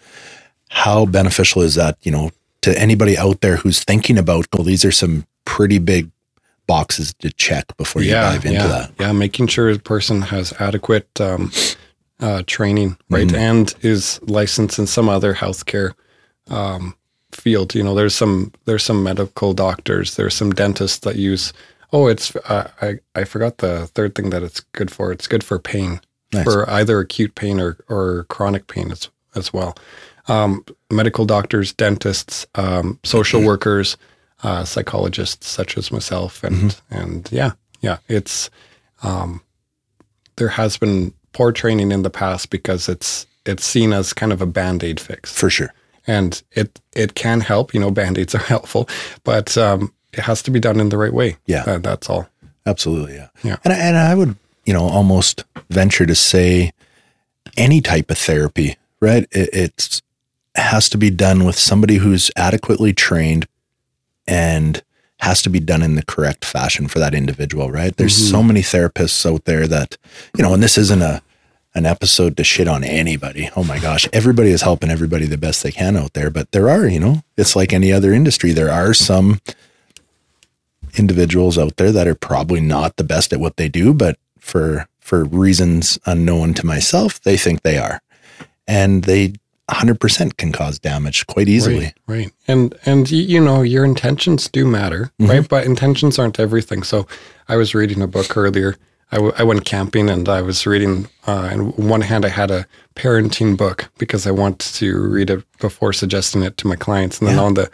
how 0.69 1.05
beneficial 1.05 1.61
is 1.63 1.75
that? 1.75 1.97
You 2.01 2.11
know, 2.11 2.31
to 2.61 2.77
anybody 2.79 3.17
out 3.17 3.41
there 3.41 3.57
who's 3.57 3.83
thinking 3.83 4.17
about, 4.17 4.47
well, 4.53 4.63
these 4.63 4.85
are 4.85 4.91
some 4.91 5.25
pretty 5.49 5.79
big 5.79 6.11
boxes 6.67 7.13
to 7.15 7.31
check 7.31 7.75
before 7.77 8.03
you 8.03 8.11
dive 8.11 8.45
into 8.45 8.59
yeah, 8.59 8.67
that. 8.67 8.91
Yeah, 8.99 9.11
making 9.11 9.47
sure 9.47 9.73
the 9.73 9.79
person 9.79 10.21
has 10.21 10.53
adequate 10.59 11.09
um, 11.19 11.51
uh, 12.19 12.43
training, 12.45 12.97
right, 13.09 13.25
Mm-hmm. 13.27 13.35
and 13.35 13.73
is 13.81 14.19
licensed 14.21 14.77
in 14.77 14.85
some 14.85 15.09
other 15.09 15.33
healthcare 15.33 15.93
um, 16.49 16.95
field. 17.31 17.73
You 17.73 17.83
know, 17.83 17.95
there's 17.95 18.13
some 18.15 18.51
there's 18.65 18.83
some 18.83 19.03
medical 19.03 19.53
doctors, 19.53 20.15
there's 20.15 20.35
some 20.35 20.51
dentists 20.51 20.99
that 20.99 21.15
use. 21.15 21.51
Oh, 21.91 22.05
it's 22.07 22.35
uh, 22.35 22.69
I 22.79 22.99
I 23.15 23.23
forgot 23.23 23.57
the 23.57 23.87
third 23.87 24.13
thing 24.13 24.29
that 24.29 24.43
it's 24.43 24.59
good 24.59 24.91
for. 24.91 25.11
It's 25.11 25.27
good 25.27 25.43
for 25.43 25.57
pain. 25.57 26.01
Nice. 26.31 26.43
for 26.43 26.69
either 26.69 26.99
acute 26.99 27.33
pain 27.33 27.59
or, 27.59 27.77
or 27.89 28.27
chronic 28.29 28.67
pain 28.67 28.91
as, 28.91 29.09
as 29.33 29.51
well. 29.51 29.75
Um, 30.27 30.63
medical 30.91 31.25
doctors, 31.25 31.73
dentists, 31.73 32.45
um, 32.53 32.99
social 33.03 33.41
workers, 33.43 33.97
uh, 34.43 34.63
psychologists 34.65 35.47
such 35.47 35.77
as 35.77 35.91
myself, 35.91 36.43
and 36.43 36.79
and 36.89 37.29
yeah, 37.31 37.51
yeah, 37.81 37.97
it's 38.07 38.49
um, 39.03 39.41
there 40.37 40.49
has 40.49 40.77
been 40.77 41.13
poor 41.33 41.51
training 41.51 41.91
in 41.91 42.03
the 42.03 42.09
past 42.09 42.49
because 42.49 42.89
it's 42.89 43.25
it's 43.45 43.65
seen 43.65 43.93
as 43.93 44.13
kind 44.13 44.31
of 44.33 44.41
a 44.41 44.45
band 44.45 44.83
aid 44.83 44.99
fix 44.99 45.31
For 45.33 45.49
sure. 45.49 45.73
and 46.07 46.41
it 46.51 46.79
it 46.95 47.15
can 47.15 47.41
help. 47.41 47.73
You 47.73 47.79
know, 47.79 47.91
band 47.91 48.17
aids 48.17 48.35
are 48.35 48.37
helpful, 48.53 48.87
but 49.23 49.57
um, 49.57 49.93
it 50.13 50.21
has 50.21 50.41
to 50.43 50.51
be 50.51 50.59
done 50.59 50.79
in 50.79 50.89
the 50.89 50.97
right 50.97 51.13
way. 51.13 51.37
Yeah. 51.45 51.63
That- 51.63 51.83
that's 51.83 52.09
all. 52.09 52.27
Absolutely, 52.65 53.15
yeah. 53.15 53.29
Yeah. 53.43 53.55
And 53.63 53.73
I, 53.73 53.77
and 53.77 53.97
I 53.97 54.13
would, 54.15 54.35
you 54.65 54.73
know, 54.73 54.83
almost 54.87 55.43
venture 55.69 56.05
to 56.05 56.13
say 56.13 56.71
any 57.57 57.81
type 57.81 58.11
of 58.11 58.17
therapy, 58.17 58.75
right? 58.99 59.23
It 59.31 59.49
it's, 59.53 60.01
has 60.55 60.87
to 60.89 60.97
be 60.97 61.09
done 61.09 61.45
with 61.45 61.57
somebody 61.57 61.95
who's 61.97 62.29
adequately 62.35 62.93
trained 62.93 63.47
and 64.29 64.83
has 65.19 65.41
to 65.41 65.49
be 65.49 65.59
done 65.59 65.81
in 65.81 65.95
the 65.95 66.05
correct 66.05 66.45
fashion 66.45 66.87
for 66.87 66.99
that 66.99 67.13
individual, 67.13 67.71
right? 67.71 67.95
There's 67.97 68.15
so 68.15 68.37
mm-hmm. 68.37 68.47
many 68.47 68.61
therapists 68.61 69.29
out 69.29 69.45
there 69.45 69.67
that, 69.67 69.97
you 70.37 70.43
know, 70.43 70.53
and 70.53 70.63
this 70.63 70.77
isn't 70.77 71.01
a 71.01 71.21
an 71.75 71.85
episode 71.85 72.35
to 72.35 72.43
shit 72.43 72.67
on 72.67 72.83
anybody. 72.83 73.49
Oh 73.55 73.63
my 73.63 73.77
gosh, 73.77 74.07
everybody 74.11 74.49
is 74.49 74.63
helping 74.63 74.89
everybody 74.89 75.27
the 75.27 75.37
best 75.37 75.61
they 75.61 75.71
can 75.71 75.95
out 75.95 76.13
there, 76.13 76.31
but 76.31 76.51
there 76.51 76.67
are, 76.67 76.87
you 76.87 76.99
know, 76.99 77.21
it's 77.37 77.55
like 77.55 77.71
any 77.71 77.93
other 77.93 78.11
industry. 78.11 78.53
There 78.53 78.71
are 78.71 78.93
some 78.93 79.39
individuals 80.97 81.59
out 81.59 81.77
there 81.77 81.91
that 81.91 82.07
are 82.07 82.15
probably 82.15 82.59
not 82.59 82.95
the 82.95 83.03
best 83.03 83.31
at 83.33 83.39
what 83.39 83.57
they 83.57 83.69
do, 83.69 83.93
but 83.93 84.17
for 84.39 84.87
for 84.99 85.23
reasons 85.25 85.99
unknown 86.05 86.53
to 86.55 86.65
myself, 86.65 87.21
they 87.21 87.37
think 87.37 87.61
they 87.61 87.77
are. 87.77 88.01
And 88.67 89.03
they 89.03 89.33
100% 89.69 90.37
can 90.37 90.51
cause 90.51 90.79
damage 90.79 91.25
quite 91.27 91.47
easily. 91.47 91.79
Right, 91.85 91.93
right. 92.07 92.31
And 92.47 92.75
and 92.85 93.09
you 93.11 93.39
know 93.39 93.61
your 93.61 93.85
intentions 93.85 94.47
do 94.49 94.65
matter, 94.65 95.11
Mm-hmm. 95.19 95.31
right? 95.31 95.47
But 95.49 95.65
intentions 95.65 96.17
aren't 96.19 96.39
everything. 96.39 96.83
So 96.83 97.07
I 97.47 97.55
was 97.55 97.73
reading 97.75 98.01
a 98.01 98.07
book 98.07 98.35
earlier. 98.35 98.75
I, 99.11 99.15
w- 99.15 99.33
I 99.39 99.43
went 99.43 99.65
camping 99.65 100.07
and 100.09 100.29
I 100.29 100.41
was 100.41 100.67
reading. 100.67 101.07
Uh, 101.27 101.49
and 101.51 101.75
one 101.77 102.01
hand, 102.01 102.25
I 102.25 102.29
had 102.29 102.51
a 102.51 102.65
parenting 102.95 103.57
book 103.57 103.89
because 103.97 104.27
I 104.27 104.31
wanted 104.31 104.73
to 104.75 104.99
read 105.01 105.29
it 105.31 105.43
before 105.59 105.93
suggesting 105.93 106.43
it 106.43 106.57
to 106.57 106.67
my 106.67 106.75
clients, 106.75 107.19
and 107.19 107.27
then 107.27 107.37
Yeah. 107.37 107.43
on 107.43 107.53
the 107.55 107.71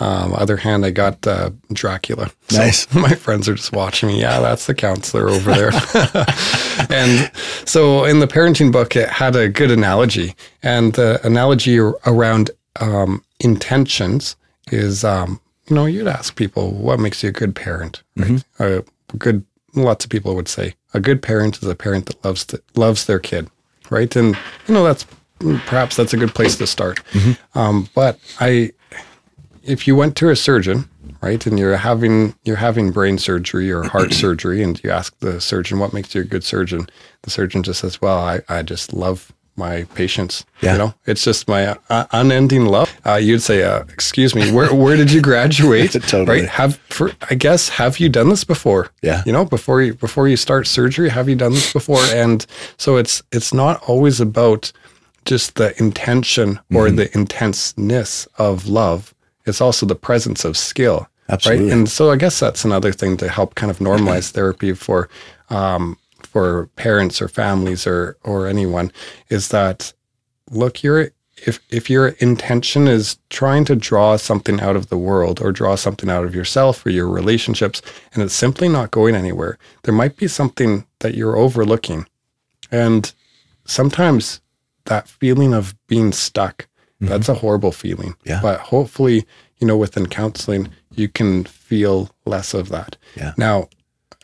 um, 0.00 0.32
other 0.34 0.56
hand, 0.56 0.84
I 0.84 0.90
got 0.90 1.26
uh, 1.26 1.50
Dracula. 1.72 2.30
So 2.48 2.56
Nice. 2.58 2.92
my 2.94 3.14
friends 3.14 3.48
are 3.48 3.54
just 3.54 3.72
watching 3.72 4.08
me. 4.08 4.20
Yeah, 4.20 4.40
that's 4.40 4.66
the 4.66 4.74
counselor 4.74 5.28
over 5.28 5.52
there. 5.52 5.70
and 6.90 7.30
so 7.66 8.04
in 8.04 8.18
the 8.20 8.26
parenting 8.26 8.72
book, 8.72 8.96
it 8.96 9.08
had 9.08 9.36
a 9.36 9.48
good 9.48 9.70
analogy. 9.70 10.34
And 10.62 10.94
the 10.94 11.24
analogy 11.24 11.78
around 11.78 12.50
um, 12.80 13.22
intentions 13.40 14.36
is, 14.72 15.04
um, 15.04 15.40
you 15.68 15.76
know, 15.76 15.86
you'd 15.86 16.08
ask 16.08 16.34
people, 16.36 16.72
what 16.72 16.98
makes 16.98 17.22
you 17.22 17.28
a 17.28 17.32
good 17.32 17.54
parent? 17.54 18.02
Right? 18.16 18.42
A 18.58 19.16
good, 19.16 19.44
lots 19.74 20.04
of 20.04 20.10
people 20.10 20.34
would 20.34 20.48
say, 20.48 20.74
a 20.94 21.00
good 21.00 21.22
parent 21.22 21.58
is 21.62 21.68
a 21.68 21.74
parent 21.74 22.06
that 22.06 22.24
loves 22.24 22.46
loves 22.74 23.04
their 23.06 23.18
kid, 23.20 23.48
right? 23.90 24.14
And 24.16 24.36
you 24.66 24.74
know, 24.74 24.82
that's 24.82 25.06
perhaps 25.66 25.96
that's 25.96 26.12
a 26.12 26.16
good 26.16 26.34
place 26.34 26.56
to 26.56 26.66
start. 26.66 27.00
Um, 27.54 27.88
but 27.94 28.18
I, 28.40 28.72
if 29.62 29.86
you 29.86 29.94
went 29.96 30.16
to 30.16 30.30
a 30.30 30.36
surgeon, 30.36 30.88
right, 31.20 31.44
and 31.46 31.58
you're 31.58 31.76
having 31.76 32.34
you're 32.44 32.56
having 32.56 32.90
brain 32.92 33.18
surgery 33.18 33.70
or 33.70 33.82
heart 33.84 34.12
surgery, 34.24 34.62
and 34.62 34.82
you 34.82 34.90
ask 34.90 35.18
the 35.20 35.40
surgeon 35.40 35.78
what 35.78 35.92
makes 35.92 36.14
you 36.14 36.22
a 36.22 36.24
good 36.24 36.44
surgeon, 36.44 36.86
the 37.22 37.30
surgeon 37.30 37.62
just 37.62 37.80
says, 37.80 38.00
"Well, 38.00 38.18
I, 38.18 38.40
I 38.48 38.62
just 38.62 38.92
love 38.92 39.32
my 39.56 39.82
patients. 39.94 40.46
Yeah. 40.62 40.72
You 40.72 40.78
know, 40.78 40.94
it's 41.06 41.22
just 41.24 41.46
my 41.48 41.76
uh, 41.90 42.06
unending 42.12 42.66
love." 42.66 42.90
Uh, 43.04 43.16
you'd 43.16 43.42
say, 43.42 43.62
uh, 43.62 43.80
"Excuse 43.92 44.34
me, 44.34 44.50
where 44.52 44.72
where 44.74 44.96
did 44.96 45.12
you 45.12 45.20
graduate? 45.20 45.92
Totally. 46.08 46.40
Right? 46.40 46.48
Have 46.48 46.76
for 46.88 47.12
I 47.30 47.34
guess 47.34 47.68
have 47.70 47.98
you 47.98 48.08
done 48.08 48.28
this 48.30 48.44
before? 48.44 48.90
Yeah. 49.02 49.22
You 49.26 49.32
know, 49.32 49.44
before 49.44 49.82
you 49.82 49.94
before 49.94 50.28
you 50.28 50.36
start 50.36 50.66
surgery, 50.66 51.10
have 51.10 51.28
you 51.28 51.36
done 51.36 51.52
this 51.52 51.72
before? 51.72 52.00
And 52.14 52.46
so 52.78 52.96
it's 52.96 53.22
it's 53.32 53.52
not 53.52 53.82
always 53.88 54.20
about 54.20 54.72
just 55.26 55.56
the 55.56 55.78
intention 55.78 56.58
or 56.74 56.86
Mm-hmm. 56.86 56.96
the 56.96 57.18
intenseness 57.18 58.26
of 58.38 58.66
love. 58.66 59.14
It's 59.50 59.60
also 59.60 59.84
the 59.84 59.94
presence 59.94 60.44
of 60.44 60.56
skill. 60.56 61.06
Absolutely. 61.28 61.66
Right. 61.66 61.72
And 61.72 61.88
so 61.88 62.10
I 62.10 62.16
guess 62.16 62.40
that's 62.40 62.64
another 62.64 62.92
thing 62.92 63.16
to 63.18 63.28
help 63.28 63.54
kind 63.54 63.70
of 63.70 63.78
normalize 63.78 64.30
therapy 64.32 64.72
for 64.72 65.08
um, 65.50 65.98
for 66.22 66.68
parents 66.76 67.20
or 67.20 67.28
families 67.28 67.86
or 67.86 68.16
or 68.24 68.46
anyone 68.46 68.92
is 69.28 69.48
that 69.48 69.92
look, 70.50 70.82
your 70.82 71.10
if 71.46 71.60
if 71.70 71.88
your 71.88 72.08
intention 72.18 72.88
is 72.88 73.18
trying 73.30 73.64
to 73.64 73.76
draw 73.76 74.16
something 74.16 74.60
out 74.60 74.76
of 74.76 74.88
the 74.88 74.98
world 74.98 75.40
or 75.40 75.52
draw 75.52 75.74
something 75.74 76.10
out 76.10 76.24
of 76.24 76.34
yourself 76.34 76.84
or 76.84 76.90
your 76.90 77.08
relationships 77.08 77.80
and 78.12 78.22
it's 78.22 78.34
simply 78.34 78.68
not 78.68 78.90
going 78.90 79.14
anywhere, 79.14 79.58
there 79.82 79.94
might 79.94 80.16
be 80.16 80.28
something 80.28 80.86
that 81.00 81.14
you're 81.14 81.36
overlooking. 81.36 82.06
And 82.70 83.12
sometimes 83.64 84.40
that 84.84 85.08
feeling 85.08 85.54
of 85.54 85.74
being 85.86 86.12
stuck, 86.12 86.68
that's 87.00 87.28
a 87.28 87.34
horrible 87.34 87.72
feeling. 87.72 88.14
Yeah. 88.24 88.40
But 88.42 88.60
hopefully, 88.60 89.26
you 89.58 89.66
know, 89.66 89.76
within 89.76 90.06
counseling, 90.06 90.68
you 90.94 91.08
can 91.08 91.44
feel 91.44 92.10
less 92.26 92.54
of 92.54 92.68
that. 92.68 92.96
Yeah. 93.16 93.32
Now, 93.36 93.68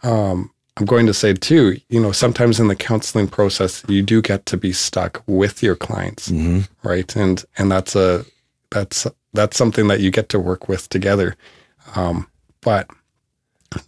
um, 0.03 0.51
I'm 0.77 0.85
going 0.85 1.07
to 1.07 1.15
say 1.15 1.33
too, 1.33 1.79
you 1.89 2.01
know, 2.01 2.13
sometimes 2.13 2.61
in 2.61 2.69
the 2.69 2.77
counseling 2.77 3.29
process, 3.29 3.83
you 3.89 4.03
do 4.03 4.21
get 4.21 4.45
to 4.47 4.57
be 4.59 4.73
stuck 4.73 5.23
with 5.27 5.63
your 5.63 5.75
clients, 5.75 6.29
hmm 6.29 6.61
right? 6.83 7.17
And 7.17 7.45
and 7.57 7.73
that's 7.73 7.97
a 7.97 8.25
that's 8.71 9.07
that's 9.33 9.57
something 9.57 9.89
that 9.89 10.01
you 10.01 10.11
get 10.11 10.29
to 10.31 10.39
work 10.39 10.69
with 10.69 10.89
together. 10.91 11.37
Um, 11.95 12.27
but 12.61 12.89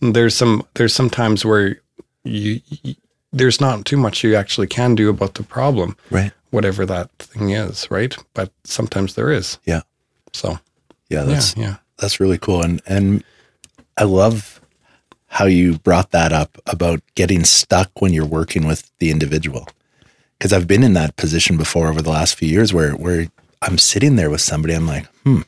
there's 0.00 0.34
some 0.34 0.62
there's 0.74 0.94
some 0.94 1.10
times 1.10 1.44
where 1.44 1.80
you, 2.24 2.60
you 2.82 2.94
there's 3.32 3.60
not 3.60 3.84
too 3.84 3.96
much 3.98 4.24
you 4.24 4.34
actually 4.34 4.66
can 4.66 4.94
do 4.94 5.10
about 5.10 5.34
the 5.34 5.42
problem, 5.42 5.96
Right. 6.10 6.32
Whatever 6.50 6.86
that 6.86 7.10
thing 7.18 7.50
is, 7.50 7.90
right? 7.90 8.16
But 8.34 8.52
sometimes 8.64 9.14
there 9.14 9.30
is. 9.30 9.58
Yeah. 9.64 9.82
So 10.32 10.58
Yeah. 11.08 11.24
That's, 11.24 11.56
yeah, 11.56 11.62
yeah. 11.62 11.76
that's 11.98 12.20
really 12.20 12.38
cool. 12.38 12.62
And, 12.62 12.80
and 12.86 13.24
I 13.96 14.04
love 14.04 14.60
how 15.26 15.44
you 15.44 15.78
brought 15.78 16.10
that 16.12 16.32
up 16.32 16.58
about 16.66 17.00
getting 17.14 17.44
stuck 17.44 18.00
when 18.00 18.12
you're 18.12 18.26
working 18.26 18.66
with 18.66 18.90
the 18.98 19.10
individual. 19.10 19.68
Cause 20.40 20.52
I've 20.52 20.68
been 20.68 20.84
in 20.84 20.94
that 20.94 21.16
position 21.16 21.56
before 21.56 21.88
over 21.88 22.00
the 22.00 22.10
last 22.10 22.36
few 22.36 22.48
years 22.48 22.72
where, 22.72 22.92
where 22.92 23.26
I'm 23.60 23.76
sitting 23.76 24.16
there 24.16 24.30
with 24.30 24.40
somebody. 24.40 24.74
I'm 24.74 24.86
like, 24.86 25.06
hmm, 25.24 25.42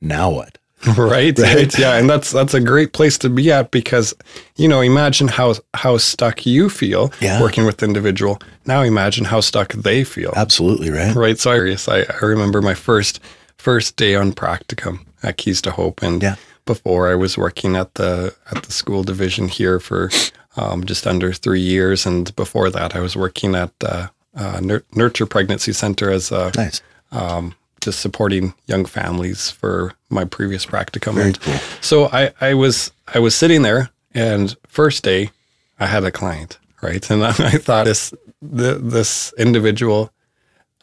now 0.00 0.30
what? 0.30 0.58
right, 0.96 1.38
Right. 1.38 1.38
right, 1.38 1.78
yeah, 1.78 1.96
and 1.98 2.08
that's 2.10 2.30
that's 2.32 2.54
a 2.54 2.60
great 2.60 2.92
place 2.92 3.18
to 3.18 3.28
be 3.28 3.52
at 3.52 3.70
because 3.70 4.14
you 4.56 4.68
know 4.68 4.80
imagine 4.80 5.28
how 5.28 5.54
how 5.74 5.98
stuck 5.98 6.44
you 6.46 6.68
feel 6.68 7.12
Yeah. 7.20 7.40
working 7.40 7.64
with 7.66 7.76
the 7.76 7.86
individual. 7.86 8.38
Now 8.66 8.82
imagine 8.82 9.24
how 9.26 9.40
stuck 9.40 9.72
they 9.74 10.04
feel. 10.04 10.32
Absolutely. 10.36 10.90
Right. 10.90 11.14
Right, 11.14 11.38
so 11.38 11.50
I, 11.52 11.76
I 11.88 12.04
I 12.22 12.24
remember 12.26 12.60
my 12.62 12.74
first 12.74 13.20
first 13.58 13.96
day 13.96 14.14
on 14.16 14.32
practicum 14.32 14.98
at 15.22 15.36
Keys 15.36 15.62
to 15.62 15.70
Hope, 15.70 16.02
and 16.02 16.22
Yeah. 16.22 16.34
before 16.66 17.12
I 17.12 17.14
was 17.16 17.36
working 17.38 17.76
at 17.76 17.94
the 17.94 18.34
at 18.50 18.62
the 18.64 18.72
school 18.72 19.04
division 19.04 19.48
here 19.48 19.78
for 19.80 20.10
um, 20.56 20.84
just 20.84 21.06
under 21.06 21.32
three 21.32 21.60
years, 21.62 22.06
and 22.06 22.34
before 22.36 22.70
that 22.70 22.94
I 22.96 23.00
was 23.00 23.16
working 23.16 23.54
at 23.54 23.70
uh, 23.84 24.08
uh, 24.36 24.60
Nur- 24.60 24.84
Nurture 24.94 25.26
Pregnancy 25.26 25.72
Center 25.72 26.10
as 26.10 26.32
a 26.32 26.50
Nice. 26.56 26.82
um, 27.12 27.54
just 27.82 28.00
supporting 28.00 28.54
young 28.66 28.84
families 28.84 29.50
for 29.50 29.94
my 30.08 30.24
previous 30.24 30.64
practicum. 30.64 31.14
Very 31.14 31.26
And 31.28 31.40
cool. 31.40 31.54
So 31.80 32.06
I, 32.06 32.32
I 32.40 32.54
was 32.54 32.92
I 33.12 33.18
was 33.18 33.34
sitting 33.34 33.62
there, 33.62 33.90
and 34.14 34.56
first 34.66 35.02
day 35.02 35.30
I 35.78 35.86
had 35.86 36.04
a 36.04 36.10
client, 36.10 36.58
right, 36.80 37.08
and 37.10 37.24
I 37.26 37.32
thought 37.32 37.84
this 37.84 38.14
the, 38.40 38.74
this 38.74 39.34
individual. 39.36 40.12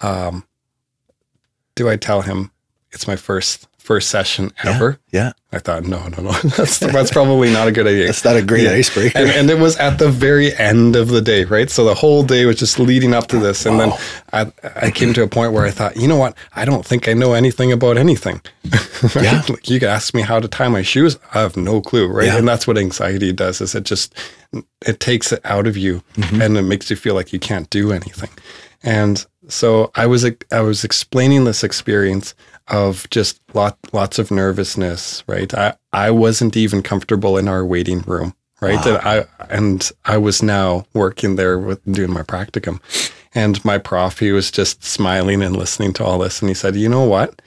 Um, 0.02 0.46
do 1.76 1.90
I 1.90 1.96
tell 1.96 2.22
him 2.22 2.52
it's 2.92 3.08
my 3.08 3.16
first 3.16 3.69
first 3.90 4.10
session 4.12 4.52
ever? 4.64 5.00
Yeah. 5.12 5.32
I 5.52 5.58
thought 5.58 5.84
no, 5.84 6.08
no, 6.10 6.22
no. 6.22 6.32
That's 6.58 6.78
that's 6.78 7.10
probably 7.12 7.52
not 7.52 7.68
a 7.68 7.72
good 7.72 7.88
idea. 7.88 8.06
That's 8.06 8.24
not 8.24 8.36
a 8.36 8.44
great 8.44 8.66
Yeah. 8.66 8.74
icebreaker. 8.80 9.18
And, 9.18 9.32
and 9.32 9.50
it 9.50 9.58
was 9.58 9.76
at 9.78 9.98
the 9.98 10.08
very 10.10 10.56
end 10.58 10.96
of 10.96 11.08
the 11.08 11.22
day, 11.22 11.44
right? 11.46 11.72
So 11.72 11.84
the 11.86 11.96
whole 11.96 12.22
day 12.22 12.46
was 12.46 12.58
just 12.58 12.78
leading 12.78 13.16
up 13.16 13.26
to 13.30 13.40
this. 13.40 13.66
And 13.66 13.80
Wow. 13.80 13.98
then 14.32 14.52
I, 14.64 14.86
I 14.88 14.92
came 14.92 15.12
to 15.16 15.24
a 15.24 15.28
point 15.28 15.54
where 15.54 15.66
I 15.66 15.72
thought, 15.72 15.98
you 15.98 16.08
know 16.08 16.18
what? 16.18 16.38
I 16.56 16.66
don't 16.66 16.86
think 16.86 17.08
I 17.08 17.14
know 17.14 17.34
anything 17.34 17.72
about 17.72 17.98
anything. 17.98 18.42
Yeah. 19.16 19.42
Like 19.50 19.68
you 19.70 19.80
could 19.80 19.90
ask 19.90 20.14
me 20.14 20.22
how 20.22 20.40
to 20.40 20.48
tie 20.48 20.68
my 20.68 20.84
shoes. 20.84 21.18
I 21.34 21.40
have 21.42 21.58
no 21.58 21.82
clue, 21.82 22.08
right? 22.08 22.28
Yeah. 22.28 22.38
And 22.38 22.48
that's 22.48 22.68
what 22.68 22.78
anxiety 22.78 23.32
does 23.34 23.60
is 23.62 23.74
it 23.74 23.86
just, 23.86 24.14
it 24.86 25.00
takes 25.00 25.32
it 25.32 25.42
out 25.46 25.66
of 25.68 25.76
you 25.78 26.04
Mm-hmm. 26.16 26.42
and 26.44 26.58
it 26.58 26.64
makes 26.64 26.90
you 26.92 26.96
feel 26.98 27.16
like 27.16 27.34
you 27.34 27.40
can't 27.40 27.70
do 27.72 27.92
anything. 27.92 28.30
And 28.84 29.26
so 29.48 29.90
I 29.96 30.06
was, 30.06 30.24
I 30.52 30.60
was 30.62 30.84
explaining 30.84 31.46
this 31.46 31.64
experience 31.64 32.36
of 32.70 33.10
just 33.10 33.42
lot, 33.54 33.78
lots 33.94 34.20
of 34.20 34.32
nervousness, 34.32 35.24
right? 35.28 35.54
I, 35.54 35.76
I 35.92 36.12
wasn't 36.12 36.56
even 36.56 36.82
comfortable 36.82 37.38
in 37.38 37.48
our 37.48 37.66
waiting 37.66 38.02
room, 38.02 38.34
right? 38.62 38.86
And 38.86 38.98
I 38.98 39.26
and 39.50 39.92
I 40.06 40.18
was 40.18 40.44
now 40.44 40.86
working 40.94 41.36
there 41.36 41.58
with 41.60 41.84
doing 41.92 42.12
my 42.12 42.24
practicum, 42.24 42.80
and 43.34 43.64
my 43.66 43.78
prof 43.78 44.20
he 44.20 44.32
was 44.32 44.52
just 44.52 44.84
smiling 44.84 45.42
and 45.42 45.56
listening 45.56 45.94
to 45.94 46.04
all 46.06 46.20
this, 46.20 46.42
and 46.42 46.50
he 46.50 46.56
said, 46.56 46.76
"You 46.76 46.90
know 46.90 47.04
what? 47.04 47.42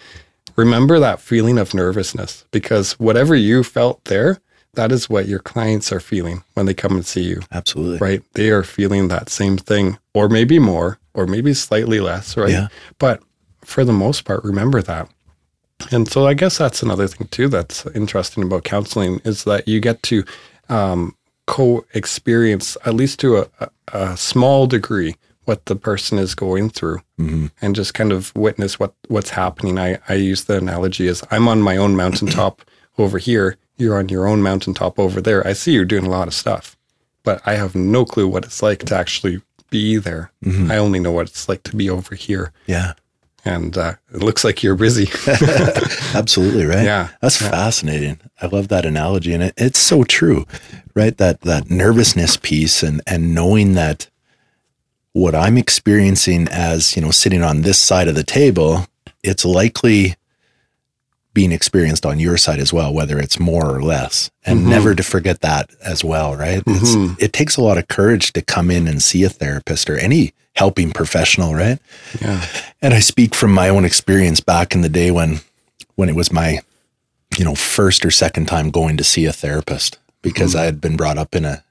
Remember 0.57 0.99
that 0.99 1.20
feeling 1.20 1.59
of 1.59 1.73
nervousness 1.73 2.45
because 2.51 2.93
whatever 2.99 3.35
you 3.35 3.64
felt 3.64 4.05
there, 4.05 4.39
that 4.75 4.93
is 4.93 5.09
what 5.09 5.27
your 5.27 5.39
clients 5.39 5.91
are 5.93 6.01
feeling 6.01 6.45
when 6.55 6.66
they 6.66 6.75
come 6.75 6.93
and 6.93 7.07
see 7.07 7.23
you." 7.23 7.43
Absolutely. 7.53 7.99
right? 7.99 8.23
They 8.35 8.51
are 8.51 8.64
feeling 8.64 9.09
that 9.09 9.29
same 9.29 9.57
thing, 9.57 9.99
or 10.14 10.29
maybe 10.29 10.59
more, 10.59 10.99
or 11.14 11.27
maybe 11.27 11.55
slightly 11.55 12.01
less, 12.01 12.37
right? 12.37 12.51
Yeah. 12.51 12.68
But 12.99 13.23
for 13.65 13.85
the 13.85 13.93
most 13.93 14.25
part, 14.25 14.45
remember 14.45 14.83
that. 14.83 15.09
And 15.91 16.09
so 16.09 16.27
I 16.27 16.35
guess 16.35 16.59
that's 16.59 16.83
another 16.83 17.09
thing 17.09 17.27
too 17.29 17.49
that's 17.49 17.87
interesting 17.87 18.45
about 18.45 18.65
counseling 18.65 19.21
is 19.25 19.45
that 19.45 19.67
you 19.67 19.81
get 19.81 20.03
to 20.05 20.25
um, 20.69 21.17
co-experience 21.47 22.77
at 22.85 22.95
least 22.95 23.19
to 23.21 23.39
a, 23.39 23.47
a, 23.61 23.69
a 23.93 24.17
small 24.17 24.67
degree 24.67 25.17
what 25.45 25.67
the 25.67 25.75
person 25.75 26.19
is 26.19 26.37
going 26.37 26.71
through 26.71 27.01
and 27.61 27.75
just 27.75 27.95
kind 27.95 28.13
of 28.13 28.35
witness 28.37 28.79
what 28.79 28.95
what's 29.09 29.31
happening. 29.31 29.79
I, 29.79 29.99
I 30.09 30.15
use 30.15 30.45
the 30.45 30.59
analogy 30.59 31.09
as 31.09 31.25
I'm 31.33 31.49
on 31.49 31.61
my 31.61 31.77
own 31.77 31.97
mountaintop 31.97 32.63
over 32.97 33.19
here, 33.19 33.57
you're 33.77 33.99
on 33.99 34.09
your 34.09 34.29
own 34.29 34.41
mountaintop 34.43 34.99
over 34.99 35.21
there. 35.21 35.45
I 35.47 35.53
see 35.53 35.73
you're 35.73 35.85
doing 35.85 36.07
a 36.07 36.11
lot 36.11 36.29
of 36.29 36.35
stuff, 36.35 36.77
but 37.25 37.43
I 37.45 37.55
have 37.55 37.75
no 37.75 38.05
clue 38.05 38.29
what 38.29 38.45
it's 38.45 38.63
like 38.63 38.81
to 38.85 38.95
actually 38.95 39.43
be 39.71 39.97
there. 39.97 40.31
I 40.71 40.77
only 40.77 41.01
know 41.01 41.13
what 41.13 41.27
it's 41.27 41.49
like 41.49 41.63
to 41.65 41.77
be 41.77 41.91
over 41.91 42.15
here. 42.15 42.53
Yeah. 42.67 42.93
And 43.45 43.76
uh, 43.76 43.95
it 44.14 44.22
looks 44.22 44.45
like 44.45 44.62
you're 44.62 44.76
busy. 44.76 45.09
Absolutely, 46.14 46.64
right? 46.64 46.84
Yeah, 46.84 47.09
That's 47.20 47.36
fascinating. 47.36 48.20
I 48.40 48.47
love 48.47 48.68
that 48.68 48.86
analogy 48.86 49.32
and 49.34 49.43
it, 49.43 49.55
it's 49.57 49.80
so 49.80 50.05
true, 50.05 50.47
right? 50.95 51.16
That 51.16 51.40
that 51.40 51.70
nervousness 51.70 52.36
piece 52.36 52.82
and 52.82 53.03
and 53.07 53.34
knowing 53.34 53.74
that 53.74 54.09
what 55.12 55.34
I'm 55.34 55.59
experiencing 55.59 56.49
as, 56.51 56.97
you 56.97 57.03
know, 57.03 57.11
sitting 57.11 57.43
on 57.43 57.62
this 57.62 57.78
side 57.78 58.09
of 58.09 58.14
the 58.14 58.22
table, 58.22 58.86
it's 59.22 59.45
likely 59.45 60.14
being 61.34 61.53
experienced 61.53 62.05
on 62.07 62.20
your 62.20 62.36
side 62.36 62.59
as 62.61 62.72
well, 62.72 62.93
whether 62.93 63.18
it's 63.18 63.40
more 63.40 63.74
or 63.74 63.82
less. 63.82 64.30
And 64.45 64.66
never 64.68 64.95
to 64.95 65.03
forget 65.03 65.40
that 65.40 65.70
as 65.82 66.05
well, 66.05 66.36
right? 66.36 66.62
It's, 66.66 67.22
it 67.22 67.32
takes 67.32 67.57
a 67.57 67.62
lot 67.62 67.78
of 67.78 67.88
courage 67.88 68.32
to 68.34 68.43
come 68.43 68.70
in 68.70 68.86
and 68.86 69.03
see 69.03 69.24
a 69.24 69.28
therapist 69.30 69.88
or 69.88 69.97
any 69.97 70.32
helping 70.55 70.90
professional, 70.92 71.55
right? 71.55 71.78
yeah. 72.20 72.44
And 72.80 72.94
I 72.94 73.00
speak 73.00 73.34
from 73.34 73.53
my 73.53 73.68
own 73.68 73.84
experience 73.84 74.40
back 74.40 74.74
in 74.74 74.82
the 74.82 74.88
day 74.88 75.11
when 75.11 75.40
when 75.94 76.09
it 76.09 76.16
was 76.16 76.32
my 76.32 76.61
you 77.38 77.44
know 77.44 77.55
first 77.55 78.05
or 78.05 78.11
second 78.11 78.46
time 78.46 78.70
going 78.70 78.96
to 78.96 79.05
see 79.05 79.26
a 79.26 79.32
therapist 79.32 79.98
because 80.20 80.50
mm-hmm. 80.50 80.61
I 80.61 80.64
had 80.64 80.80
been 80.80 80.96
brought 80.96 81.18
up 81.18 81.34
in 81.34 81.44
a 81.44 81.64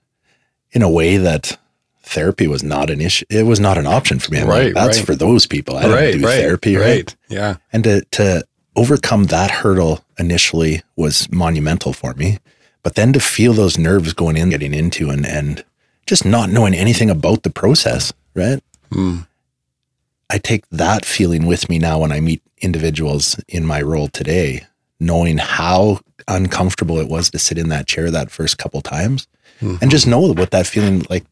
in 0.72 0.82
a 0.82 0.90
way 0.90 1.18
that 1.18 1.58
therapy 2.04 2.48
was 2.48 2.64
not 2.64 2.90
an 2.90 3.00
issue 3.00 3.26
it 3.30 3.44
was 3.44 3.60
not 3.60 3.78
an 3.78 3.88
option 3.88 4.20
for 4.20 4.32
me. 4.32 4.40
I'm 4.40 4.48
like, 4.48 4.64
Right, 4.64 4.74
that's 4.74 4.98
right. 4.98 5.06
for 5.06 5.16
those 5.16 5.46
people. 5.46 5.78
I 5.78 5.84
don't 5.84 5.94
right, 5.94 6.14
do 6.14 6.26
right, 6.26 6.40
therapy, 6.40 6.76
right? 6.76 6.88
right. 6.88 7.16
Yeah. 7.30 7.58
And 7.72 7.84
to 7.84 8.02
to 8.12 8.44
overcome 8.76 9.26
that 9.26 9.52
hurdle 9.52 10.04
initially 10.18 10.82
was 10.96 11.32
monumental 11.32 11.94
for 11.94 12.14
me. 12.14 12.40
But 12.84 12.96
then 12.96 13.14
to 13.14 13.20
feel 13.20 13.54
those 13.54 13.78
nerves 13.78 14.14
going 14.14 14.38
in, 14.38 14.50
getting 14.50 14.74
into 14.74 15.10
and 15.10 15.26
and 15.26 15.64
just 16.08 16.26
not 16.26 16.50
knowing 16.50 16.74
anything 16.74 17.10
about 17.10 17.44
the 17.44 17.50
process, 17.50 18.12
right? 18.34 18.62
I 18.94 20.38
take 20.38 20.68
that 20.70 21.06
feeling 21.06 21.46
with 21.46 21.70
me 21.70 21.78
now 21.80 22.00
when 22.00 22.12
I 22.12 22.20
meet 22.20 22.42
individuals 22.62 23.40
in 23.48 23.66
my 23.66 23.82
role 23.82 24.08
today, 24.08 24.66
knowing 25.00 25.38
how 25.38 26.00
uncomfortable 26.28 27.00
it 27.00 27.10
was 27.10 27.30
to 27.32 27.40
sit 27.40 27.58
in 27.58 27.70
that 27.70 27.88
chair 27.88 28.10
that 28.12 28.32
first 28.32 28.58
couple 28.58 28.82
times 28.82 29.28
and 29.60 29.92
just 29.92 30.08
know 30.08 30.20
what 30.34 30.52
that 30.52 30.66
feeling 30.68 31.06
like 31.10 31.26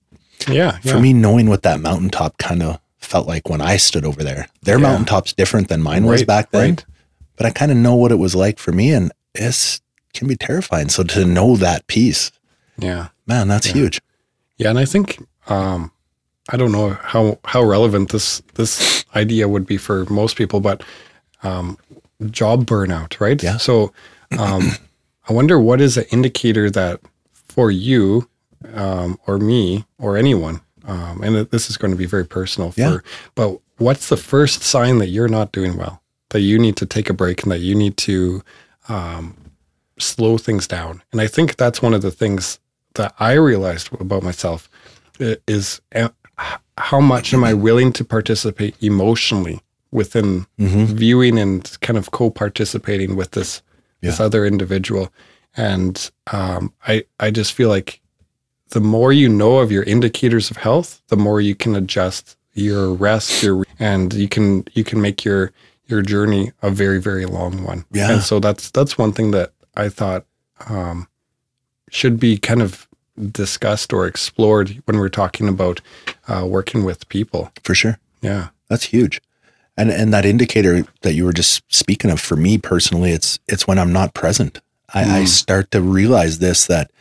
Yeah. 0.47 0.77
for 0.79 0.87
yeah. 0.89 0.99
me 0.99 1.13
knowing 1.13 1.47
what 1.49 1.63
that 1.63 1.79
mountaintop 1.79 2.37
kind 2.37 2.61
of 2.61 2.79
felt 2.99 3.27
like 3.27 3.49
when 3.49 3.61
I 3.61 3.77
stood 3.77 4.05
over 4.05 4.23
there. 4.23 4.47
Their 4.61 4.77
Yeah. 4.77 4.83
mountaintop's 4.83 5.33
different 5.33 5.67
than 5.69 5.81
mine 5.81 6.05
was 6.05 6.23
back 6.23 6.51
then, 6.51 6.69
right. 6.71 6.85
but 7.37 7.45
I 7.47 7.51
kind 7.51 7.71
of 7.71 7.77
know 7.77 7.95
what 7.95 8.11
it 8.11 8.19
was 8.19 8.35
like 8.35 8.59
for 8.59 8.71
me 8.71 8.91
and 8.91 9.11
it's 9.33 9.81
can 10.13 10.27
be 10.27 10.35
terrifying. 10.35 10.89
So 10.89 11.03
to 11.03 11.23
know 11.25 11.55
that 11.55 11.87
piece, 11.87 12.31
Yeah. 12.77 13.07
man, 13.27 13.47
that's 13.47 13.67
huge. 13.67 14.01
Yeah, 14.57 14.71
and 14.71 14.79
I 14.79 14.85
think 14.85 15.23
um, 15.47 15.91
I 16.49 16.57
don't 16.57 16.71
know 16.71 16.89
how 17.01 17.39
how 17.45 17.63
relevant 17.63 18.11
this 18.11 18.41
this 18.55 19.05
idea 19.15 19.47
would 19.47 19.65
be 19.65 19.77
for 19.77 20.05
most 20.05 20.35
people, 20.35 20.59
but 20.59 20.83
um, 21.43 21.77
job 22.29 22.65
burnout, 22.65 23.19
right? 23.19 23.41
Yeah. 23.41 23.57
So 23.57 23.93
um, 24.37 24.71
I 25.29 25.33
wonder 25.33 25.59
what 25.59 25.79
is 25.79 25.97
an 25.97 26.05
indicator 26.11 26.69
that 26.71 26.99
for 27.31 27.71
you 27.71 28.27
um, 28.73 29.19
or 29.27 29.37
me 29.37 29.85
or 29.99 30.17
anyone, 30.17 30.61
um, 30.85 31.21
and 31.23 31.35
this 31.51 31.69
is 31.69 31.77
going 31.77 31.91
to 31.91 31.97
be 31.97 32.05
very 32.05 32.25
personal. 32.25 32.71
For, 32.71 32.81
Yeah. 32.81 32.97
But 33.35 33.59
what's 33.77 34.09
the 34.09 34.17
first 34.17 34.63
sign 34.63 34.97
that 34.97 35.07
you're 35.07 35.27
not 35.27 35.51
doing 35.51 35.77
well? 35.77 36.01
That 36.29 36.41
you 36.41 36.59
need 36.59 36.75
to 36.77 36.85
take 36.85 37.09
a 37.09 37.13
break 37.13 37.43
and 37.43 37.51
that 37.51 37.59
you 37.59 37.75
need 37.75 37.97
to 37.97 38.43
um, 38.87 39.35
slow 39.97 40.37
things 40.37 40.67
down. 40.67 41.01
And 41.11 41.21
I 41.21 41.27
think 41.27 41.55
that's 41.55 41.81
one 41.81 41.93
of 41.93 42.01
the 42.01 42.11
things 42.11 42.59
that 42.95 43.13
I 43.19 43.33
realized 43.33 43.89
about 43.99 44.23
myself 44.23 44.69
is 45.19 45.81
how 46.79 46.99
much 46.99 47.33
am 47.33 47.43
I 47.43 47.53
willing 47.53 47.93
to 47.93 48.05
participate 48.05 48.75
emotionally 48.81 49.61
within 49.91 50.45
viewing 50.85 51.37
and 51.37 51.77
kind 51.81 51.97
of 51.97 52.11
co-participating 52.11 53.15
with 53.15 53.31
this 53.31 53.61
this 54.01 54.19
other 54.19 54.45
individual. 54.45 55.11
And 55.57 56.09
um, 56.31 56.73
I 56.87 57.03
I 57.19 57.31
just 57.31 57.53
feel 57.53 57.69
like 57.69 58.01
the 58.69 58.79
more 58.79 59.11
you 59.11 59.27
know 59.27 59.57
of 59.57 59.71
your 59.71 59.83
indicators 59.83 60.49
of 60.51 60.57
health, 60.57 61.01
the 61.07 61.17
more 61.17 61.41
you 61.41 61.55
can 61.55 61.75
adjust 61.75 62.37
your 62.53 62.93
rest, 62.93 63.43
your 63.43 63.65
and 63.77 64.13
you 64.13 64.29
can 64.29 64.65
you 64.73 64.83
can 64.83 65.01
make 65.01 65.25
your 65.25 65.51
your 65.87 66.01
journey 66.01 66.51
a 66.61 66.69
very 66.69 67.01
very 67.01 67.25
long 67.25 67.63
one. 67.63 67.83
Yeah. 67.91 68.13
And 68.13 68.21
so 68.21 68.39
that's 68.39 68.71
that's 68.71 68.97
one 68.97 69.11
thing 69.11 69.31
that 69.31 69.51
I 69.75 69.89
thought 69.89 70.25
um, 70.69 71.07
should 71.89 72.19
be 72.19 72.37
kind 72.37 72.61
of 72.61 72.87
discussed 73.31 73.91
or 73.91 74.07
explored 74.07 74.81
when 74.85 74.97
we're 74.97 75.09
talking 75.09 75.49
about 75.49 75.81
uh, 76.29 76.45
working 76.45 76.83
with 76.83 77.07
people. 77.09 77.51
For 77.63 77.73
sure. 77.75 77.97
Yeah. 78.21 78.49
That's 78.69 78.85
huge. 78.85 79.21
And 79.77 79.89
and 79.91 80.13
that 80.13 80.25
indicator 80.25 80.85
that 81.01 81.13
you 81.13 81.23
were 81.25 81.33
just 81.33 81.63
speaking 81.73 82.11
of 82.11 82.19
for 82.19 82.35
me 82.35 82.57
personally, 82.57 83.11
it's 83.11 83.39
it's 83.47 83.65
when 83.67 83.79
I'm 83.79 83.93
not 83.93 84.13
present. 84.13 84.59
I, 84.93 85.19
I 85.21 85.25
start 85.25 85.71
to 85.71 85.81
realize 85.81 86.39
this 86.39 86.65
that 86.67 86.91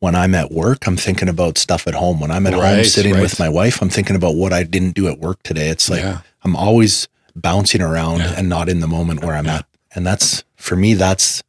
when 0.00 0.14
I'm 0.14 0.34
at 0.34 0.50
work, 0.52 0.86
I'm 0.86 0.96
thinking 0.96 1.28
about 1.28 1.56
stuff 1.58 1.86
at 1.88 1.94
home. 1.94 2.20
When 2.20 2.30
I'm 2.30 2.46
at 2.46 2.52
home 2.52 2.62
Right, 2.62 2.86
sitting 2.86 3.14
right. 3.14 3.22
with 3.22 3.38
my 3.40 3.48
wife, 3.48 3.80
I'm 3.82 3.88
thinking 3.88 4.14
about 4.16 4.34
what 4.34 4.52
I 4.52 4.62
didn't 4.62 4.94
do 4.94 5.08
at 5.08 5.18
work 5.18 5.42
today. 5.42 5.68
It's 5.70 5.88
like 5.88 6.02
Yeah. 6.02 6.20
I'm 6.44 6.54
always 6.54 7.08
bouncing 7.34 7.80
around 7.82 8.20
and 8.20 8.48
not 8.48 8.68
in 8.68 8.80
the 8.80 8.86
moment 8.88 9.24
where 9.24 9.34
I'm 9.34 9.48
at. 9.48 9.64
And 9.94 10.06
that's 10.06 10.44
for 10.56 10.76
me, 10.76 10.94
that's 10.94 11.42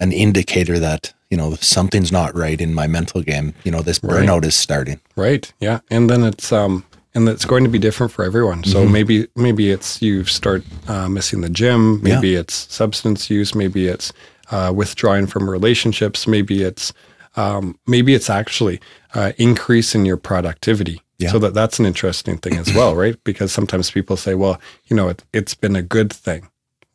an 0.00 0.12
indicator 0.12 0.78
that, 0.80 1.12
you 1.30 1.36
know, 1.36 1.54
something's 1.60 2.10
not 2.12 2.34
right 2.36 2.60
in 2.60 2.74
my 2.74 2.86
mental 2.86 3.22
game. 3.22 3.52
You 3.64 3.70
know, 3.72 3.82
this 3.82 4.00
Right. 4.02 4.24
burnout 4.26 4.44
is 4.44 4.54
starting. 4.54 5.00
Right. 5.16 5.52
Yeah. 5.60 5.80
And 5.90 6.08
then 6.08 6.24
it's 6.24 6.52
um 6.52 6.84
and 7.14 7.28
it's 7.28 7.44
going 7.46 7.64
to 7.64 7.70
be 7.70 7.78
different 7.78 8.12
for 8.12 8.24
everyone. 8.24 8.64
So 8.64 8.78
Mm-hmm. 8.82 8.92
maybe 8.92 9.26
maybe 9.36 9.70
it's 9.70 10.00
you 10.02 10.24
start 10.24 10.62
uh, 10.88 11.08
missing 11.08 11.40
the 11.42 11.48
gym. 11.48 12.02
Maybe 12.02 12.34
it's 12.34 12.54
substance 12.72 13.28
use. 13.30 13.54
Maybe 13.54 13.88
it's 13.88 14.12
uh, 14.50 14.72
withdrawing 14.74 15.26
from 15.26 15.50
relationships. 15.50 16.26
Maybe 16.26 16.62
it's 16.62 16.92
um, 17.36 17.78
maybe 17.86 18.14
it's 18.14 18.30
actually 18.30 18.80
uh, 19.14 19.32
increasing 19.36 20.06
your 20.06 20.16
productivity. 20.16 21.00
Yeah. 21.18 21.32
So 21.32 21.38
that 21.40 21.54
that's 21.54 21.78
an 21.80 21.86
interesting 21.86 22.38
thing 22.38 22.56
as 22.56 22.72
well, 22.74 22.94
right? 22.94 23.16
Because 23.24 23.52
sometimes 23.52 23.90
people 23.90 24.16
say, 24.16 24.34
well, 24.34 24.60
you 24.86 24.96
know, 24.96 25.08
it, 25.08 25.24
it's 25.32 25.54
been 25.54 25.76
a 25.76 25.82
good 25.82 26.12
thing. 26.12 26.48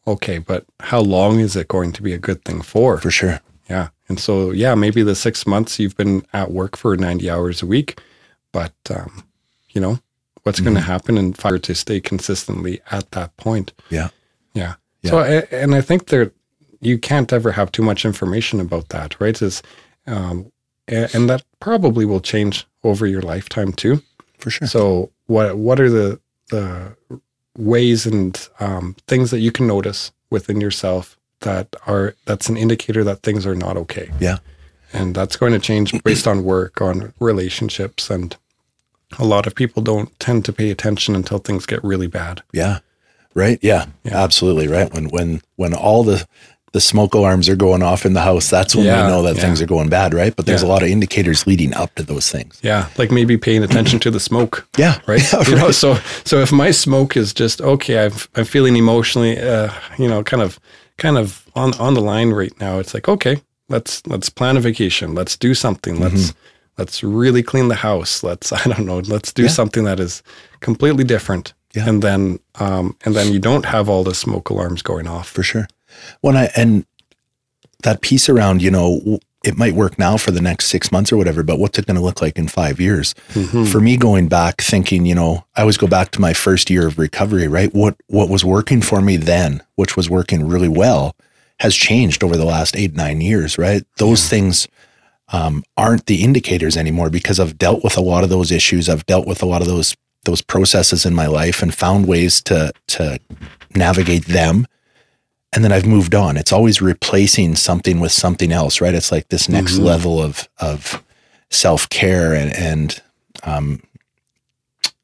Okay, 0.05 0.37
but 0.39 0.65
how 0.79 0.99
long 1.01 1.39
is 1.39 1.55
it 1.55 1.67
going 1.67 1.91
to 1.93 2.01
be 2.01 2.13
a 2.13 2.17
good 2.17 2.43
thing 2.45 2.61
for? 2.61 2.97
For 2.99 3.11
sure. 3.11 3.39
Yeah. 3.69 3.89
And 4.09 4.19
so, 4.19 4.51
yeah, 4.51 4.75
maybe 4.75 5.01
the 5.03 5.15
six 5.15 5.47
months 5.47 5.79
you've 5.79 5.95
been 5.97 6.25
at 6.33 6.51
work 6.51 6.75
for 6.77 6.95
90 6.97 7.29
hours 7.29 7.61
a 7.61 7.65
week, 7.65 7.99
but, 8.51 8.73
um, 8.89 9.23
you 9.69 9.79
know, 9.81 9.99
what's 10.43 10.59
going 10.59 10.75
to 10.75 10.81
happen 10.81 11.17
in 11.17 11.33
five 11.33 11.61
to 11.63 11.73
stay 11.75 12.01
consistently 12.01 12.81
at 12.91 13.09
that 13.11 13.35
point? 13.37 13.71
Yeah. 14.53 14.75
Yeah. 15.01 15.09
So, 15.11 15.19
a- 15.19 15.53
and 15.55 15.73
I 15.73 15.81
think 15.81 16.07
there, 16.07 16.31
you 16.81 16.97
can't 16.97 17.31
ever 17.31 17.51
have 17.53 17.71
too 17.71 17.81
much 17.83 18.03
information 18.05 18.59
about 18.59 18.89
that, 18.89 19.19
right? 19.21 19.41
Is, 19.41 19.63
um, 20.05 20.51
and 20.87 21.29
that 21.29 21.43
probably 21.61 22.03
will 22.05 22.19
change 22.19 22.67
over 22.83 23.07
your 23.07 23.21
lifetime 23.21 23.71
too. 23.71 24.01
For 24.37 24.49
sure. 24.49 24.67
So, 24.67 25.11
what 25.27 25.57
what 25.57 25.79
are 25.79 25.89
the 25.89 26.19
the 26.49 26.95
ways 27.57 28.05
and 28.05 28.49
um, 28.59 28.95
things 29.07 29.31
that 29.31 29.39
you 29.39 29.51
can 29.51 29.65
notice 29.67 30.11
within 30.29 30.59
yourself 30.59 31.17
that 31.43 31.67
are 31.87 32.15
that's 32.25 32.49
an 32.49 32.57
indicator 32.57 33.03
that 33.05 33.21
things 33.23 33.45
are 33.45 33.55
not 33.55 33.77
okay? 33.77 34.09
Yeah. 34.19 34.37
and 34.91 35.15
that's 35.15 35.35
going 35.37 35.53
to 35.53 35.59
change 35.59 35.91
based 36.03 36.27
on 36.27 36.43
work, 36.43 36.81
on 36.81 37.13
relationships, 37.19 38.09
and 38.09 38.35
a 39.19 39.25
lot 39.25 39.47
of 39.47 39.55
people 39.55 39.81
don't 39.81 40.09
tend 40.19 40.45
to 40.45 40.53
pay 40.53 40.69
attention 40.71 41.15
until 41.15 41.39
things 41.39 41.65
get 41.65 41.83
really 41.83 42.07
bad. 42.07 42.41
Yeah. 42.51 42.79
Right. 43.35 43.57
Yeah, 43.63 43.85
Absolutely. 44.05 44.67
Right. 44.67 44.93
When 44.93 45.05
when 45.09 45.41
when 45.55 45.73
all 45.73 46.03
the 46.03 46.27
the 46.73 46.81
smoke 46.81 47.13
alarms 47.13 47.47
are 47.49 47.55
going 47.55 47.83
off 47.83 48.03
in 48.05 48.13
the 48.13 48.21
house, 48.21 48.49
that's 48.49 48.75
when 48.75 48.85
Yeah, 48.85 49.03
we 49.05 49.11
know 49.11 49.21
that 49.23 49.35
yeah. 49.35 49.41
things 49.41 49.61
are 49.61 49.67
going 49.67 49.89
bad, 49.89 50.13
right? 50.13 50.35
But 50.35 50.45
there's 50.47 50.61
Yeah. 50.63 50.69
a 50.69 50.73
lot 50.73 50.81
of 50.83 50.89
indicators 50.89 51.45
leading 51.47 51.71
up 51.75 51.93
to 51.95 52.03
those 52.03 52.31
things. 52.31 52.59
Yeah, 52.63 52.89
like 52.97 53.11
maybe 53.11 53.37
paying 53.37 53.63
attention 53.63 53.99
to 54.01 54.11
the 54.11 54.19
smoke. 54.19 54.67
Yeah, 54.77 54.99
right. 55.07 55.21
Yeah, 55.33 55.47
You 55.49 55.55
know, 55.55 55.71
so 55.71 55.97
so 56.25 56.39
if 56.39 56.51
my 56.51 56.71
smoke 56.71 57.15
is 57.17 57.33
just 57.33 57.61
okay, 57.61 58.05
I've, 58.05 58.27
I'm 58.35 58.45
feeling 58.45 58.75
emotionally, 58.75 59.39
uh, 59.39 59.69
you 59.99 60.07
know, 60.07 60.23
kind 60.23 60.41
of 60.43 60.59
kind 60.97 61.17
of 61.17 61.45
on 61.55 61.73
on 61.79 61.93
the 61.93 62.01
line 62.01 62.31
right 62.31 62.57
now. 62.59 62.79
It's 62.79 62.93
like 62.93 63.07
okay, 63.09 63.41
let's 63.69 64.05
let's 64.07 64.29
plan 64.29 64.57
a 64.57 64.59
vacation. 64.59 65.13
Let's 65.15 65.37
do 65.37 65.53
something. 65.53 65.99
Let's 65.99 66.31
Mm-hmm. 66.31 66.39
let's 66.77 67.03
really 67.03 67.43
clean 67.43 67.67
the 67.69 67.75
house. 67.75 68.23
Let's 68.23 68.51
I 68.53 68.63
don't 68.63 68.85
know. 68.85 68.99
Let's 68.99 69.33
do 69.33 69.43
Yeah. 69.43 69.49
something 69.49 69.83
that 69.85 69.99
is 69.99 70.23
completely 70.59 71.03
different. 71.03 71.53
Yeah. 71.75 71.87
And 71.89 72.01
then 72.01 72.39
um 72.59 72.95
and 73.05 73.15
then 73.15 73.33
you 73.33 73.39
don't 73.39 73.65
have 73.65 73.89
all 73.89 74.03
the 74.03 74.13
smoke 74.15 74.49
alarms 74.49 74.81
going 74.83 75.07
off. 75.07 75.27
for 75.29 75.43
sure. 75.43 75.67
When 76.21 76.35
I 76.37 76.49
and 76.55 76.85
that 77.83 78.01
piece 78.01 78.29
around, 78.29 78.61
you 78.61 78.71
know, 78.71 79.19
it 79.43 79.57
might 79.57 79.73
work 79.73 79.99
now 79.99 80.15
for 80.15 80.31
the 80.31 80.41
next 80.41 80.67
six 80.67 80.91
months 80.91 81.11
or 81.11 81.17
whatever, 81.17 81.43
but 81.43 81.59
what's 81.59 81.77
it 81.77 81.85
going 81.85 81.97
to 81.97 82.01
look 82.01 82.21
like 82.21 82.37
in 82.37 82.47
five 82.47 82.79
years? 82.79 83.13
For 83.65 83.81
me, 83.81 83.97
going 83.97 84.29
back, 84.29 84.61
thinking, 84.61 85.05
you 85.05 85.13
know, 85.13 85.45
I 85.55 85.61
always 85.61 85.77
go 85.77 85.87
back 85.87 86.11
to 86.11 86.21
my 86.21 86.33
first 86.33 86.69
year 86.69 86.87
of 86.87 86.97
recovery, 86.97 87.47
right? 87.47 87.73
What 87.73 87.95
what 88.07 88.29
was 88.29 88.45
working 88.45 88.81
for 88.81 89.01
me 89.01 89.17
then, 89.17 89.61
which 89.75 89.97
was 89.97 90.09
working 90.09 90.47
really 90.47 90.69
well, 90.69 91.15
has 91.59 91.75
changed 91.75 92.23
over 92.23 92.37
the 92.37 92.45
last 92.45 92.75
eight 92.77 92.95
nine 92.95 93.19
years, 93.19 93.57
right? 93.57 93.83
Those 93.97 94.29
things 94.29 94.67
um, 95.33 95.63
aren't 95.75 96.05
the 96.05 96.23
indicators 96.23 96.77
anymore 96.77 97.09
because 97.09 97.39
I've 97.39 97.57
dealt 97.57 97.83
with 97.83 97.97
a 97.97 98.01
lot 98.01 98.23
of 98.23 98.29
those 98.29 98.51
issues. 98.51 98.87
I've 98.87 99.05
dealt 99.05 99.27
with 99.27 99.41
a 99.43 99.45
lot 99.45 99.61
of 99.61 99.67
those 99.67 99.95
those 100.25 100.41
processes 100.41 101.05
in 101.05 101.13
my 101.13 101.27
life 101.27 101.61
and 101.61 101.73
found 101.73 102.07
ways 102.07 102.41
to 102.43 102.71
to 102.87 103.19
navigate 103.75 104.25
them 104.25 104.67
and 105.55 105.63
then 105.63 105.71
I've 105.71 105.85
moved 105.85 106.15
on. 106.15 106.37
It's 106.37 106.51
always 106.51 106.81
replacing 106.81 107.55
something 107.55 107.99
with 107.99 108.11
something 108.11 108.51
else, 108.51 108.81
right? 108.81 108.93
It's 108.93 109.11
like 109.11 109.27
this 109.29 109.47
next 109.49 109.77
level 109.77 110.21
of 110.21 110.47
of 110.59 111.03
self 111.49 111.87
care 111.89 112.33
and 112.33 112.51
and 112.55 113.01
um, 113.43 113.81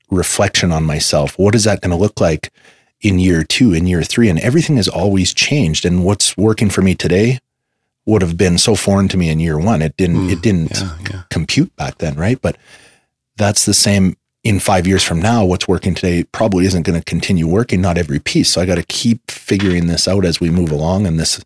reflection 0.09 0.71
on 0.71 0.83
myself. 0.83 1.37
What 1.37 1.55
is 1.55 1.63
that 1.65 1.81
going 1.81 1.91
to 1.91 1.97
look 1.97 2.19
like 2.19 2.51
in 3.01 3.19
year 3.19 3.43
two, 3.43 3.73
in 3.73 3.87
year 3.87 4.03
three? 4.03 4.29
And 4.29 4.39
everything 4.39 4.77
has 4.77 4.87
always 4.87 5.33
changed. 5.33 5.85
And 5.85 6.03
what's 6.03 6.35
working 6.37 6.69
for 6.69 6.81
me 6.81 6.95
today 6.95 7.39
would 8.05 8.21
have 8.21 8.37
been 8.37 8.57
so 8.57 8.75
foreign 8.75 9.07
to 9.09 9.17
me 9.17 9.29
in 9.29 9.39
year 9.39 9.57
one. 9.59 9.81
It 9.81 9.95
didn't. 9.97 10.29
it 10.29 10.41
didn't 10.41 10.71
Yeah, 10.71 10.97
yeah. 11.11 11.21
compute 11.29 11.75
back 11.75 11.99
then, 11.99 12.15
right? 12.15 12.41
But 12.41 12.57
that's 13.37 13.65
the 13.65 13.73
same 13.73 14.17
in 14.43 14.59
five 14.59 14.87
years 14.87 15.03
from 15.03 15.21
now. 15.21 15.43
What's 15.43 15.67
working 15.67 15.93
today 15.93 16.23
probably 16.23 16.65
isn't 16.65 16.83
going 16.83 16.99
to 16.99 17.05
continue 17.05 17.47
working, 17.47 17.81
not 17.81 17.97
every 17.97 18.19
piece. 18.19 18.49
So 18.49 18.61
I 18.61 18.65
got 18.65 18.75
to 18.75 18.83
keep 18.83 19.29
figuring 19.29 19.87
this 19.87 20.07
out 20.07 20.25
as 20.25 20.39
we 20.39 20.49
move 20.49 20.71
along. 20.71 21.05
And 21.05 21.19
this, 21.19 21.43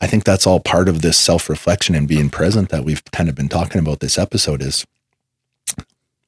I 0.00 0.06
think 0.06 0.24
that's 0.24 0.46
all 0.46 0.60
part 0.60 0.88
of 0.88 1.02
this 1.02 1.16
self 1.16 1.48
reflection 1.48 1.94
and 1.94 2.06
being 2.06 2.30
present 2.30 2.68
that 2.70 2.84
we've 2.84 3.04
kind 3.12 3.28
of 3.28 3.34
been 3.34 3.48
talking 3.48 3.80
about 3.80 4.00
this 4.00 4.18
episode 4.18 4.62
is 4.62 4.86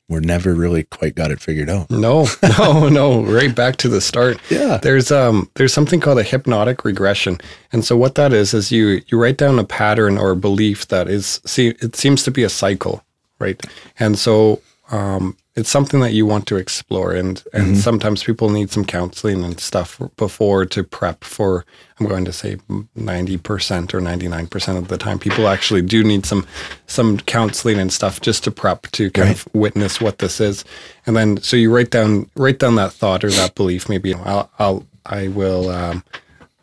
we're 0.08 0.20
never 0.20 0.54
really 0.54 0.82
quite 0.84 1.14
got 1.14 1.30
it 1.30 1.40
figured 1.40 1.70
out. 1.70 1.90
No, 1.90 2.26
no, 2.58 2.88
no. 2.88 3.22
Right 3.22 3.54
back 3.54 3.76
to 3.76 3.88
the 3.88 4.00
start. 4.00 4.38
Yeah. 4.50 4.76
There's 4.76 5.10
um 5.10 5.50
there's 5.54 5.72
something 5.72 6.00
called 6.00 6.18
a 6.18 6.22
hypnotic 6.22 6.84
regression. 6.84 7.38
And 7.72 7.84
so 7.84 7.96
what 7.96 8.14
that 8.16 8.32
is 8.32 8.52
is 8.52 8.70
you 8.70 9.00
you 9.06 9.18
write 9.18 9.38
down 9.38 9.58
a 9.58 9.64
pattern 9.64 10.18
or 10.18 10.32
a 10.32 10.36
belief 10.36 10.88
that 10.88 11.08
is 11.08 11.40
see 11.46 11.68
it 11.80 11.96
seems 11.96 12.24
to 12.24 12.30
be 12.30 12.42
a 12.42 12.50
cycle, 12.50 13.02
right? 13.38 13.60
And 13.98 14.18
so 14.18 14.60
um 14.90 15.36
it's 15.54 15.68
something 15.68 16.00
that 16.00 16.14
you 16.14 16.24
want 16.24 16.46
to 16.46 16.56
explore 16.56 17.12
and 17.12 17.44
and 17.52 17.76
sometimes 17.76 18.24
people 18.24 18.48
need 18.48 18.70
some 18.70 18.84
counseling 18.84 19.44
and 19.44 19.60
stuff 19.60 20.00
before 20.16 20.64
to 20.64 20.82
prep 20.82 21.24
for 21.24 21.64
I'm 22.00 22.06
going 22.06 22.24
to 22.24 22.32
say 22.32 22.56
90% 22.56 23.94
or 23.94 24.00
99% 24.00 24.78
of 24.78 24.88
the 24.88 24.96
time 24.96 25.18
people 25.18 25.48
actually 25.48 25.82
do 25.82 26.02
need 26.02 26.24
some 26.24 26.46
some 26.86 27.18
counseling 27.18 27.78
and 27.78 27.92
stuff 27.92 28.20
just 28.20 28.44
to 28.44 28.50
prep 28.50 28.90
to 28.92 29.10
kind 29.10 29.30
of 29.30 29.46
witness 29.52 30.00
what 30.00 30.18
this 30.18 30.40
is. 30.40 30.64
And 31.06 31.16
then 31.16 31.36
so 31.38 31.56
you 31.56 31.74
write 31.74 31.90
down 31.90 32.30
write 32.34 32.58
down 32.58 32.76
that 32.76 32.92
thought 32.92 33.22
or 33.22 33.30
that 33.30 33.54
belief 33.54 33.88
maybe 33.88 34.14
I'll 34.14 34.50
I'll 34.58 34.86
I 35.04 35.28
will 35.28 35.68
um 35.68 36.02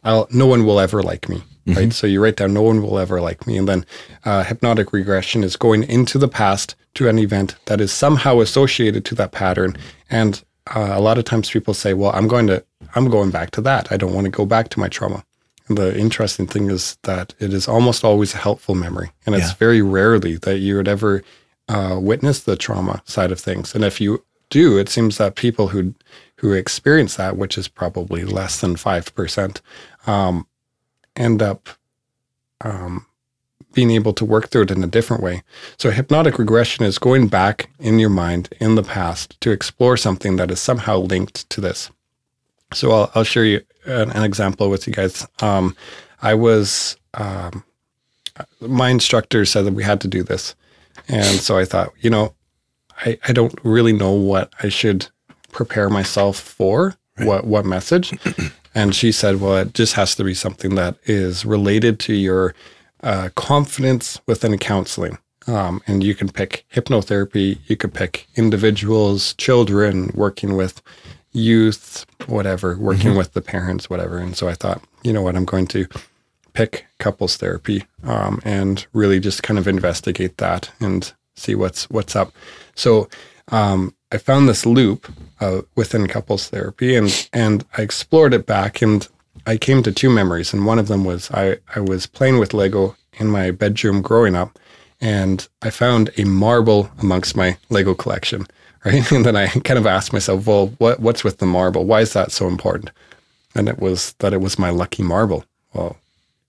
I'll 0.04 0.28
no 0.32 0.48
one 0.48 0.66
will 0.66 0.80
ever 0.80 1.04
like 1.04 1.30
me. 1.30 1.44
Right. 1.68 1.94
So 1.94 2.08
you 2.08 2.24
write 2.24 2.38
down 2.38 2.54
no 2.56 2.64
one 2.64 2.82
will 2.82 2.98
ever 2.98 3.22
like 3.22 3.46
me. 3.46 3.56
And 3.56 3.68
then 3.68 3.86
uh, 4.26 4.44
hypnotic 4.44 4.92
regression 4.92 5.44
is 5.44 5.56
going 5.56 5.84
into 5.84 6.18
the 6.18 6.28
past 6.28 6.76
to 6.96 7.08
an 7.08 7.20
event 7.20 7.56
that 7.66 7.80
is 7.82 7.92
somehow 7.92 8.40
associated 8.40 9.06
to 9.06 9.16
that 9.16 9.32
pattern. 9.32 9.76
And 10.10 10.44
uh, 10.76 10.90
a 10.92 11.02
lot 11.02 11.18
of 11.18 11.26
times 11.26 11.50
people 11.50 11.74
say, 11.74 11.94
well, 11.94 12.12
I'm 12.14 12.28
going 12.28 12.48
to, 12.48 12.64
I'm 12.96 13.10
going 13.10 13.32
back 13.32 13.52
to 13.52 13.62
that. 13.62 13.92
I 13.92 13.98
don't 13.98 14.14
want 14.14 14.26
to 14.26 14.32
go 14.32 14.46
back 14.46 14.70
to 14.70 14.80
my 14.80 14.88
trauma. 14.88 15.24
And 15.68 15.78
the 15.78 15.98
interesting 15.98 16.48
thing 16.48 16.70
is 16.72 16.98
that 17.04 17.34
it 17.40 17.54
is 17.54 17.68
almost 17.68 18.04
always 18.04 18.34
a 18.34 18.38
helpful 18.38 18.76
memory. 18.76 19.12
And 19.26 19.36
it's 19.36 19.50
Yeah. 19.50 19.56
very 19.60 19.82
rarely 19.82 20.38
that 20.38 20.58
you 20.60 20.76
would 20.78 20.88
ever 20.88 21.24
uh, 21.68 22.00
witness 22.02 22.40
the 22.42 22.56
trauma 22.56 23.02
side 23.06 23.32
of 23.32 23.40
things. 23.40 23.76
And 23.76 23.84
if 23.86 24.02
you 24.02 24.24
do, 24.50 24.80
it 24.80 24.90
seems 24.90 25.18
that 25.18 25.36
people 25.36 25.68
who 25.68 25.94
who 26.38 26.54
experience 26.54 27.16
that, 27.18 27.38
which 27.38 27.58
is 27.58 27.68
probably 27.68 28.24
less 28.26 28.60
than 28.62 28.76
five 28.76 29.14
percent, 29.14 29.62
um, 30.08 30.48
end 31.16 31.42
up 31.44 31.70
um, 32.62 33.06
being 33.74 33.92
able 33.92 34.14
to 34.14 34.26
work 34.26 34.50
through 34.50 34.64
it 34.64 34.72
in 34.72 34.84
a 34.84 34.88
different 34.88 35.22
way. 35.22 35.44
So 35.78 35.92
hypnotic 35.92 36.40
regression 36.40 36.86
is 36.86 36.98
going 36.98 37.28
back 37.28 37.70
in 37.80 38.00
your 38.00 38.10
mind 38.10 38.50
in 38.60 38.76
the 38.76 38.84
past 38.84 39.40
to 39.42 39.52
explore 39.52 39.96
something 39.96 40.38
that 40.38 40.52
is 40.52 40.60
somehow 40.60 40.98
linked 40.98 41.50
to 41.52 41.62
this. 41.62 41.92
So 42.74 42.92
I'll, 42.92 43.12
I'll 43.16 43.24
share 43.24 43.46
you 43.46 43.62
an, 43.86 44.12
an 44.12 44.24
example 44.24 44.70
with 44.70 44.88
you 44.88 44.94
guys. 44.94 45.28
Um, 45.42 45.76
I 46.22 46.34
was 46.34 46.98
um, 47.14 47.64
my 48.62 48.90
instructor 48.90 49.46
said 49.46 49.66
that 49.66 49.74
we 49.74 49.84
had 49.84 50.02
to 50.02 50.08
do 50.08 50.24
this, 50.24 50.56
and 51.08 51.40
so 51.40 51.58
I 51.58 51.66
thought, 51.66 51.92
you 52.00 52.10
know, 52.10 52.34
I, 53.06 53.18
I 53.28 53.34
don't 53.34 53.54
really 53.64 53.94
know 53.94 54.12
what 54.12 54.54
I 54.62 54.70
should 54.70 55.08
prepare 55.52 55.90
myself 55.90 56.38
for, 56.38 56.96
what 57.18 57.46
what 57.46 57.66
message. 57.66 58.14
and 58.76 58.94
she 58.94 59.12
said, 59.12 59.42
well, 59.42 59.58
it 59.58 59.74
just 59.74 59.94
has 59.94 60.16
to 60.16 60.24
be 60.24 60.34
something 60.34 60.76
that 60.76 60.98
is 61.06 61.46
related 61.46 62.00
to 62.02 62.14
your 62.14 62.54
uh, 63.04 63.30
confidence 63.36 64.20
within 64.26 64.58
counseling. 64.58 65.18
Um, 65.48 65.82
and 65.88 66.04
you 66.04 66.14
can 66.14 66.30
pick 66.30 66.66
hypnotherapy, 66.74 67.60
you 67.66 67.76
could 67.76 67.94
pick 67.94 68.28
individuals, 68.36 69.34
children, 69.36 70.12
working 70.14 70.56
with 70.56 70.82
youth, 71.32 72.06
whatever, 72.28 72.78
working 72.78 73.16
with 73.16 73.34
the 73.34 73.42
parents, 73.42 73.90
whatever. 73.90 74.18
And 74.18 74.36
so 74.36 74.48
I 74.48 74.54
thought, 74.54 74.84
you 75.04 75.14
know 75.14 75.22
what, 75.22 75.36
I'm 75.36 75.46
going 75.46 75.68
to 75.68 75.88
pick 76.54 76.86
couples 76.98 77.38
therapy 77.38 77.86
um, 78.04 78.42
and 78.44 78.86
really 78.94 79.20
just 79.20 79.44
kind 79.44 79.58
of 79.58 79.68
investigate 79.68 80.38
that 80.38 80.72
and 80.80 81.14
see 81.36 81.56
what's 81.56 81.90
what's 81.90 82.16
up. 82.16 82.34
So 82.76 83.08
um, 83.52 83.96
I 84.12 84.18
found 84.18 84.50
this 84.50 84.66
loop 84.66 85.12
uh, 85.40 85.62
within 85.76 86.08
couples 86.08 86.50
therapy, 86.50 86.96
and 86.96 87.30
and 87.34 87.66
I 87.78 87.82
explored 87.82 88.34
it 88.34 88.46
back, 88.46 88.82
and 88.82 89.08
I 89.46 89.58
came 89.58 89.84
to 89.84 89.92
two 89.92 90.10
memories, 90.10 90.54
and 90.54 90.66
one 90.66 90.80
of 90.80 90.88
them 90.88 91.04
was 91.06 91.30
I 91.32 91.58
I 91.76 91.80
was 91.80 92.06
playing 92.06 92.40
with 92.40 92.54
Lego 92.54 92.96
in 93.20 93.28
my 93.28 93.52
bedroom 93.52 94.02
growing 94.02 94.36
up, 94.36 94.58
and 95.02 95.48
I 95.62 95.70
found 95.70 96.10
a 96.18 96.24
marble 96.26 96.90
amongst 97.00 97.36
my 97.36 97.58
Lego 97.70 97.94
collection. 97.96 98.46
Right, 98.86 99.12
and 99.12 99.26
then 99.26 99.36
I 99.36 99.48
kind 99.48 99.78
of 99.78 99.86
asked 99.86 100.14
myself, 100.14 100.48
well, 100.48 100.68
what 100.78 101.02
what's 101.02 101.22
with 101.26 101.40
the 101.40 101.46
marble? 101.46 101.84
Why 101.84 102.00
is 102.00 102.14
that 102.14 102.32
so 102.32 102.48
important? 102.48 102.92
And 103.54 103.68
it 103.68 103.78
was 103.80 104.14
that 104.20 104.32
it 104.34 104.40
was 104.40 104.58
my 104.58 104.70
lucky 104.70 105.04
marble. 105.04 105.44
Well, 105.74 105.98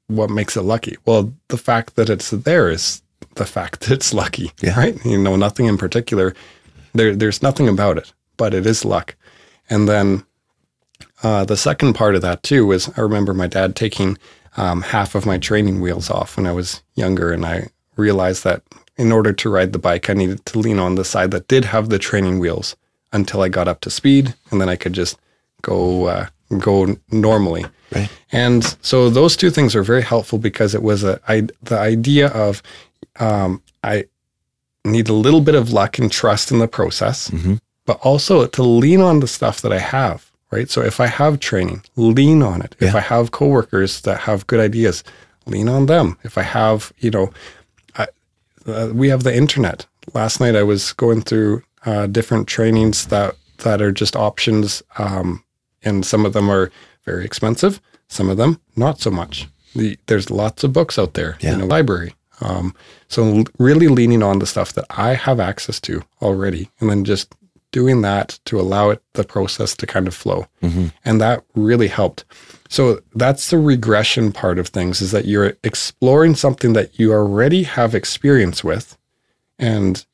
what 0.07 0.31
makes 0.31 0.57
it 0.57 0.63
lucky? 0.63 0.97
Well, 1.07 1.33
the 1.49 1.57
fact 1.59 1.97
that 1.97 2.09
it's 2.09 2.31
there 2.31 2.71
is 2.71 3.03
the 3.35 3.45
fact 3.45 3.81
that 3.81 3.91
it's 3.91 4.15
lucky, 4.15 4.53
Yeah. 4.63 4.79
right? 4.79 5.05
You 5.05 5.19
know, 5.19 5.35
nothing 5.35 5.67
in 5.67 5.77
particular. 5.77 6.33
There, 6.95 7.17
there's 7.17 7.43
nothing 7.43 7.69
about 7.69 7.99
it, 7.99 8.13
but 8.37 8.55
it 8.55 8.65
is 8.65 8.85
luck. 8.85 9.17
And 9.69 9.89
then 9.89 10.25
uh, 11.23 11.45
the 11.45 11.57
second 11.57 11.95
part 11.95 12.15
of 12.15 12.23
that 12.23 12.43
too 12.43 12.67
was 12.67 12.91
I 12.97 13.01
remember 13.03 13.35
my 13.35 13.47
dad 13.47 13.77
taking 13.77 14.19
um, 14.57 14.83
half 14.83 15.15
of 15.15 15.27
my 15.27 15.39
training 15.39 15.81
wheels 15.81 16.11
off 16.11 16.37
when 16.37 16.47
I 16.47 16.53
was 16.53 16.83
younger, 16.95 17.33
and 17.33 17.45
I 17.45 17.69
realized 17.97 18.45
that 18.45 18.63
in 18.97 19.13
order 19.13 19.33
to 19.33 19.51
ride 19.51 19.73
the 19.73 19.79
bike, 19.79 20.11
I 20.11 20.15
needed 20.15 20.45
to 20.47 20.59
lean 20.59 20.79
on 20.79 20.95
the 20.95 21.05
side 21.05 21.31
that 21.31 21.49
did 21.49 21.65
have 21.65 21.89
the 21.89 21.99
training 21.99 22.39
wheels 22.39 22.77
until 23.13 23.43
I 23.43 23.49
got 23.49 23.69
up 23.69 23.81
to 23.81 23.91
speed, 23.91 24.35
and 24.51 24.61
then 24.61 24.69
I 24.69 24.77
could 24.77 24.93
just 24.93 25.19
go 25.63 26.07
uh, 26.07 26.27
go 26.59 26.97
normally. 27.11 27.65
Right. 27.95 28.11
And 28.33 28.77
so 28.83 29.11
those 29.11 29.37
two 29.37 29.51
things 29.51 29.75
are 29.75 29.83
very 29.83 30.03
helpful 30.03 30.39
because 30.39 30.75
it 30.75 30.83
was 30.83 31.05
a 31.05 31.21
I, 31.29 31.49
the 31.63 31.79
idea 31.79 32.29
of 32.29 32.63
um, 33.19 33.63
I 33.83 34.05
need 34.85 35.09
a 35.09 35.15
little 35.15 35.41
bit 35.41 35.55
of 35.55 35.73
luck 35.73 35.99
and 35.99 36.11
trust 36.11 36.51
in 36.51 36.59
the 36.59 36.69
process, 36.69 37.31
but 37.85 37.99
also 38.03 38.47
to 38.47 38.63
lean 38.63 39.01
on 39.01 39.21
the 39.21 39.29
stuff 39.29 39.61
that 39.63 39.73
I 39.73 39.79
have. 39.79 40.30
Right. 40.51 40.69
So 40.69 40.83
if 40.83 40.99
I 41.01 41.07
have 41.07 41.39
training, 41.39 41.83
lean 41.97 42.43
on 42.43 42.61
it. 42.63 42.75
If 42.81 42.95
I 42.95 43.01
have 43.01 43.31
coworkers 43.31 44.01
that 44.03 44.19
have 44.21 44.47
good 44.49 44.59
ideas, 44.61 45.05
lean 45.47 45.69
on 45.69 45.87
them. 45.87 46.19
If 46.25 46.37
I 46.37 46.43
have, 46.43 46.93
you 46.99 47.11
know, 47.11 47.31
I, 47.97 48.09
uh, 48.67 48.91
we 48.93 49.09
have 49.11 49.23
the 49.23 49.35
internet. 49.35 49.87
Last 50.13 50.41
night 50.41 50.57
I 50.57 50.65
was 50.65 50.93
going 50.93 51.23
through 51.23 51.63
uh, 51.87 52.07
different 52.09 52.49
trainings 52.49 53.07
that 53.07 53.37
that 53.59 53.81
are 53.83 53.93
just 53.93 54.17
options, 54.17 54.83
um, 54.99 55.45
and 55.85 56.05
some 56.05 56.25
of 56.27 56.33
them 56.33 56.51
are 56.51 56.71
very 57.05 57.25
expensive. 57.25 57.81
Some 58.09 58.29
of 58.31 58.37
them 58.39 58.59
not 58.75 59.01
so 59.01 59.11
much. 59.11 59.47
the, 59.77 59.97
there's 60.07 60.31
lots 60.31 60.65
of 60.65 60.73
books 60.73 60.99
out 60.99 61.15
there 61.15 61.37
Yeah. 61.41 61.55
in 61.55 61.61
a 61.61 61.67
library. 61.67 62.15
Um, 62.41 62.75
so 63.09 63.23
l- 63.25 63.45
really 63.59 63.87
leaning 63.89 64.23
on 64.23 64.39
the 64.41 64.47
stuff 64.47 64.73
that 64.73 64.87
I 64.91 65.15
have 65.15 65.39
access 65.39 65.79
to 65.83 66.03
already, 66.23 66.71
and 66.81 66.89
then 66.91 67.05
just 67.05 67.33
doing 67.73 68.03
that 68.03 68.39
to 68.47 68.61
allow 68.61 68.91
it 68.91 69.03
the 69.15 69.25
process 69.25 69.77
to 69.77 69.87
kind 69.87 70.09
of 70.09 70.15
flow, 70.15 70.47
and 71.05 71.21
that 71.21 71.45
really 71.55 71.89
helped. 71.89 72.25
So 72.69 73.01
that's 73.15 73.51
the 73.51 73.59
regression 73.59 74.33
part 74.33 74.59
of 74.59 74.69
things 74.69 75.01
is 75.01 75.11
that 75.11 75.25
you're 75.27 75.55
exploring 75.65 76.35
something 76.37 76.73
that 76.75 76.99
you 76.99 77.13
already 77.13 77.65
have 77.65 77.95
experience 77.95 78.63
with, 78.63 78.97
and 79.59 80.05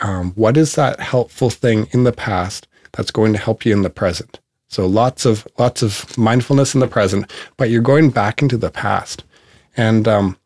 um, 0.00 0.32
what 0.32 0.56
is 0.56 0.74
that 0.74 1.00
helpful 1.00 1.50
thing 1.50 1.86
in 1.92 2.04
the 2.04 2.12
past 2.12 2.66
that's 2.92 3.10
going 3.10 3.32
to 3.32 3.38
help 3.38 3.64
you 3.64 3.72
in 3.72 3.82
the 3.82 3.90
present? 3.90 4.40
So 4.68 4.86
lots 4.86 5.26
of 5.26 5.46
lots 5.58 5.82
of 5.82 6.16
mindfulness 6.16 6.74
in 6.74 6.80
the 6.80 6.88
present 6.88 7.30
but 7.58 7.68
you're 7.68 7.82
going 7.82 8.10
back 8.10 8.40
into 8.40 8.56
the 8.56 8.70
past. 8.70 9.22
And 9.76 10.08
um, 10.08 10.36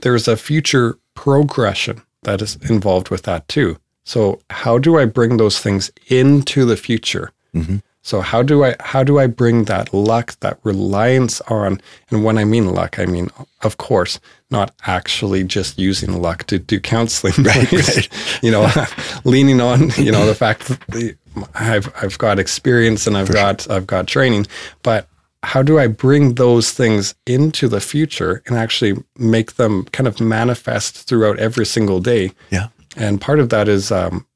there's 0.00 0.28
a 0.28 0.36
future 0.36 0.98
progression 1.14 2.02
that 2.22 2.40
is 2.40 2.56
involved 2.70 3.10
with 3.10 3.22
that 3.22 3.48
too 3.48 3.78
so 4.08 4.40
how 4.48 4.78
do 4.78 4.98
i 4.98 5.04
bring 5.04 5.36
those 5.36 5.58
things 5.60 5.92
into 6.06 6.64
the 6.64 6.78
future? 6.78 7.30
Mm-hmm. 7.54 7.76
So 8.00 8.22
how 8.22 8.42
do 8.42 8.64
i 8.64 8.74
how 8.80 9.04
do 9.04 9.18
i 9.18 9.26
bring 9.26 9.64
that 9.64 9.92
luck 9.92 10.34
that 10.40 10.58
reliance 10.62 11.42
on 11.42 11.78
and 12.10 12.24
when 12.24 12.38
i 12.38 12.44
mean 12.44 12.72
luck 12.72 12.98
i 12.98 13.04
mean 13.04 13.28
of 13.62 13.76
course 13.76 14.18
not 14.50 14.72
actually 14.86 15.44
just 15.44 15.78
using 15.78 16.22
luck 16.22 16.44
to 16.44 16.58
do 16.58 16.80
counseling. 16.80 17.34
Right, 17.44 18.08
you 18.42 18.50
know 18.50 18.66
leaning 19.24 19.60
on 19.60 19.90
you 19.98 20.10
know 20.10 20.24
the 20.24 20.34
fact 20.34 20.68
that 20.68 20.80
the, 20.88 21.14
i've 21.54 21.92
i've 22.02 22.16
got 22.16 22.38
experience 22.38 23.06
and 23.06 23.14
i've 23.14 23.30
got 23.30 23.70
i've 23.70 23.86
got 23.86 24.06
training 24.06 24.46
but 24.82 25.06
how 25.42 25.62
do 25.62 25.78
i 25.78 25.86
bring 25.86 26.34
those 26.34 26.72
things 26.72 27.14
into 27.26 27.68
the 27.68 27.80
future 27.80 28.42
and 28.46 28.56
actually 28.56 28.94
make 29.18 29.56
them 29.56 29.84
kind 29.92 30.08
of 30.08 30.18
manifest 30.18 30.96
throughout 31.06 31.38
every 31.38 31.66
single 31.66 32.00
day? 32.00 32.32
Yeah. 32.50 32.68
And 32.98 33.20
part 33.20 33.40
of 33.40 33.48
that 33.50 33.68
is 33.68 33.90
um, 33.92 34.26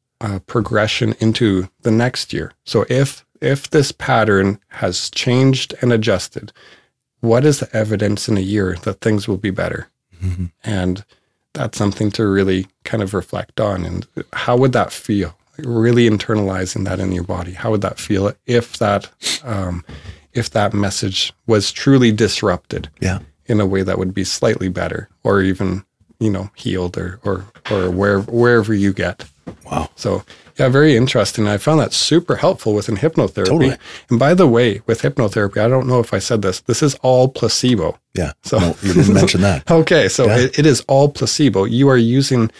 progression 0.46 1.14
into 1.20 1.68
the 1.82 1.90
next 1.90 2.32
year. 2.32 2.52
So 2.64 2.84
if 2.88 3.24
if 3.40 3.68
this 3.70 3.90
pattern 3.92 4.58
has 4.68 5.10
changed 5.10 5.74
and 5.82 5.92
adjusted, 5.92 6.52
what 7.20 7.44
is 7.44 7.58
the 7.58 7.76
evidence 7.76 8.28
in 8.28 8.36
a 8.36 8.40
year 8.40 8.76
that 8.82 9.00
things 9.00 9.26
will 9.26 9.36
be 9.36 9.50
better? 9.50 9.88
And 10.62 11.04
that's 11.52 11.76
something 11.76 12.12
to 12.12 12.26
really 12.26 12.68
kind 12.84 13.02
of 13.02 13.12
reflect 13.14 13.58
on. 13.60 13.84
And 13.84 14.06
how 14.32 14.56
would 14.56 14.72
that 14.72 14.92
feel? 14.92 15.36
Like 15.58 15.66
really 15.66 16.08
internalizing 16.08 16.84
that 16.84 17.00
in 17.00 17.10
your 17.12 17.24
body. 17.24 17.52
How 17.52 17.72
would 17.72 17.80
that 17.82 17.98
feel 17.98 18.32
if 18.46 18.78
that 18.78 19.10
um, 19.44 19.84
if 20.32 20.50
that 20.50 20.72
message 20.72 21.32
was 21.48 21.72
truly 21.72 22.12
disrupted? 22.12 22.88
Yeah. 23.00 23.18
in 23.46 23.60
a 23.60 23.66
way 23.66 23.82
that 23.82 23.98
would 23.98 24.14
be 24.14 24.24
slightly 24.24 24.68
better 24.68 25.08
or 25.24 25.42
even 25.42 25.84
you 26.24 26.30
know 26.30 26.46
healed 26.54 26.96
or 26.96 27.18
or 27.24 27.36
or 27.70 27.90
wherever 27.90 28.30
wherever 28.30 28.72
you 28.74 28.92
get 28.92 29.24
Wow. 29.66 29.88
so 29.96 30.22
yeah 30.58 30.68
very 30.68 30.94
interesting 30.96 31.48
i 31.48 31.56
found 31.58 31.80
that 31.80 31.92
super 31.92 32.36
helpful 32.36 32.74
within 32.74 32.96
hypnotherapy 32.96 33.46
Totally. 33.54 33.76
and 34.10 34.18
by 34.18 34.34
the 34.34 34.46
way 34.46 34.68
with 34.86 35.02
hypnotherapy 35.02 35.58
i 35.58 35.68
don't 35.68 35.88
know 35.88 35.98
if 36.00 36.14
i 36.14 36.20
said 36.20 36.42
this 36.42 36.60
this 36.60 36.82
is 36.82 36.94
all 37.02 37.28
placebo 37.28 37.98
Yeah. 38.14 38.32
So- 38.42 38.58
no, 38.58 38.76
you 38.82 38.94
didn't 38.94 39.14
mention 39.14 39.40
that. 39.42 39.68
okay 39.80 40.08
so 40.08 40.26
Yeah. 40.26 40.38
it, 40.44 40.58
it 40.60 40.66
is 40.66 40.80
all 40.88 41.08
placebo 41.08 41.64
you 41.64 41.88
are 41.88 41.96
using 42.18 42.50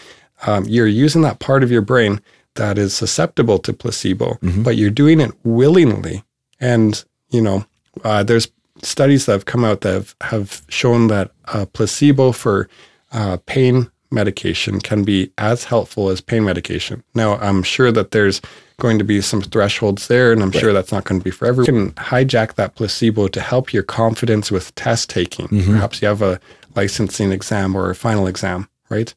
um, 0.47 0.65
you're 0.67 0.87
using 1.05 1.21
that 1.21 1.39
part 1.39 1.63
of 1.63 1.71
your 1.71 1.81
brain 1.81 2.19
that 2.55 2.77
is 2.77 2.93
susceptible 2.93 3.59
to 3.59 3.71
placebo 3.73 4.27
Mm-hmm. 4.41 4.63
but 4.63 4.75
you're 4.75 4.89
doing 5.03 5.21
it 5.21 5.31
willingly 5.45 6.23
and 6.59 7.03
you 7.29 7.41
know 7.41 7.65
uh, 8.03 8.23
there's 8.23 8.47
studies 8.81 9.25
that 9.25 9.31
have 9.33 9.45
come 9.45 9.63
out 9.63 9.81
that 9.81 9.93
have, 9.93 10.15
have 10.21 10.61
shown 10.67 11.07
that 11.07 11.31
uh, 11.53 11.65
placebo 11.73 12.31
for 12.33 12.67
uh, 13.13 13.37
pain 13.45 13.89
medication 14.11 14.79
can 14.79 15.03
be 15.03 15.31
as 15.39 15.63
helpful 15.63 16.09
as 16.09 16.21
pain 16.21 16.43
medication. 16.43 17.03
Now 17.15 17.37
i'm 17.37 17.63
sure 17.63 17.91
that 17.91 18.11
there's 18.11 18.41
going 18.79 18.99
to 18.99 19.03
be 19.03 19.21
some 19.21 19.41
thresholds 19.41 20.07
there 20.07 20.31
and 20.31 20.43
i'm 20.43 20.51
sure 20.51 20.71
that's 20.73 20.91
not 20.91 21.03
going 21.05 21.19
to 21.19 21.23
be 21.23 21.31
for 21.31 21.47
everyone. 21.47 21.75
You 21.75 21.91
can 21.91 22.03
hijack 22.03 22.53
that 22.55 22.75
placebo 22.75 23.27
to 23.29 23.41
help 23.41 23.73
your 23.73 23.83
confidence 23.83 24.51
with 24.51 24.73
test 24.75 25.09
taking. 25.09 25.47
Perhaps 25.47 26.01
you 26.01 26.07
have 26.07 26.21
a 26.21 26.39
licensing 26.75 27.31
exam 27.31 27.75
or 27.75 27.89
a 27.89 27.95
final 27.95 28.27
exam 28.27 28.67
right? 28.93 29.13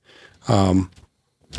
Um, 0.48 0.90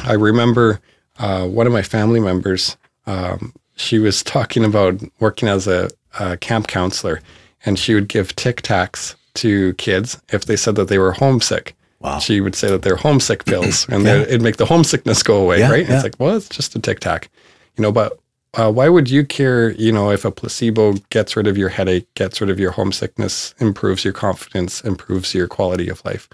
I 0.04 0.14
remember 0.14 0.82
uh, 1.20 1.48
one 1.48 1.68
of 1.68 1.74
my 1.74 1.82
family 1.82 2.20
members. 2.20 2.78
Um, 3.06 3.54
she 3.76 4.00
was 4.00 4.24
talking 4.36 4.64
about 4.64 5.02
working 5.20 5.48
as 5.48 5.68
a, 5.68 5.90
a 6.20 6.38
camp 6.38 6.68
counselor, 6.68 7.22
and 7.66 7.78
she 7.78 7.94
would 7.94 8.08
give 8.08 8.36
Tic 8.36 8.62
Tacs 8.62 9.16
to 9.36 9.74
kids 9.76 10.20
if 10.34 10.46
they 10.46 10.56
said 10.56 10.76
that 10.76 10.88
they 10.88 10.98
were 10.98 11.12
homesick. 11.12 11.76
Wow. 12.08 12.20
She 12.20 12.40
would 12.42 12.56
say 12.56 12.70
that 12.70 12.82
they're 12.84 12.96
homesick 12.96 13.44
pills, 13.46 13.86
and 13.90 14.06
they 14.06 14.22
it'd 14.22 14.42
make 14.42 14.58
the 14.58 14.66
homesickness 14.66 15.24
go 15.24 15.38
away, 15.42 15.60
Yeah, 15.60 15.72
right? 15.72 15.88
yeah. 15.88 15.96
It's 15.96 16.04
like, 16.04 16.16
well, 16.20 16.36
it's 16.38 16.50
just 16.50 16.76
a 16.76 16.80
Tic 16.80 17.00
Tac, 17.02 17.30
you 17.76 17.82
know. 17.82 17.92
But 17.92 18.18
uh, 18.54 18.72
why 18.72 18.88
would 18.90 19.10
you 19.10 19.26
care? 19.26 19.72
You 19.72 19.92
know, 19.92 20.10
if 20.12 20.24
a 20.26 20.32
placebo 20.32 20.94
gets 21.10 21.36
rid 21.36 21.48
of 21.48 21.58
your 21.58 21.70
headache, 21.70 22.08
gets 22.16 22.40
rid 22.40 22.50
of 22.50 22.60
your 22.60 22.72
homesickness, 22.72 23.54
improves 23.60 24.04
your 24.06 24.14
confidence, 24.14 24.82
improves 24.82 25.34
your 25.34 25.48
quality 25.48 25.90
of 25.90 26.04
life 26.06 26.30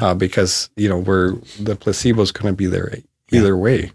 uh, 0.00 0.14
because 0.14 0.68
you 0.76 0.88
know 0.88 0.98
we're 0.98 1.32
the 1.60 1.76
placebo 1.76 2.22
is 2.22 2.32
going 2.32 2.52
to 2.52 2.56
be 2.56 2.66
there 2.66 2.92
either 3.30 3.56
way. 3.56 3.92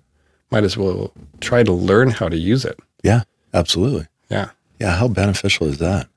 Might 0.51 0.63
as 0.63 0.77
well 0.77 1.11
try 1.41 1.63
to 1.63 1.71
learn 1.73 2.09
how 2.11 2.29
to 2.29 2.37
use 2.37 2.63
it. 2.65 2.79
Yeah. 3.03 3.23
Absolutely. 3.53 4.07
Yeah, 4.29 4.49
Yeah. 4.79 4.95
How 4.95 5.07
beneficial 5.07 5.67
is 5.67 5.79
that? 5.79 6.07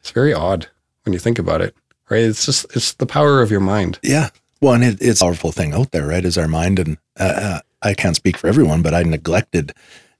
it's 0.00 0.10
very 0.12 0.32
odd 0.32 0.68
when 1.04 1.12
you 1.12 1.18
think 1.18 1.38
about 1.38 1.60
it, 1.60 1.74
right? 2.08 2.22
It's 2.22 2.46
just 2.46 2.64
it's 2.76 2.92
the 2.94 3.06
power 3.06 3.42
of 3.42 3.50
your 3.50 3.60
mind. 3.60 3.98
Yeah. 4.02 4.30
Well, 4.60 4.74
and 4.74 4.84
it, 4.84 4.98
it's 5.00 5.20
a 5.20 5.24
powerful 5.24 5.52
thing 5.52 5.74
out 5.74 5.90
there, 5.92 6.06
right? 6.06 6.24
Is 6.24 6.38
our 6.38 6.48
mind. 6.48 6.78
And 6.78 6.98
uh, 7.18 7.22
uh, 7.22 7.60
I 7.82 7.94
can't 7.94 8.16
speak 8.16 8.36
for 8.36 8.48
everyone, 8.48 8.82
but 8.82 8.94
I 8.94 9.02
neglected 9.02 9.72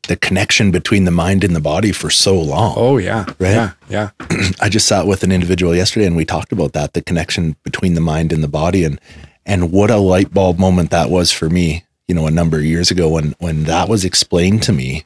the 0.08 0.16
connection 0.16 0.70
between 0.70 1.04
the 1.04 1.10
mind 1.10 1.42
and 1.42 1.54
the 1.54 1.60
body 1.60 1.92
for 1.92 2.10
so 2.10 2.40
long. 2.40 2.74
Oh 2.76 2.98
yeah, 2.98 3.24
Right? 3.38 3.54
Yeah, 3.54 3.72
yeah, 3.88 4.10
I 4.60 4.68
just 4.68 4.86
sat 4.86 5.06
with 5.06 5.22
an 5.22 5.32
individual 5.32 5.74
yesterday 5.74 6.06
and 6.06 6.16
we 6.16 6.24
talked 6.24 6.52
about 6.52 6.72
that, 6.74 6.92
the 6.92 7.02
connection 7.02 7.56
between 7.64 7.94
the 7.94 8.00
mind 8.00 8.32
and 8.32 8.42
the 8.42 8.48
body 8.48 8.84
and 8.84 9.00
and 9.44 9.72
what 9.72 9.90
a 9.90 9.96
light 9.96 10.32
bulb 10.34 10.58
moment 10.58 10.90
that 10.90 11.08
was 11.10 11.30
for 11.30 11.48
me, 11.48 11.84
you 12.08 12.14
know, 12.14 12.26
a 12.26 12.30
number 12.32 12.58
of 12.58 12.64
years 12.64 12.90
ago 12.90 13.08
when 13.08 13.34
when 13.38 13.64
that 13.64 13.88
was 13.88 14.04
explained 14.04 14.62
to 14.64 14.72
me 14.72 15.04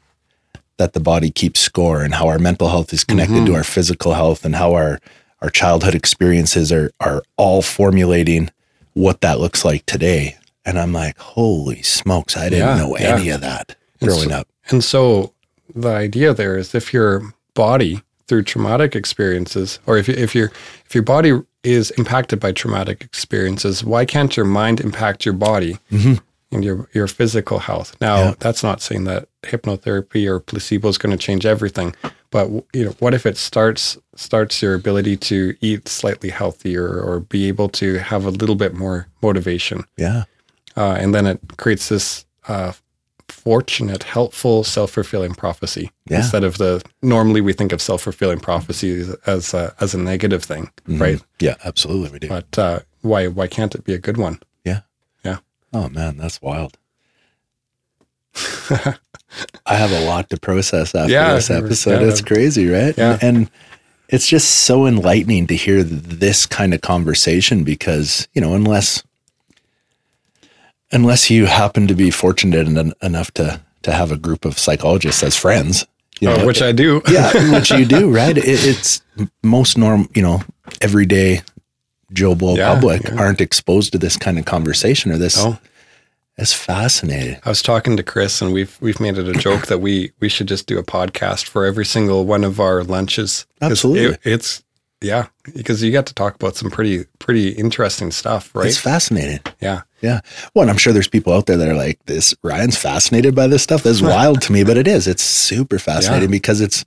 that 0.76 0.92
the 0.92 1.00
body 1.00 1.30
keeps 1.30 1.60
score 1.60 2.02
and 2.02 2.14
how 2.14 2.26
our 2.28 2.38
mental 2.38 2.68
health 2.68 2.92
is 2.92 3.04
connected 3.04 3.44
to 3.46 3.54
our 3.54 3.64
physical 3.64 4.14
health 4.14 4.44
and 4.44 4.56
how 4.56 4.74
our 4.74 4.98
our 5.40 5.50
childhood 5.50 5.94
experiences 5.94 6.70
are 6.70 6.90
are 7.00 7.22
all 7.38 7.62
formulating 7.62 8.50
what 8.94 9.20
that 9.20 9.40
looks 9.40 9.64
like 9.64 9.86
today. 9.86 10.36
And 10.64 10.78
I'm 10.78 10.92
like, 10.92 11.18
holy 11.18 11.82
smokes, 11.82 12.36
I 12.36 12.48
didn't 12.48 12.68
Yeah, 12.68 12.76
know 12.76 12.96
yeah. 12.96 13.16
any 13.16 13.30
of 13.30 13.40
that 13.40 13.76
growing 14.02 14.32
up. 14.32 14.48
And 14.68 14.84
so 14.84 15.32
the 15.74 15.88
idea 15.88 16.34
there 16.34 16.56
is 16.56 16.74
if 16.74 16.92
your 16.92 17.34
body 17.54 18.02
through 18.26 18.44
traumatic 18.44 18.94
experiences, 18.94 19.80
or 19.86 19.98
if 19.98 20.08
if 20.08 20.34
your 20.34 20.52
if 20.86 20.94
your 20.94 21.02
body 21.02 21.40
is 21.62 21.90
impacted 21.92 22.40
by 22.40 22.52
traumatic 22.52 23.02
experiences, 23.02 23.84
why 23.84 24.04
can't 24.04 24.36
your 24.36 24.46
mind 24.46 24.80
impact 24.80 25.24
your 25.24 25.34
body 25.34 25.78
mm-hmm. 25.90 26.14
And 26.52 26.64
your 26.64 26.88
your 26.92 27.06
physical 27.06 27.58
health? 27.60 27.96
Now, 28.00 28.16
Yeah. 28.18 28.34
that's 28.38 28.62
not 28.62 28.80
saying 28.82 29.04
that 29.04 29.28
hypnotherapy 29.42 30.26
or 30.26 30.40
placebo 30.40 30.88
is 30.88 30.98
going 30.98 31.16
to 31.16 31.26
change 31.26 31.46
everything, 31.46 31.94
but 32.30 32.48
you 32.72 32.84
know, 32.84 32.94
what 32.98 33.14
if 33.14 33.24
it 33.26 33.36
starts 33.36 33.98
starts 34.16 34.60
your 34.62 34.74
ability 34.74 35.16
to 35.16 35.54
eat 35.60 35.88
slightly 35.88 36.30
healthier 36.30 36.86
or 37.00 37.20
be 37.20 37.48
able 37.48 37.68
to 37.70 37.98
have 37.98 38.24
a 38.26 38.30
little 38.30 38.56
bit 38.56 38.74
more 38.74 39.06
motivation? 39.22 39.84
Yeah. 39.96 40.24
uh, 40.76 40.96
and 41.00 41.12
then 41.14 41.26
it 41.26 41.38
creates 41.56 41.88
this 41.88 42.24
uh, 42.48 42.72
fortunate, 43.28 44.02
helpful, 44.02 44.64
self-fulfilling 44.64 45.34
prophecy 45.34 45.90
Yeah. 46.08 46.18
instead 46.18 46.44
of 46.44 46.58
the 46.58 46.82
normally 47.02 47.40
we 47.40 47.52
think 47.52 47.72
of 47.72 47.80
self-fulfilling 47.80 48.40
prophecy 48.40 49.00
as 49.00 49.10
as 49.26 49.54
a, 49.54 49.74
as 49.80 49.94
a 49.94 49.98
negative 49.98 50.42
thing, 50.44 50.70
right? 50.86 51.20
Yeah, 51.38 51.54
absolutely 51.64 52.10
we 52.10 52.18
do. 52.18 52.28
But 52.28 52.58
uh, 52.58 52.80
why 53.02 53.28
why 53.28 53.46
can't 53.46 53.74
it 53.74 53.84
be 53.84 53.94
a 53.94 53.98
good 53.98 54.16
one? 54.16 54.38
Oh 55.72 55.88
man, 55.88 56.16
that's 56.16 56.40
wild. 56.42 56.76
I 59.66 59.74
have 59.76 59.92
a 59.92 60.04
lot 60.06 60.30
to 60.30 60.38
process 60.38 60.94
after 60.94 61.12
Yeah, 61.12 61.34
this 61.34 61.50
episode. 61.50 62.02
yeah. 62.02 62.08
It's 62.08 62.20
crazy, 62.20 62.68
right? 62.68 62.96
Yeah. 62.96 63.18
And, 63.20 63.36
and 63.38 63.50
it's 64.08 64.26
just 64.26 64.48
so 64.62 64.86
enlightening 64.86 65.46
to 65.48 65.56
hear 65.56 65.82
this 65.82 66.46
kind 66.46 66.74
of 66.74 66.80
conversation 66.80 67.62
because, 67.64 68.26
you 68.34 68.40
know, 68.40 68.54
unless 68.54 69.02
unless 70.92 71.30
you 71.30 71.46
happen 71.46 71.86
to 71.86 71.94
be 71.94 72.10
fortunate 72.10 72.66
en- 72.66 72.92
enough 73.02 73.30
to 73.32 73.60
to 73.82 73.92
have 73.92 74.10
a 74.12 74.16
group 74.16 74.44
of 74.44 74.58
psychologists 74.58 75.22
as 75.22 75.36
friends, 75.36 75.86
you 76.20 76.28
Uh, 76.28 76.36
know, 76.38 76.46
which 76.46 76.60
I 76.62 76.72
do. 76.72 77.00
yeah, 77.08 77.32
which 77.52 77.70
you 77.70 77.84
do, 77.86 78.10
right? 78.14 78.36
It, 78.36 78.44
it's 78.46 79.00
most 79.42 79.78
norm, 79.78 80.08
you 80.14 80.22
know, 80.22 80.42
everyday 80.80 81.42
Joe 82.12 82.34
Blow 82.34 82.56
Yeah, 82.56 82.74
public 82.74 83.04
yeah. 83.04 83.16
aren't 83.16 83.40
exposed 83.40 83.92
to 83.92 83.98
this 83.98 84.16
kind 84.16 84.38
of 84.38 84.44
conversation 84.44 85.12
or 85.12 85.18
this. 85.18 85.36
Oh. 85.38 85.58
It's 86.38 86.54
fascinating. 86.54 87.36
I 87.44 87.50
was 87.50 87.60
talking 87.60 87.98
to 87.98 88.02
Chris, 88.02 88.40
and 88.40 88.52
we've 88.54 88.78
we've 88.80 88.98
made 88.98 89.18
it 89.18 89.28
a 89.28 89.34
joke 89.34 89.66
that 89.66 89.78
we 89.80 90.12
we 90.20 90.30
should 90.30 90.48
just 90.48 90.66
do 90.66 90.78
a 90.78 90.82
podcast 90.82 91.46
for 91.46 91.66
every 91.66 91.84
single 91.84 92.24
one 92.24 92.44
of 92.44 92.58
our 92.60 92.82
lunches. 92.82 93.46
Absolutely. 93.60 94.14
it, 94.14 94.20
it's 94.24 94.62
yeah, 95.02 95.26
because 95.54 95.82
you 95.82 95.92
got 95.92 96.06
to 96.06 96.14
talk 96.14 96.34
about 96.34 96.56
some 96.56 96.70
pretty 96.70 97.04
pretty 97.18 97.50
interesting 97.50 98.10
stuff, 98.10 98.54
right? 98.54 98.66
It's 98.66 98.78
fascinating. 98.78 99.40
yeah, 99.60 99.82
Yeah. 100.00 100.20
Well, 100.54 100.62
and 100.62 100.70
I'm 100.70 100.76
sure 100.76 100.92
there's 100.92 101.08
people 101.08 101.32
out 101.32 101.46
there 101.46 101.56
that 101.56 101.68
are 101.68 101.74
like, 101.74 101.98
this 102.06 102.34
Ryan's 102.42 102.76
fascinated 102.76 103.34
by 103.34 103.46
this 103.46 103.62
stuff. 103.62 103.82
That's 103.82 104.02
wild 104.02 104.40
to 104.42 104.52
me, 104.52 104.64
but 104.64 104.76
it 104.76 104.86
is. 104.86 105.06
It's 105.06 105.22
super 105.22 105.78
fascinating 105.78 106.30
because 106.30 106.60
it's 106.60 106.84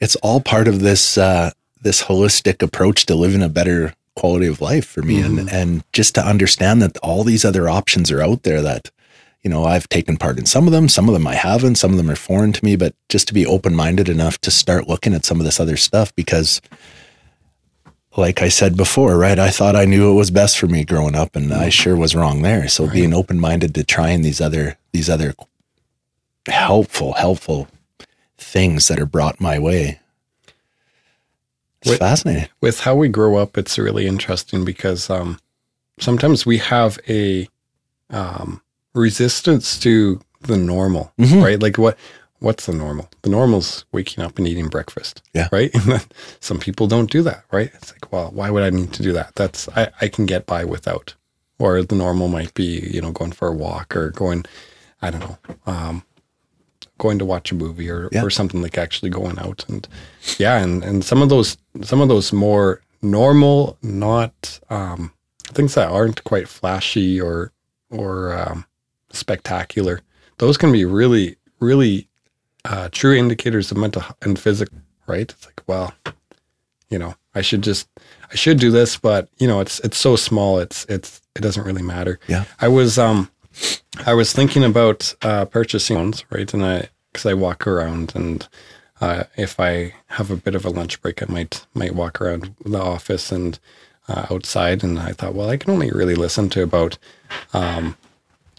it's 0.00 0.16
all 0.16 0.40
part 0.40 0.68
of 0.68 0.80
this 0.80 1.16
uh 1.18 1.50
this 1.82 2.02
holistic 2.04 2.62
approach 2.62 3.06
to 3.06 3.14
living 3.14 3.42
a 3.42 3.48
better 3.48 3.94
quality 4.16 4.46
of 4.46 4.60
life 4.60 4.86
for 4.86 5.02
me 5.02 5.20
and 5.20 5.38
mm-hmm. 5.38 5.48
and 5.54 5.84
just 5.92 6.14
to 6.14 6.26
understand 6.26 6.82
that 6.82 6.96
all 6.98 7.22
these 7.22 7.44
other 7.44 7.68
options 7.68 8.10
are 8.10 8.22
out 8.22 8.42
there 8.42 8.62
that 8.62 8.90
you 9.42 9.50
know 9.50 9.64
I've 9.64 9.88
taken 9.88 10.16
part 10.16 10.38
in 10.38 10.46
some 10.46 10.66
of 10.66 10.72
them 10.72 10.88
some 10.88 11.08
of 11.08 11.12
them 11.12 11.26
I 11.26 11.34
haven't 11.34 11.76
some 11.76 11.90
of 11.92 11.96
them 11.96 12.10
are 12.10 12.16
foreign 12.16 12.52
to 12.52 12.64
me 12.64 12.76
but 12.76 12.94
just 13.08 13.28
to 13.28 13.34
be 13.34 13.46
open-minded 13.46 14.08
enough 14.08 14.38
to 14.40 14.50
start 14.50 14.88
looking 14.88 15.14
at 15.14 15.24
some 15.24 15.38
of 15.38 15.44
this 15.44 15.60
other 15.60 15.76
stuff 15.76 16.14
because 16.14 16.60
like 18.16 18.40
I 18.40 18.48
said 18.48 18.76
before, 18.76 19.18
right? 19.18 19.38
I 19.38 19.50
thought 19.50 19.76
I 19.76 19.84
knew 19.84 20.08
what 20.08 20.18
was 20.18 20.30
best 20.30 20.58
for 20.58 20.66
me 20.66 20.84
growing 20.84 21.14
up, 21.14 21.36
and 21.36 21.52
I 21.52 21.56
mm-hmm. 21.56 21.68
sure 21.68 21.96
was 21.96 22.16
wrong 22.16 22.42
there. 22.42 22.68
So 22.68 22.90
being 22.90 23.12
open 23.12 23.38
minded 23.38 23.74
to 23.74 23.84
trying 23.84 24.22
these 24.22 24.40
other 24.40 24.78
these 24.92 25.10
other 25.10 25.34
helpful 26.46 27.14
helpful 27.14 27.68
things 28.38 28.88
that 28.88 29.00
are 29.00 29.06
brought 29.06 29.40
my 29.40 29.58
way. 29.58 30.00
It's 31.86 31.92
Wait- 31.92 31.98
fascinating. 32.00 32.48
with 32.60 32.80
how 32.80 32.96
we 32.96 33.08
grow 33.08 33.36
up, 33.36 33.56
it's 33.56 33.78
really 33.78 34.08
interesting 34.08 34.64
because 34.64 35.08
um, 35.08 35.38
sometimes 36.00 36.44
we 36.44 36.58
have 36.58 36.98
a 37.08 37.48
um, 38.10 38.60
resistance 38.92 39.78
to 39.80 40.20
the 40.42 40.56
normal, 40.56 41.12
Mhm. 41.18 41.42
right? 41.44 41.60
Like 41.62 41.78
what 41.78 41.96
what's 42.40 42.66
the 42.66 42.72
normal? 42.74 43.08
The 43.22 43.30
normal's 43.30 43.84
waking 43.92 44.22
up 44.24 44.36
and 44.36 44.46
eating 44.48 44.68
breakfast, 44.68 45.22
Yeah. 45.32 45.48
right. 45.52 45.72
Some 46.40 46.58
people 46.58 46.86
don't 46.88 47.10
do 47.10 47.22
that, 47.22 47.44
right? 47.52 47.70
It's 47.74 47.92
like, 47.92 48.12
well, 48.12 48.30
why 48.32 48.50
would 48.50 48.62
I 48.64 48.70
need 48.70 48.92
to 48.94 49.02
do 49.02 49.12
that? 49.12 49.34
That's 49.36 49.68
I, 49.70 49.88
I 50.00 50.08
can 50.08 50.26
get 50.26 50.44
by 50.44 50.64
without. 50.64 51.14
Or 51.58 51.82
the 51.82 51.94
normal 51.94 52.28
might 52.28 52.52
be, 52.52 52.90
you 52.92 53.00
know, 53.00 53.12
going 53.12 53.32
for 53.32 53.48
a 53.48 53.52
walk 53.54 53.96
or 53.96 54.10
going, 54.10 54.44
I 55.00 55.10
don't 55.10 55.20
know, 55.20 55.38
um, 55.66 56.02
going 56.98 57.18
to 57.18 57.24
watch 57.24 57.52
a 57.52 57.54
movie 57.54 57.90
or, 57.90 58.08
Yeah. 58.12 58.22
or 58.22 58.30
something 58.30 58.62
like 58.62 58.78
actually 58.78 59.10
going 59.10 59.38
out 59.38 59.64
and 59.68 59.86
yeah 60.38 60.58
and 60.58 60.82
and 60.84 61.04
some 61.04 61.20
of 61.22 61.28
those 61.28 61.56
some 61.82 62.00
of 62.00 62.08
those 62.08 62.32
more 62.32 62.80
normal 63.02 63.76
not 63.82 64.58
um 64.70 65.12
things 65.48 65.74
that 65.74 65.88
aren't 65.90 66.24
quite 66.24 66.48
flashy 66.48 67.20
or 67.20 67.52
or 67.90 68.32
um 68.38 68.64
spectacular 69.10 70.00
those 70.38 70.56
can 70.56 70.72
be 70.72 70.84
really 70.84 71.36
really 71.60 72.08
uh 72.64 72.88
true 72.92 73.14
indicators 73.14 73.70
of 73.70 73.76
mental 73.76 74.02
and 74.22 74.38
physical 74.38 74.78
right 75.06 75.30
it's 75.32 75.46
like 75.46 75.62
well 75.66 75.92
you 76.90 76.98
know 76.98 77.14
i 77.34 77.40
should 77.42 77.62
just 77.62 77.88
i 78.32 78.34
should 78.34 78.58
do 78.58 78.70
this 78.70 78.96
but 78.96 79.28
you 79.38 79.46
know 79.46 79.60
it's 79.60 79.80
it's 79.80 79.96
so 79.98 80.16
small 80.16 80.58
it's 80.58 80.84
it's 80.88 81.20
it 81.34 81.40
doesn't 81.42 81.64
really 81.64 81.82
matter 81.82 82.18
Yeah. 82.28 82.44
i 82.60 82.68
was 82.68 82.98
um 82.98 83.30
I 84.04 84.14
was 84.14 84.32
thinking 84.32 84.64
about 84.64 85.14
uh, 85.22 85.46
purchasing 85.46 85.96
ones, 85.96 86.24
right? 86.30 86.52
And 86.52 86.64
I, 86.64 86.88
because 87.12 87.26
I 87.26 87.34
walk 87.34 87.66
around, 87.66 88.12
and 88.14 88.46
uh, 89.00 89.24
if 89.36 89.58
I 89.58 89.94
have 90.08 90.30
a 90.30 90.36
bit 90.36 90.54
of 90.54 90.64
a 90.64 90.70
lunch 90.70 91.00
break, 91.00 91.22
I 91.22 91.26
might 91.32 91.66
might 91.74 91.94
walk 91.94 92.20
around 92.20 92.54
the 92.64 92.80
office 92.80 93.32
and 93.32 93.58
uh, 94.08 94.26
outside. 94.30 94.84
And 94.84 94.98
I 94.98 95.12
thought, 95.12 95.34
well, 95.34 95.48
I 95.50 95.56
can 95.56 95.70
only 95.72 95.90
really 95.90 96.14
listen 96.14 96.50
to 96.50 96.62
about 96.62 96.98
um, 97.54 97.96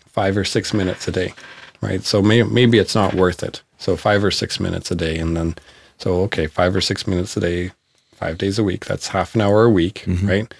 five 0.07 0.35
or 0.35 0.43
six 0.43 0.73
minutes 0.73 1.07
a 1.07 1.11
day, 1.11 1.33
right? 1.81 2.03
So 2.03 2.21
may, 2.21 2.41
maybe 2.43 2.79
it's 2.79 2.95
not 2.95 3.13
worth 3.13 3.43
it. 3.43 3.61
So 3.77 3.95
five 3.95 4.23
or 4.23 4.31
six 4.31 4.59
minutes 4.59 4.89
a 4.89 4.95
day, 4.95 5.17
and 5.19 5.37
then 5.37 5.55
so 5.99 6.21
okay, 6.23 6.47
five 6.47 6.75
or 6.75 6.81
six 6.81 7.05
minutes 7.05 7.37
a 7.37 7.39
day, 7.39 7.71
five 8.15 8.37
days 8.39 8.57
a 8.57 8.63
week. 8.63 8.85
That's 8.85 9.09
half 9.09 9.35
an 9.35 9.41
hour 9.41 9.65
a 9.65 9.69
week, 9.69 10.03
right? 10.23 10.51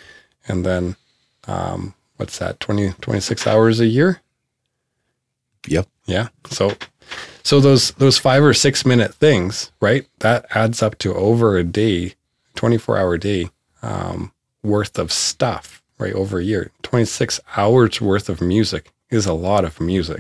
And 0.48 0.64
then 0.66 0.96
um, 1.48 1.96
what's 2.18 2.38
that? 2.38 2.60
20, 2.60 2.94
26 3.02 3.48
hours 3.48 3.80
a 3.80 3.88
year. 3.88 4.22
Yep. 5.68 5.88
Yeah. 6.06 6.28
So 6.50 6.74
so 7.44 7.60
those 7.60 7.92
those 7.92 8.18
5 8.18 8.44
or 8.44 8.54
6 8.54 8.86
minute 8.86 9.14
things, 9.16 9.72
right? 9.82 10.06
That 10.20 10.46
adds 10.56 10.82
up 10.84 10.98
to 11.00 11.14
over 11.14 11.58
a 11.58 11.64
day, 11.64 12.16
24 12.56 12.98
hour 12.98 13.18
day 13.18 13.50
um 13.82 14.32
worth 14.64 14.98
of 15.00 15.12
stuff, 15.12 15.82
right? 15.98 16.14
Over 16.14 16.40
a 16.40 16.44
year. 16.44 16.72
26 16.84 17.40
hours 17.56 18.02
worth 18.02 18.28
of 18.30 18.42
music 18.42 18.92
is 19.10 19.26
a 19.26 19.34
lot 19.34 19.64
of 19.64 19.80
music, 19.80 20.20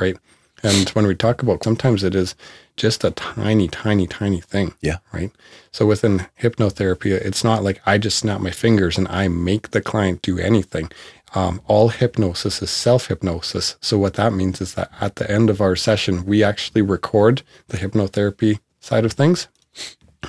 right? 0.00 0.16
And 0.62 0.88
when 0.90 1.06
we 1.06 1.14
talk 1.14 1.42
about 1.42 1.64
sometimes 1.64 2.02
it 2.04 2.14
is 2.14 2.34
just 2.76 3.04
a 3.04 3.10
tiny 3.12 3.68
tiny 3.68 4.06
tiny 4.06 4.40
thing 4.40 4.74
Yeah. 4.80 4.98
right? 5.12 5.30
So 5.72 5.86
within 5.86 6.26
hypnotherapy, 6.40 7.12
it's 7.12 7.44
not 7.44 7.62
like 7.62 7.80
I 7.86 7.98
just 7.98 8.18
snap 8.18 8.40
my 8.40 8.50
fingers 8.50 8.98
and 8.98 9.06
I 9.08 9.28
make 9.28 9.70
the 9.70 9.80
client 9.80 10.22
do 10.22 10.38
anything. 10.38 10.90
Um, 11.34 11.60
all 11.66 11.88
hypnosis 11.88 12.60
is 12.60 12.70
self 12.70 13.06
hypnosis. 13.06 13.76
So 13.80 13.98
what 13.98 14.14
that 14.14 14.32
means 14.32 14.60
is 14.60 14.74
that 14.74 14.90
at 15.00 15.16
the 15.16 15.30
end 15.30 15.48
of 15.48 15.60
our 15.60 15.76
session, 15.76 16.24
we 16.26 16.42
actually 16.42 16.82
record 16.82 17.42
the 17.68 17.78
hypnotherapy 17.78 18.58
side 18.80 19.04
of 19.04 19.12
things. 19.12 19.48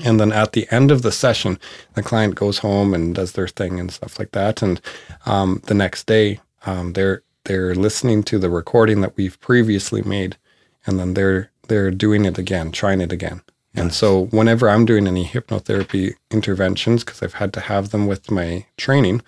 And 0.04 0.20
then 0.20 0.32
at 0.32 0.54
the 0.54 0.68
end 0.72 0.90
of 0.92 1.02
the 1.02 1.12
session, 1.12 1.60
the 1.96 2.04
client 2.04 2.36
goes 2.36 2.60
home 2.60 2.94
and 2.94 3.14
does 3.14 3.34
their 3.34 3.48
thing 3.48 3.80
and 3.80 3.92
stuff 3.92 4.20
like 4.20 4.32
that. 4.32 4.62
And 4.62 4.80
um, 5.26 5.62
the 5.66 5.74
next 5.74 6.08
day, 6.08 6.40
um, 6.66 6.94
they're 6.94 7.24
they're 7.46 7.74
listening 7.74 8.22
to 8.24 8.38
the 8.38 8.50
recording 8.50 9.02
that 9.02 9.18
we've 9.18 9.40
previously 9.40 10.02
made, 10.04 10.38
and 10.86 11.00
then 11.00 11.14
they're 11.16 11.52
they're 11.68 11.92
doing 11.92 12.26
it 12.26 12.38
again, 12.38 12.72
trying 12.72 13.02
it 13.02 13.12
again. 13.12 13.42
And 13.74 13.94
so 13.94 14.26
whenever 14.28 14.70
I'm 14.70 14.86
doing 14.86 15.08
any 15.08 15.26
hypnotherapy 15.26 16.16
interventions, 16.30 17.04
because 17.04 17.24
I've 17.24 17.36
had 17.36 17.54
to 17.54 17.62
have 17.62 17.92
them 17.92 18.06
with 18.06 18.30
my 18.30 18.66
training, 18.78 19.22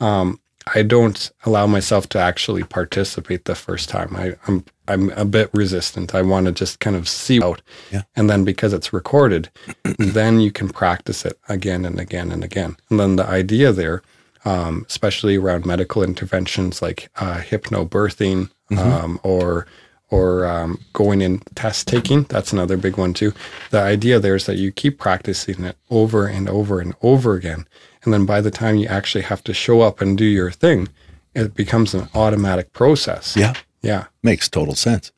um, 0.00 0.38
I 0.74 0.82
don't 0.82 1.30
allow 1.44 1.66
myself 1.66 2.08
to 2.10 2.18
actually 2.18 2.64
participate 2.64 3.44
the 3.44 3.54
first 3.54 3.88
time. 3.88 4.16
I, 4.16 4.34
I'm 4.46 4.64
I'm 4.88 5.10
a 5.10 5.24
bit 5.24 5.50
resistant. 5.52 6.14
I 6.14 6.22
want 6.22 6.46
to 6.46 6.52
just 6.52 6.80
kind 6.80 6.96
of 6.96 7.08
see 7.08 7.42
out, 7.42 7.60
Yeah. 7.92 8.02
and 8.14 8.28
then 8.30 8.44
because 8.44 8.72
it's 8.72 8.92
recorded, 8.92 9.48
then 9.98 10.40
you 10.40 10.50
can 10.52 10.68
practice 10.68 11.24
it 11.24 11.38
again 11.48 11.84
and 11.84 11.98
again 12.00 12.30
and 12.32 12.42
again. 12.44 12.76
And 12.90 12.98
then 13.00 13.16
the 13.16 13.26
idea 13.26 13.72
there, 13.72 14.02
um, 14.44 14.84
especially 14.88 15.36
around 15.36 15.66
medical 15.66 16.02
interventions 16.04 16.80
like 16.82 17.08
uh, 17.16 17.38
hypnobirthing 17.38 18.50
um, 18.78 19.20
or 19.22 19.66
or 20.08 20.46
um, 20.46 20.78
going 20.92 21.20
in 21.20 21.40
test 21.56 21.88
taking. 21.88 22.22
That's 22.24 22.52
another 22.52 22.76
big 22.76 22.96
one 22.96 23.12
too. 23.12 23.32
The 23.70 23.80
idea 23.80 24.20
there 24.20 24.36
is 24.36 24.46
that 24.46 24.56
you 24.56 24.70
keep 24.70 24.98
practicing 24.98 25.64
it 25.64 25.76
over 25.90 26.26
and 26.28 26.48
over 26.48 26.78
and 26.80 26.94
over 27.02 27.34
again, 27.34 27.66
and 28.06 28.14
then 28.14 28.24
by 28.24 28.40
the 28.40 28.50
time 28.50 28.76
you 28.76 28.86
actually 28.86 29.22
have 29.24 29.44
to 29.44 29.52
show 29.52 29.82
up 29.82 30.00
and 30.00 30.16
do 30.16 30.24
your 30.24 30.50
thing, 30.50 30.88
it 31.34 31.54
becomes 31.54 31.92
an 31.92 32.08
automatic 32.14 32.72
process. 32.72 33.36
Yeah. 33.36 33.54
yeah. 33.82 34.06
Makes 34.22 34.48
total 34.48 34.74
sense. 34.74 35.12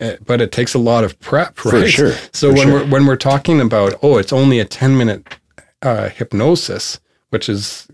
Uh, 0.00 0.16
but 0.26 0.40
it 0.40 0.52
takes 0.52 0.74
a 0.74 0.78
lot 0.78 1.04
of 1.04 1.18
prep, 1.20 1.64
right? 1.64 1.82
For 1.84 1.88
sure, 1.88 2.12
So 2.32 2.50
for 2.50 2.58
when 2.58 2.68
sure. 2.68 2.72
we're 2.80 2.86
when 2.90 3.06
we're 3.06 3.16
talking 3.16 3.60
about 3.60 3.94
oh, 4.02 4.18
it's 4.18 4.32
only 4.32 4.58
a 4.60 4.64
ten 4.64 4.96
minute 4.96 5.26
uh, 5.82 6.08
hypnosis, 6.08 7.00
which 7.30 7.48
is 7.48 7.88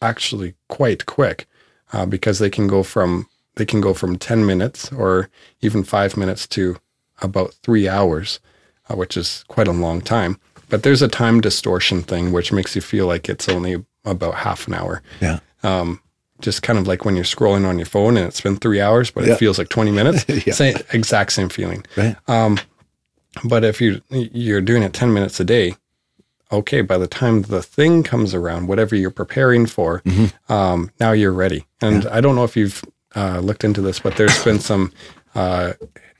actually 0.00 0.54
quite 0.68 1.06
quick, 1.06 1.46
uh, 1.92 2.06
because 2.06 2.38
they 2.38 2.50
can 2.50 2.68
go 2.68 2.82
from 2.82 3.26
they 3.56 3.66
can 3.66 3.80
go 3.80 3.92
from 3.94 4.16
ten 4.16 4.46
minutes 4.46 4.92
or 4.92 5.28
even 5.60 5.82
five 5.82 6.16
minutes 6.16 6.46
to 6.48 6.76
about 7.20 7.52
three 7.64 7.88
hours, 7.88 8.38
uh, 8.88 8.94
which 8.94 9.16
is 9.16 9.44
quite 9.48 9.68
a 9.68 9.72
long 9.72 10.00
time. 10.00 10.38
But 10.68 10.84
there's 10.84 11.02
a 11.02 11.08
time 11.08 11.40
distortion 11.40 12.02
thing 12.02 12.30
which 12.30 12.52
makes 12.52 12.76
you 12.76 12.80
feel 12.80 13.06
like 13.08 13.28
it's 13.28 13.48
only 13.48 13.84
about 14.04 14.34
half 14.34 14.66
an 14.66 14.74
hour 14.74 15.02
Yeah. 15.20 15.40
Um, 15.62 16.00
just 16.40 16.62
kind 16.62 16.78
of 16.78 16.86
like 16.86 17.04
when 17.04 17.16
you're 17.16 17.24
scrolling 17.24 17.66
on 17.66 17.78
your 17.78 17.84
phone 17.86 18.16
and 18.16 18.26
it's 18.26 18.40
been 18.40 18.56
three 18.56 18.80
hours, 18.80 19.10
but 19.10 19.24
Yeah. 19.26 19.34
it 19.34 19.38
feels 19.38 19.58
like 19.58 19.68
20 19.68 19.90
minutes. 19.90 20.24
Yeah. 20.46 20.54
Same, 20.54 20.76
exact 20.92 21.32
same 21.32 21.50
feeling. 21.50 21.84
Right. 21.96 22.16
But 23.44 23.64
if 23.64 23.80
you 23.80 24.00
you're 24.10 24.60
doing 24.62 24.82
it 24.82 24.92
10 24.92 25.12
minutes 25.12 25.38
a 25.38 25.44
day, 25.44 25.76
okay, 26.50 26.80
by 26.80 26.98
the 26.98 27.06
time 27.06 27.42
the 27.42 27.62
thing 27.62 28.02
comes 28.02 28.34
around, 28.34 28.66
whatever 28.68 28.96
you're 28.96 29.10
preparing 29.10 29.66
for, 29.66 30.00
Mm-hmm. 30.00 30.52
um, 30.52 30.90
now 30.98 31.12
you're 31.12 31.32
ready. 31.32 31.64
And 31.80 32.06
I 32.06 32.20
don't 32.20 32.34
know 32.34 32.44
if 32.44 32.56
you've 32.56 32.82
uh, 33.14 33.38
looked 33.40 33.62
into 33.64 33.80
this, 33.82 34.00
but 34.00 34.16
there's 34.16 34.42
been 34.42 34.58
some 34.60 34.92
uh, 35.34 35.74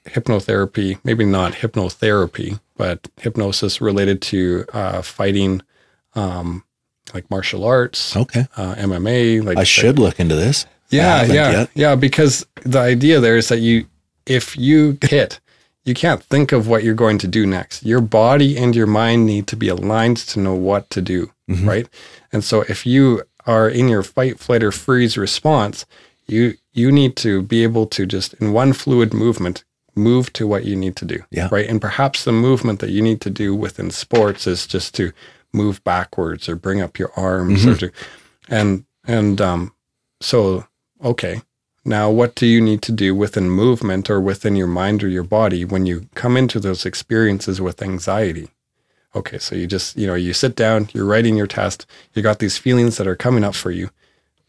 hypnotherapy, 0.06 0.98
maybe 1.04 1.24
not 1.24 1.52
hypnotherapy, 1.54 2.60
but 2.76 3.08
hypnosis 3.16 3.80
related 3.80 4.22
to 4.22 4.64
uh, 4.72 5.02
fighting, 5.02 5.62
um, 6.14 6.62
like 7.14 7.30
martial 7.30 7.64
arts, 7.64 8.16
Okay. 8.16 8.46
uh, 8.56 8.74
MMA. 8.76 9.44
Like 9.44 9.58
I 9.58 9.64
should 9.64 9.98
look 9.98 10.18
into 10.20 10.36
this. 10.36 10.66
Yeah, 10.90 11.24
yeah, 11.24 11.50
yet. 11.52 11.70
yeah. 11.74 11.94
Because 11.94 12.44
the 12.64 12.80
idea 12.80 13.20
there 13.20 13.36
is 13.36 13.48
that 13.48 13.60
you, 13.60 13.86
if 14.26 14.56
you 14.56 14.98
hit, 15.02 15.38
you 15.84 15.94
can't 15.94 16.22
think 16.22 16.52
of 16.52 16.66
what 16.68 16.82
you're 16.82 16.94
going 16.94 17.18
to 17.18 17.28
do 17.28 17.46
next. 17.46 17.84
Your 17.84 18.00
body 18.00 18.56
and 18.58 18.74
your 18.74 18.86
mind 18.88 19.24
need 19.26 19.46
to 19.48 19.56
be 19.56 19.68
aligned 19.68 20.16
to 20.18 20.40
know 20.40 20.54
what 20.54 20.90
to 20.90 21.00
do, 21.00 21.30
Mm-hmm. 21.48 21.68
right? 21.68 21.88
And 22.32 22.44
so 22.44 22.62
if 22.68 22.84
you 22.86 23.22
are 23.46 23.68
in 23.68 23.88
your 23.88 24.02
fight, 24.02 24.38
flight, 24.38 24.62
or 24.62 24.70
freeze 24.72 25.16
response, 25.16 25.86
you 26.28 26.54
you 26.72 26.92
need 26.92 27.16
to 27.16 27.42
be 27.42 27.62
able 27.64 27.86
to 27.86 28.06
just 28.06 28.34
in 28.34 28.52
one 28.52 28.72
fluid 28.72 29.12
movement 29.12 29.64
move 29.96 30.32
to 30.34 30.46
what 30.46 30.64
you 30.64 30.76
need 30.76 30.94
to 30.96 31.04
do, 31.04 31.18
Yeah. 31.30 31.48
right? 31.50 31.68
And 31.68 31.80
perhaps 31.80 32.22
the 32.24 32.30
movement 32.32 32.78
that 32.80 32.90
you 32.90 33.02
need 33.02 33.20
to 33.22 33.30
do 33.30 33.54
within 33.54 33.90
sports 33.90 34.46
is 34.46 34.66
just 34.68 34.94
to 34.94 35.12
move 35.52 35.82
backwards 35.84 36.48
or 36.48 36.56
bring 36.56 36.80
up 36.80 36.98
your 36.98 37.10
arms 37.16 37.66
or 37.66 37.76
to, 37.76 37.92
and 38.48 38.84
and 39.06 39.40
um, 39.40 39.72
so 40.20 40.66
okay. 41.02 41.42
Now, 41.82 42.10
what 42.10 42.34
do 42.34 42.46
you 42.46 42.60
need 42.60 42.82
to 42.82 42.92
do 42.92 43.14
within 43.14 43.48
movement 43.50 44.10
or 44.10 44.20
within 44.20 44.54
your 44.54 44.66
mind 44.66 45.02
or 45.02 45.08
your 45.08 45.22
body 45.24 45.64
when 45.64 45.86
you 45.86 46.08
come 46.14 46.36
into 46.36 46.60
those 46.60 46.84
experiences 46.84 47.58
with 47.58 47.80
anxiety? 47.82 48.50
Okay, 49.16 49.38
so 49.38 49.54
you 49.56 49.66
just, 49.66 49.96
you 49.96 50.06
know, 50.06 50.14
you 50.14 50.34
sit 50.34 50.54
down, 50.54 50.90
you're 50.92 51.06
writing 51.06 51.36
your 51.36 51.46
test, 51.46 51.86
you 52.12 52.22
got 52.22 52.38
these 52.38 52.58
feelings 52.58 52.98
that 52.98 53.06
are 53.08 53.16
coming 53.16 53.42
up 53.42 53.54
for 53.54 53.70
you. 53.70 53.88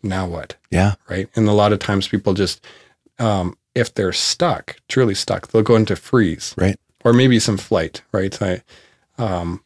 Now 0.03 0.27
what? 0.27 0.55
Yeah. 0.71 0.95
right? 1.09 1.29
And 1.35 1.47
a 1.47 1.53
lot 1.53 1.71
of 1.71 1.79
times 1.79 2.07
people 2.09 2.33
just, 2.33 2.63
um, 3.17 3.57
if 3.75 3.93
they're 3.93 4.11
stuck, 4.13 4.75
truly 4.89 5.15
stuck, 5.15 5.47
they'll 5.47 5.63
go 5.63 5.77
into 5.77 5.95
freeze 5.95 6.53
Right. 6.57 6.77
or 7.05 7.13
maybe 7.13 7.39
some 7.39 7.57
flight, 7.57 8.01
right? 8.11 8.39
I, 8.41 8.61
um, 9.17 9.63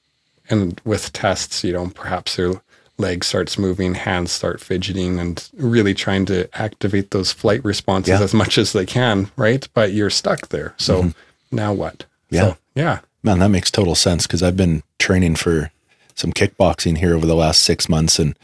and 0.50 0.80
with 0.86 1.12
tests, 1.14 1.64
you 1.64 1.74
know, 1.74 1.88
perhaps 1.94 2.36
their 2.36 2.54
leg 2.98 3.24
starts 3.24 3.58
moving, 3.58 3.94
hands 3.94 4.32
start 4.32 4.62
fidgeting, 4.62 5.20
and 5.20 5.50
really 5.58 5.94
trying 5.94 6.26
to 6.28 6.48
activate 6.60 7.12
those 7.12 7.32
flight 7.32 7.64
responses 7.66 8.20
Yeah. 8.20 8.24
as 8.24 8.34
much 8.34 8.58
as 8.58 8.72
they 8.74 8.86
can, 8.86 9.30
right? 9.36 9.68
But 9.74 9.92
you're 9.94 10.10
stuck 10.10 10.48
there. 10.50 10.74
So 10.78 11.12
now 11.52 11.74
what? 11.74 12.00
Mm-hmm. 12.00 12.36
Yeah. 12.36 12.42
So, 12.42 12.58
yeah. 12.76 13.00
Man, 13.24 13.40
that 13.40 13.50
makes 13.50 13.72
total 13.72 13.96
sense 13.96 14.28
because 14.28 14.44
I've 14.44 14.56
been 14.58 14.84
training 15.00 15.36
for 15.36 15.72
some 16.14 16.32
kickboxing 16.32 16.98
here 17.00 17.16
over 17.16 17.26
the 17.26 17.36
last 17.36 17.64
six 17.64 17.90
months, 17.90 18.20
and 18.20 18.38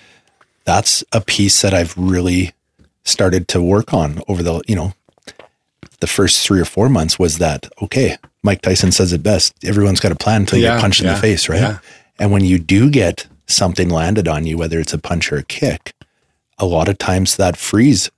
that's 0.66 1.04
a 1.14 1.22
piece 1.22 1.62
that 1.62 1.74
I've 1.74 1.98
really 1.98 2.54
started 3.04 3.48
to 3.50 3.62
work 3.62 3.94
on 3.94 4.22
over 4.28 4.44
the 4.44 4.62
you 4.68 4.76
know 4.76 4.94
the 6.02 6.08
first 6.08 6.46
three 6.46 6.60
or 6.60 6.66
four 6.66 6.90
months 6.90 7.18
was 7.18 7.38
that 7.38 7.68
okay 7.82 8.18
mike 8.44 8.62
tyson 8.62 8.92
says 8.92 9.14
it 9.14 9.24
best 9.24 9.54
everyone's 9.64 10.00
got 10.00 10.12
a 10.12 10.16
plan 10.16 10.42
until 10.42 10.60
you 10.60 10.66
Yeah, 10.66 10.76
get 10.76 10.82
punched 10.82 11.02
in 11.02 11.08
the 11.08 11.16
face 11.16 11.48
right 11.48 11.62
yeah. 11.62 11.78
and 12.20 12.32
when 12.32 12.44
you 12.44 12.60
do 12.60 12.90
get 12.90 13.28
something 13.48 13.90
landed 13.90 14.28
on 14.28 14.46
you 14.46 14.58
whether 14.58 14.80
it's 14.80 14.94
a 14.94 14.98
punch 15.00 15.32
or 15.32 15.38
a 15.38 15.44
kick 15.44 15.94
a 16.58 16.66
lot 16.66 16.88
of 16.90 16.98
times 16.98 17.38
that 17.38 17.58
freeze 17.58 18.10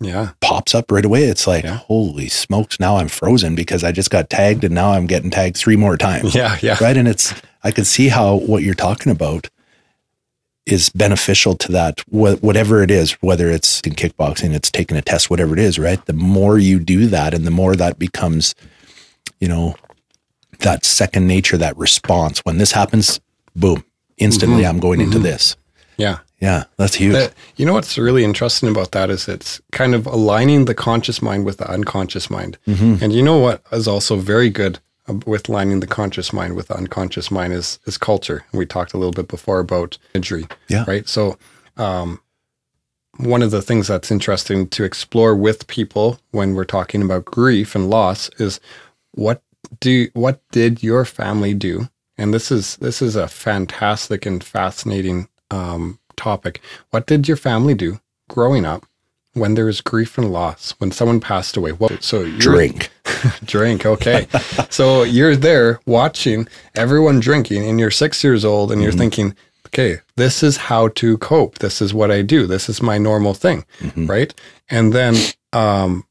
Yeah. 0.00 0.30
pops 0.40 0.74
up 0.74 0.90
right 0.92 1.04
away 1.04 1.24
it's 1.24 1.46
like 1.46 1.64
Yeah. 1.64 1.78
holy 1.88 2.28
smokes 2.28 2.78
now 2.78 2.96
i'm 2.98 3.08
frozen 3.08 3.54
because 3.54 3.82
i 3.84 3.92
just 3.92 4.10
got 4.10 4.30
tagged 4.30 4.64
and 4.64 4.74
now 4.74 4.90
i'm 4.92 5.06
getting 5.06 5.30
tagged 5.30 5.56
three 5.56 5.76
more 5.76 5.96
times 5.96 6.34
Yeah. 6.40 6.56
Yeah. 6.62 6.76
right 6.80 6.96
and 6.96 7.08
it's 7.08 7.34
i 7.64 7.70
can 7.70 7.84
see 7.84 8.08
how 8.08 8.36
what 8.36 8.62
you're 8.62 8.74
talking 8.74 9.10
about 9.12 9.48
is 10.68 10.90
beneficial 10.90 11.56
to 11.56 11.72
that 11.72 12.00
wh- 12.10 12.42
whatever 12.42 12.82
it 12.82 12.90
is 12.90 13.12
whether 13.22 13.50
it's 13.50 13.80
in 13.80 13.94
kickboxing 13.94 14.54
it's 14.54 14.70
taking 14.70 14.96
a 14.96 15.02
test 15.02 15.30
whatever 15.30 15.54
it 15.54 15.58
is 15.58 15.78
right? 15.78 16.04
The 16.06 16.12
more 16.12 16.58
you 16.58 16.78
do 16.78 17.06
that 17.06 17.34
and 17.34 17.46
the 17.46 17.50
more 17.50 17.74
that 17.76 17.98
becomes 17.98 18.54
you 19.40 19.48
know 19.48 19.74
that 20.60 20.84
second 20.84 21.26
nature 21.26 21.56
that 21.56 21.76
response. 21.76 22.40
When 22.40 22.58
this 22.58 22.72
happens 22.72 23.20
boom 23.54 23.84
instantly 24.18 24.62
mm-hmm. 24.62 24.70
i'm 24.70 24.80
going 24.80 25.00
into 25.00 25.16
mm-hmm. 25.16 25.24
this. 25.24 25.56
Yeah. 25.96 26.18
yeah 26.40 26.64
that's 26.76 26.94
huge. 26.94 27.14
That- 27.14 27.34
you 27.56 27.66
know 27.66 27.72
what's 27.72 27.98
really 27.98 28.24
interesting 28.24 28.68
about 28.68 28.92
that 28.92 29.10
is 29.10 29.28
it's 29.28 29.60
kind 29.72 29.94
of 29.94 30.06
aligning 30.06 30.66
the 30.66 30.74
conscious 30.74 31.22
mind 31.22 31.44
with 31.44 31.58
the 31.58 31.70
unconscious 31.70 32.30
mind. 32.30 32.58
Mm-hmm. 32.66 33.02
And 33.02 33.12
you 33.12 33.22
know 33.22 33.38
what 33.38 33.62
is 33.72 33.88
also 33.88 34.16
very 34.16 34.50
good 34.50 34.78
with 35.26 35.48
lining 35.48 35.80
the 35.80 35.86
conscious 35.86 36.32
mind 36.32 36.54
with 36.56 36.68
the 36.68 36.76
unconscious 36.76 37.30
mind 37.30 37.52
is 37.52 37.78
is 37.86 37.98
culture. 37.98 38.44
We 38.52 38.66
talked 38.66 38.94
a 38.94 38.98
little 38.98 39.12
bit 39.12 39.28
before 39.28 39.58
about 39.60 39.98
imagery, 40.14 40.46
Yeah. 40.68 40.84
right? 40.86 41.08
So, 41.08 41.38
um, 41.76 42.20
one 43.16 43.42
of 43.42 43.50
the 43.50 43.62
things 43.62 43.88
that's 43.88 44.10
interesting 44.10 44.68
to 44.68 44.84
explore 44.84 45.34
with 45.34 45.66
people 45.66 46.20
when 46.30 46.54
we're 46.54 46.64
talking 46.64 47.02
about 47.02 47.24
grief 47.24 47.74
and 47.74 47.90
loss 47.90 48.28
is 48.38 48.60
what 49.12 49.42
do 49.80 50.08
what 50.14 50.40
did 50.52 50.82
your 50.82 51.04
family 51.04 51.54
do? 51.54 51.88
And 52.16 52.32
this 52.32 52.50
is 52.52 52.76
this 52.76 53.02
is 53.02 53.16
a 53.16 53.28
fantastic 53.28 54.26
and 54.26 54.42
fascinating 54.42 55.28
um, 55.50 55.98
topic. 56.16 56.60
What 56.90 57.06
did 57.06 57.26
your 57.28 57.36
family 57.36 57.74
do 57.74 58.00
growing 58.28 58.64
up 58.64 58.84
when 59.38 59.54
there 59.54 59.66
was 59.66 59.80
grief 59.80 60.18
and 60.18 60.32
loss? 60.32 60.74
When 60.78 60.90
someone 60.90 61.20
passed 61.20 61.56
away? 61.56 61.72
What? 61.72 62.02
So 62.02 62.30
drink 62.38 62.90
drink. 63.44 63.86
Okay, 63.86 64.26
so 64.70 65.02
you're 65.02 65.36
there 65.36 65.80
watching 65.86 66.48
everyone 66.74 67.20
drinking, 67.20 67.68
and 67.68 67.78
you're 67.80 67.90
six 67.90 68.22
years 68.22 68.44
old, 68.44 68.72
and 68.72 68.82
you're 68.82 68.92
thinking, 68.92 69.34
okay, 69.66 70.00
this 70.16 70.42
is 70.42 70.56
how 70.56 70.88
to 70.88 71.18
cope. 71.18 71.58
This 71.58 71.80
is 71.82 71.92
what 71.94 72.10
I 72.10 72.22
do. 72.22 72.46
This 72.46 72.68
is 72.68 72.82
my 72.82 72.98
normal 72.98 73.34
thing, 73.34 73.64
right? 73.96 74.32
And 74.70 74.92
then, 74.92 75.14
um, 75.52 76.04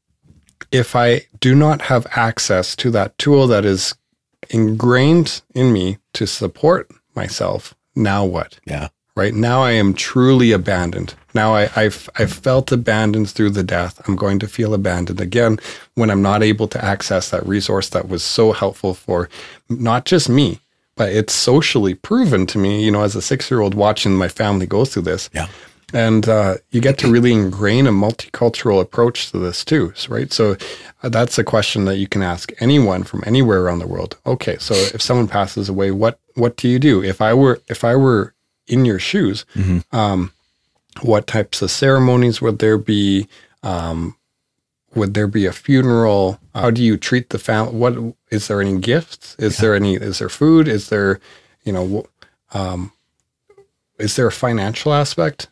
if 0.70 0.94
I 0.94 1.22
do 1.40 1.54
not 1.54 1.82
have 1.82 2.06
access 2.10 2.76
to 2.76 2.90
that 2.90 3.16
tool 3.18 3.46
that 3.46 3.64
is 3.64 3.94
ingrained 4.50 5.42
in 5.54 5.72
me 5.72 5.98
to 6.14 6.26
support 6.26 6.90
myself, 7.14 7.74
now 7.94 8.24
what? 8.24 8.60
yeah 8.66 8.88
right? 9.18 9.34
Now 9.34 9.62
i 9.62 9.72
am 9.72 9.94
truly 9.94 10.52
abandoned. 10.52 11.14
Now 11.34 11.54
I, 11.54 11.68
I've, 11.74 12.08
I've 12.16 12.32
felt 12.32 12.70
abandoned 12.70 13.28
through 13.28 13.50
the 13.50 13.64
death. 13.64 14.00
I'm 14.06 14.16
going 14.16 14.38
to 14.38 14.48
feel 14.48 14.72
abandoned 14.72 15.20
again 15.20 15.58
when 15.94 16.10
i'm 16.10 16.22
not 16.22 16.42
able 16.42 16.68
to 16.68 16.82
access 16.82 17.30
that 17.30 17.46
resource 17.46 17.88
that 17.90 18.08
was 18.08 18.22
so 18.22 18.52
helpful 18.52 18.94
for 18.94 19.28
not 19.68 20.04
just 20.04 20.28
me 20.28 20.60
but 20.94 21.10
it's 21.12 21.34
socially 21.34 21.94
proven 21.94 22.46
to 22.46 22.58
me 22.58 22.84
you 22.84 22.90
know 22.90 23.02
as 23.02 23.16
a 23.16 23.22
six 23.22 23.50
year 23.50 23.60
old 23.60 23.74
watching 23.74 24.14
my 24.14 24.28
family 24.28 24.66
go 24.66 24.84
through 24.84 25.02
this. 25.02 25.28
Yeah. 25.34 25.48
And 25.94 26.28
uh, 26.28 26.56
you 26.70 26.82
get 26.82 26.98
to 26.98 27.10
really 27.10 27.32
ingrain 27.32 27.86
a 27.86 27.90
multicultural 27.90 28.80
approach 28.82 29.30
to 29.30 29.38
this 29.38 29.64
too 29.64 29.92
right? 30.08 30.32
So 30.32 30.56
uh, 31.02 31.08
that's 31.08 31.38
a 31.38 31.44
question 31.44 31.86
that 31.86 31.96
you 31.96 32.06
can 32.06 32.22
ask 32.22 32.52
anyone 32.60 33.02
from 33.04 33.22
anywhere 33.26 33.62
around 33.62 33.80
the 33.80 33.86
world. 33.94 34.16
Okay 34.24 34.56
so 34.58 34.74
if 34.74 35.02
someone 35.02 35.28
passes 35.28 35.68
away 35.68 35.90
what 35.90 36.20
what 36.34 36.56
do 36.56 36.68
you 36.68 36.78
do? 36.78 37.02
If 37.02 37.20
i 37.20 37.32
were 37.34 37.60
if 37.68 37.82
i 37.84 37.96
were 37.96 38.34
in 38.68 38.84
your 38.84 38.98
shoes 38.98 39.44
um, 39.92 40.32
what 41.02 41.26
types 41.26 41.62
of 41.62 41.70
ceremonies 41.70 42.40
would 42.42 42.58
there 42.58 42.78
be? 42.78 43.28
Um, 43.62 44.16
would 44.94 45.14
there 45.14 45.28
be 45.28 45.46
a 45.46 45.52
funeral? 45.52 46.40
How 46.54 46.70
do 46.70 46.82
you 46.82 46.96
treat 46.96 47.30
the 47.30 47.38
family 47.38 47.74
what 47.74 48.14
is 48.30 48.48
there 48.48 48.60
any 48.60 48.78
gifts? 48.80 49.36
Is 49.38 49.58
there 49.58 49.74
any 49.74 49.94
is 49.94 50.18
there 50.18 50.28
food? 50.28 50.66
Is 50.66 50.88
there 50.88 51.20
you 51.64 51.72
know 51.72 52.06
um, 52.52 52.90
is 53.98 54.16
there 54.16 54.26
a 54.26 54.32
financial 54.32 54.92
aspect? 54.92 55.48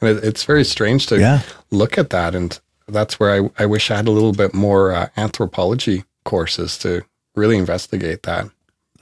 And 0.00 0.10
it, 0.18 0.24
it's 0.24 0.44
very 0.44 0.64
strange 0.64 1.06
to 1.08 1.18
Yeah. 1.20 1.42
look 1.70 1.98
at 1.98 2.10
that 2.10 2.34
and 2.34 2.58
that's 2.88 3.20
where 3.20 3.30
I, 3.30 3.62
I 3.62 3.66
wish 3.66 3.90
i 3.90 3.96
had 3.96 4.08
a 4.08 4.10
little 4.10 4.32
bit 4.32 4.52
more 4.54 4.92
uh, 4.92 5.08
anthropology 5.16 6.02
courses 6.24 6.76
to 6.78 7.02
really 7.36 7.56
investigate 7.56 8.24
that. 8.24 8.46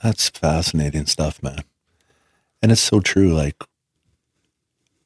That's 0.03 0.29
fascinating 0.29 1.07
stuff, 1.07 1.41
man. 1.41 1.63
And 2.61 2.71
it's 2.71 2.81
so 2.81 2.99
true. 2.99 3.33
Like, 3.33 3.55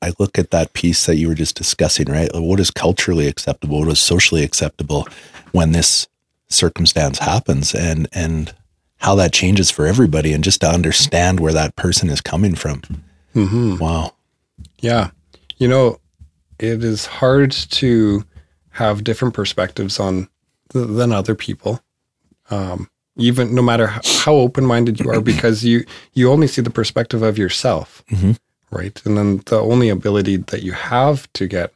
I 0.01 0.13
look 0.19 0.37
at 0.37 0.51
that 0.51 0.73
piece 0.73 1.05
that 1.05 1.15
you 1.15 1.27
were 1.27 1.35
just 1.35 1.55
discussing, 1.55 2.07
right? 2.09 2.29
What 2.33 2.59
is 2.59 2.71
culturally 2.71 3.27
acceptable? 3.27 3.79
What 3.79 3.87
is 3.89 3.99
socially 3.99 4.43
acceptable 4.43 5.07
when 5.51 5.71
this 5.71 6.07
circumstance 6.49 7.19
happens, 7.19 7.73
and 7.73 8.07
and 8.13 8.53
how 8.97 9.15
that 9.15 9.33
changes 9.33 9.71
for 9.71 9.85
everybody, 9.85 10.33
and 10.33 10.43
just 10.43 10.61
to 10.61 10.69
understand 10.69 11.39
where 11.39 11.53
that 11.53 11.75
person 11.75 12.09
is 12.09 12.21
coming 12.21 12.55
from. 12.55 12.81
mm-hmm. 13.33 13.77
Wow. 13.77 14.13
Yeah. 14.79 15.11
You 15.57 15.67
know, 15.67 15.99
it 16.59 16.83
is 16.83 17.05
hard 17.05 17.51
to 17.51 18.25
have 18.71 19.03
different 19.03 19.33
perspectives 19.33 19.99
on 19.99 20.27
th- 20.71 20.87
than 20.87 21.11
other 21.11 21.35
people. 21.35 21.81
Um, 22.49 22.89
even 23.17 23.53
no 23.53 23.61
matter 23.61 23.87
how 24.23 24.33
open-minded 24.35 24.99
you 24.99 25.09
are 25.11 25.21
because 25.33 25.63
you 25.63 25.85
you 26.13 26.31
only 26.31 26.47
see 26.47 26.61
the 26.61 26.69
perspective 26.69 27.21
of 27.21 27.37
yourself. 27.37 28.03
Mhm. 28.11 28.37
Right? 28.71 28.99
And 29.05 29.17
then 29.17 29.41
the 29.45 29.59
only 29.59 29.89
ability 29.89 30.37
that 30.37 30.63
you 30.63 30.71
have 30.73 31.31
to 31.33 31.47
get 31.47 31.71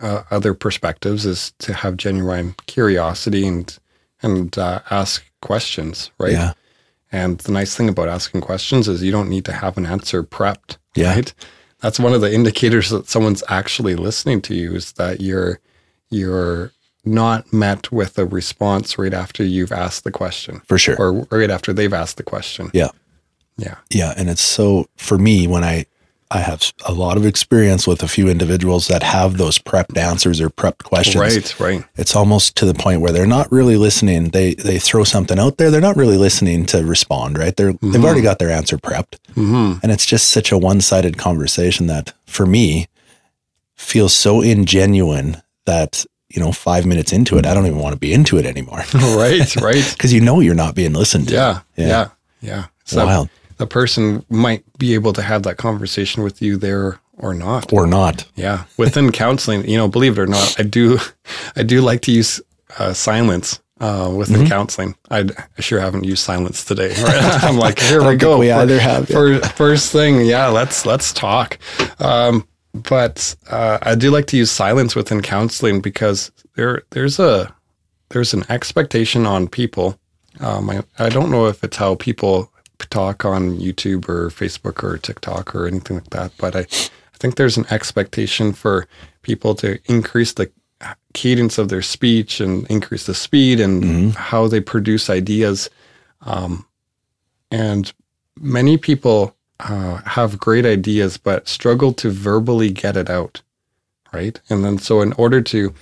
uh, 0.00 0.22
other 0.30 0.54
perspectives 0.54 1.26
is 1.26 1.52
to 1.58 1.72
have 1.74 1.96
genuine 1.96 2.54
curiosity 2.66 3.46
and 3.46 3.78
and 4.22 4.56
uh, 4.56 4.80
ask 4.90 5.22
questions, 5.42 6.10
right? 6.18 6.32
Yeah. 6.32 6.52
And 7.12 7.38
the 7.40 7.52
nice 7.52 7.76
thing 7.76 7.88
about 7.90 8.08
asking 8.08 8.40
questions 8.40 8.88
is 8.88 9.02
you 9.02 9.12
don't 9.12 9.28
need 9.28 9.44
to 9.44 9.52
have 9.52 9.76
an 9.76 9.84
answer 9.86 10.22
prepped. 10.24 10.78
Yeah. 10.96 11.14
Right. 11.14 11.34
That's 11.80 12.00
one 12.00 12.14
of 12.14 12.22
the 12.22 12.32
indicators 12.32 12.88
that 12.88 13.06
someone's 13.08 13.42
actually 13.48 13.94
listening 13.94 14.40
to 14.42 14.54
you 14.54 14.74
is 14.74 14.92
that 14.92 15.20
you're 15.20 15.60
you're 16.10 16.72
not 17.06 17.52
met 17.52 17.90
with 17.92 18.18
a 18.18 18.26
response 18.26 18.98
right 18.98 19.14
after 19.14 19.44
you've 19.44 19.72
asked 19.72 20.04
the 20.04 20.10
question. 20.12 20.60
For 20.66 20.78
sure. 20.78 20.96
Or 20.98 21.26
right 21.30 21.50
after 21.50 21.72
they've 21.72 21.92
asked 21.92 22.16
the 22.16 22.22
question. 22.22 22.70
Yeah. 22.74 22.88
Yeah. 23.56 23.76
Yeah, 23.90 24.14
and 24.16 24.28
it's 24.28 24.42
so 24.42 24.88
for 24.96 25.16
me 25.18 25.46
when 25.46 25.62
I 25.64 25.86
I 26.30 26.38
have 26.38 26.72
a 26.86 26.92
lot 26.92 27.16
of 27.16 27.24
experience 27.24 27.86
with 27.86 28.02
a 28.02 28.08
few 28.08 28.28
individuals 28.28 28.88
that 28.88 29.04
have 29.04 29.36
those 29.36 29.58
prepped 29.58 29.96
answers 29.96 30.40
or 30.40 30.50
prepped 30.50 30.82
questions. 30.82 31.20
Right, 31.20 31.60
right. 31.60 31.84
It's 31.94 32.16
almost 32.16 32.56
to 32.56 32.66
the 32.66 32.74
point 32.74 33.02
where 33.02 33.12
they're 33.12 33.26
not 33.26 33.52
really 33.52 33.76
listening. 33.76 34.30
They 34.30 34.54
they 34.54 34.80
throw 34.80 35.04
something 35.04 35.38
out 35.38 35.58
there. 35.58 35.70
They're 35.70 35.80
not 35.80 35.96
really 35.96 36.16
listening 36.16 36.66
to 36.66 36.84
respond. 36.84 37.38
Right? 37.38 37.54
They're 37.54 37.74
they've 37.74 38.04
already 38.04 38.22
got 38.22 38.40
their 38.40 38.50
answer 38.50 38.76
prepped, 38.78 39.18
Mm-hmm. 39.34 39.78
and 39.82 39.92
it's 39.92 40.06
just 40.06 40.30
such 40.30 40.50
a 40.50 40.58
one 40.58 40.80
sided 40.80 41.18
conversation 41.18 41.86
that 41.86 42.12
for 42.26 42.46
me 42.46 42.88
feels 43.76 44.12
so 44.14 44.40
ingenuine 44.40 45.40
that 45.66 46.04
you 46.34 46.40
know 46.42 46.52
five 46.52 46.84
minutes 46.86 47.12
into 47.12 47.38
it, 47.38 47.46
I 47.46 47.54
don't 47.54 47.66
even 47.66 47.78
want 47.78 47.94
to 47.94 47.98
be 47.98 48.12
into 48.12 48.36
it 48.38 48.46
anymore 48.46 48.82
right, 48.94 49.56
right. 49.56 49.90
because 49.92 50.12
you 50.12 50.20
know 50.20 50.40
you're 50.40 50.54
not 50.54 50.74
being 50.74 50.92
listened 50.92 51.28
to. 51.28 51.34
Yeah, 51.34 51.60
Yeah. 51.76 51.86
yeah, 51.86 52.08
yeah. 52.40 52.64
That, 52.92 53.06
Wild. 53.06 53.28
the 53.56 53.66
person 53.66 54.24
might 54.28 54.62
be 54.78 54.94
able 54.94 55.12
to 55.14 55.22
have 55.22 55.42
that 55.44 55.56
conversation 55.56 56.22
with 56.22 56.42
you 56.42 56.56
there 56.56 56.98
or 57.16 57.32
not. 57.34 57.72
or 57.72 57.86
not. 57.86 58.26
Yeah, 58.34 58.64
within 58.76 59.12
counseling, 59.12 59.68
you 59.68 59.76
know, 59.78 59.88
believe 59.88 60.18
it 60.18 60.22
or 60.22 60.26
not, 60.26 60.56
I 60.58 60.64
do, 60.64 60.98
I 61.56 61.62
do 61.62 61.80
like 61.80 62.00
to 62.02 62.12
use 62.12 62.40
uh, 62.78 62.92
silence 62.92 63.60
uh, 63.80 64.12
within 64.16 64.40
Mm-hmm. 64.40 64.46
counseling. 64.48 64.94
I, 65.10 65.20
I 65.58 65.60
sure 65.60 65.78
haven't 65.80 66.04
used 66.04 66.24
silence 66.24 66.64
today. 66.64 66.92
Right? 67.02 67.44
I'm 67.44 67.56
like, 67.56 67.78
here 67.78 68.02
we 68.06 68.16
go. 68.16 68.38
we 68.38 68.48
Fir- 68.48 68.54
either 68.62 68.78
have, 68.80 69.08
yeah. 69.08 69.16
fir- 69.16 69.40
first 69.56 69.92
thing, 69.92 70.26
yeah, 70.26 70.48
let's 70.48 70.84
let's 70.84 71.12
talk. 71.12 71.58
Um, 72.00 72.46
but 72.74 73.36
uh, 73.48 73.78
I 73.82 73.94
do 73.94 74.10
like 74.10 74.26
to 74.26 74.36
use 74.36 74.50
silence 74.50 74.96
within 74.96 75.22
counseling 75.22 75.80
because 75.80 76.32
there 76.56 76.82
there's 76.90 77.18
a 77.18 77.54
there's 78.10 78.34
an 78.34 78.44
expectation 78.48 79.26
on 79.26 79.48
people. 79.48 79.98
Um, 80.40 80.68
I, 80.68 80.82
I 80.98 81.08
don't 81.08 81.30
know 81.30 81.46
if 81.46 81.62
it's 81.62 81.76
how 81.76 81.94
people 81.94 82.50
talk 82.90 83.24
on 83.24 83.58
YouTube 83.58 84.08
or 84.08 84.28
Facebook 84.28 84.82
or 84.82 84.98
TikTok 84.98 85.54
or 85.54 85.66
anything 85.66 85.98
like 85.98 86.10
that, 86.10 86.32
but 86.36 86.56
I, 86.56 86.60
I 86.60 87.16
think 87.18 87.36
there's 87.36 87.56
an 87.56 87.66
expectation 87.70 88.52
for 88.52 88.86
people 89.22 89.54
to 89.56 89.78
increase 89.86 90.32
the 90.32 90.50
cadence 91.14 91.56
of 91.56 91.68
their 91.68 91.80
speech 91.82 92.40
and 92.40 92.66
increase 92.68 93.06
the 93.06 93.14
speed 93.14 93.60
and 93.60 94.14
how 94.14 94.48
they 94.48 94.60
produce 94.60 95.08
ideas. 95.08 95.70
Um, 96.22 96.66
and 97.50 97.92
many 98.38 98.76
people 98.76 99.33
uh, 99.60 99.96
have 100.06 100.38
great 100.38 100.66
ideas, 100.66 101.16
but 101.16 101.48
struggle 101.48 101.92
to 101.94 102.10
verbally 102.10 102.70
get 102.70 102.96
it 102.96 103.08
out, 103.08 103.42
right? 104.12 104.40
And 104.50 104.64
then, 104.64 104.78
so 104.78 105.00
in 105.00 105.12
order 105.14 105.40
to 105.42 105.72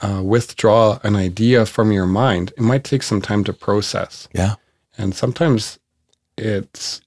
uh, 0.00 0.22
withdraw 0.24 0.98
an 1.02 1.16
idea 1.16 1.66
from 1.66 1.92
your 1.92 2.06
mind, 2.06 2.52
it 2.56 2.62
might 2.62 2.84
take 2.84 3.02
some 3.02 3.20
time 3.20 3.44
to 3.44 3.52
process 3.52 4.28
Yeah. 4.32 4.54
and 4.96 5.14
sometimes 5.14 5.78
it's 6.38 7.00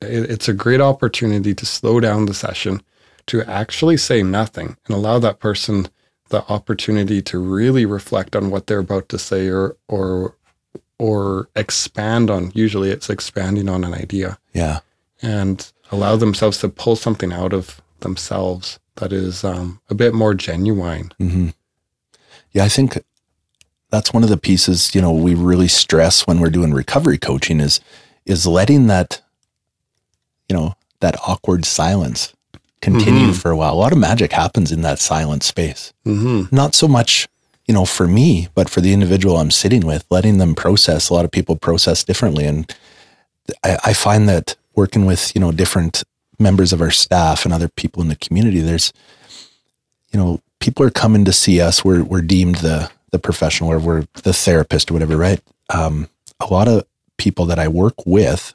it, 0.00 0.30
it's 0.30 0.48
a 0.48 0.52
great 0.52 0.80
opportunity 0.82 1.54
to 1.54 1.64
slow 1.64 2.00
down 2.00 2.26
the 2.26 2.34
session 2.34 2.82
to 3.26 3.42
actually 3.44 3.96
say 3.96 4.22
nothing 4.22 4.76
and 4.86 4.94
allow 4.94 5.18
that 5.18 5.38
person 5.38 5.88
the 6.28 6.42
opportunity 6.50 7.22
to 7.22 7.38
really 7.38 7.86
reflect 7.86 8.36
on 8.36 8.50
what 8.50 8.66
they're 8.66 8.80
about 8.80 9.08
to 9.08 9.18
say 9.18 9.48
or 9.48 9.76
or 9.88 10.36
or 10.98 11.48
expand 11.56 12.28
on 12.30 12.50
usually 12.54 12.90
it's 12.90 13.08
expanding 13.08 13.68
on 13.68 13.82
an 13.84 13.94
idea 13.94 14.36
Yeah. 14.52 14.80
And 15.24 15.72
allow 15.90 16.16
themselves 16.16 16.58
to 16.58 16.68
pull 16.68 16.96
something 16.96 17.32
out 17.32 17.52
of 17.52 17.80
themselves 18.00 18.78
that 18.96 19.12
is 19.12 19.44
um, 19.44 19.80
a 19.90 19.94
bit 19.94 20.14
more 20.14 20.34
genuine 20.34 21.10
hmm 21.18 21.48
Yeah, 22.52 22.64
I 22.64 22.68
think 22.68 22.98
that's 23.90 24.12
one 24.12 24.22
of 24.24 24.28
the 24.28 24.36
pieces, 24.36 24.94
you 24.94 25.00
know, 25.00 25.12
we 25.12 25.34
really 25.34 25.68
stress 25.68 26.26
when 26.26 26.40
we're 26.40 26.50
doing 26.50 26.72
recovery 26.74 27.18
coaching 27.18 27.60
is 27.60 27.80
is 28.26 28.46
letting 28.46 28.86
that, 28.86 29.20
you 30.48 30.56
know, 30.56 30.74
that 31.00 31.16
awkward 31.26 31.64
silence 31.64 32.32
continue 32.80 33.32
for 33.32 33.50
a 33.50 33.56
while. 33.56 33.74
A 33.74 33.76
lot 33.76 33.92
of 33.92 33.98
magic 33.98 34.32
happens 34.32 34.72
in 34.72 34.82
that 34.82 34.98
silent 34.98 35.42
space. 35.42 35.92
hmm 36.04 36.44
Not 36.50 36.74
so 36.74 36.88
much, 36.88 37.28
you 37.66 37.74
know, 37.74 37.84
for 37.84 38.06
me, 38.06 38.48
but 38.54 38.68
for 38.68 38.80
the 38.80 38.92
individual 38.92 39.36
I'm 39.36 39.50
sitting 39.50 39.86
with, 39.86 40.04
letting 40.10 40.38
them 40.38 40.54
process. 40.54 41.08
A 41.08 41.14
lot 41.14 41.24
of 41.24 41.30
people 41.30 41.56
process 41.56 42.04
differently. 42.04 42.44
And 42.46 42.74
I, 43.62 43.78
I 43.84 43.92
find 43.92 44.28
that 44.28 44.56
working 44.76 45.06
with, 45.06 45.34
you 45.34 45.40
know, 45.40 45.52
different 45.52 46.02
members 46.38 46.72
of 46.72 46.80
our 46.80 46.90
staff 46.90 47.44
and 47.44 47.54
other 47.54 47.68
people 47.68 48.02
in 48.02 48.08
the 48.08 48.16
community, 48.16 48.60
there's, 48.60 48.92
you 50.12 50.18
know, 50.18 50.40
people 50.60 50.84
are 50.84 50.90
coming 50.90 51.24
to 51.24 51.32
see 51.32 51.60
us. 51.60 51.84
We're 51.84 52.04
we're 52.04 52.22
deemed 52.22 52.56
the 52.56 52.90
the 53.10 53.18
professional 53.18 53.70
or 53.70 53.78
we're 53.78 54.06
the 54.22 54.32
therapist 54.32 54.90
or 54.90 54.94
whatever, 54.94 55.16
right? 55.16 55.40
Um, 55.70 56.08
a 56.40 56.46
lot 56.46 56.68
of 56.68 56.84
people 57.16 57.46
that 57.46 57.58
I 57.58 57.68
work 57.68 57.94
with 58.06 58.54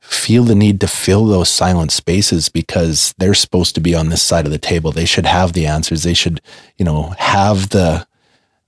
feel 0.00 0.44
the 0.44 0.54
need 0.54 0.80
to 0.80 0.88
fill 0.88 1.26
those 1.26 1.48
silent 1.48 1.92
spaces 1.92 2.48
because 2.48 3.14
they're 3.18 3.34
supposed 3.34 3.74
to 3.74 3.80
be 3.80 3.94
on 3.94 4.08
this 4.08 4.22
side 4.22 4.46
of 4.46 4.52
the 4.52 4.58
table. 4.58 4.90
They 4.90 5.04
should 5.04 5.26
have 5.26 5.52
the 5.52 5.66
answers. 5.66 6.02
They 6.02 6.14
should, 6.14 6.40
you 6.76 6.84
know, 6.84 7.14
have 7.18 7.70
the 7.70 8.06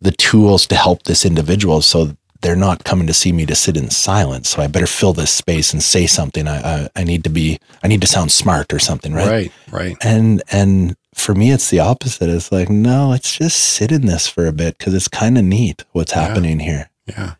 the 0.01 0.13
tools 0.13 0.67
to 0.67 0.75
help 0.75 1.05
this 1.05 1.25
individual. 1.25 1.81
So 1.81 2.17
they're 2.43 2.57
not 2.57 2.85
coming 2.85 3.07
to 3.07 3.15
see 3.15 3.33
me 3.33 3.47
to 3.47 3.55
sit 3.55 3.77
in 3.77 3.89
silence. 3.91 4.51
So 4.51 4.63
I 4.63 4.67
better 4.67 4.87
fill 4.87 5.13
this 5.13 5.31
space 5.31 5.73
and 5.73 5.83
say 5.83 6.07
something. 6.07 6.47
I 6.47 6.59
I, 6.85 6.89
I 6.97 7.05
need 7.05 7.25
to 7.25 7.31
be. 7.31 7.59
I 7.83 7.89
need 7.89 8.01
to 8.03 8.07
sound 8.07 8.31
smart 8.31 8.73
or 8.73 8.79
something, 8.79 9.15
right? 9.15 9.31
right 9.31 9.53
right 9.71 9.97
And 10.03 10.43
and 10.53 10.97
for 11.15 11.35
me, 11.35 11.51
it's 11.51 11.71
the 11.71 11.81
opposite. 11.81 12.29
It's 12.29 12.53
like, 12.53 12.71
no, 12.71 13.09
let's 13.09 13.37
just 13.37 13.59
sit 13.59 13.93
in 13.93 14.07
this 14.07 14.27
for 14.27 14.47
a 14.47 14.53
bit 14.53 14.79
because 14.79 14.95
it's 14.95 15.09
kind 15.09 15.39
of 15.39 15.45
neat 15.45 15.85
what's 15.93 16.13
happening 16.13 16.59
here. 16.59 16.91
yeah 17.07 17.35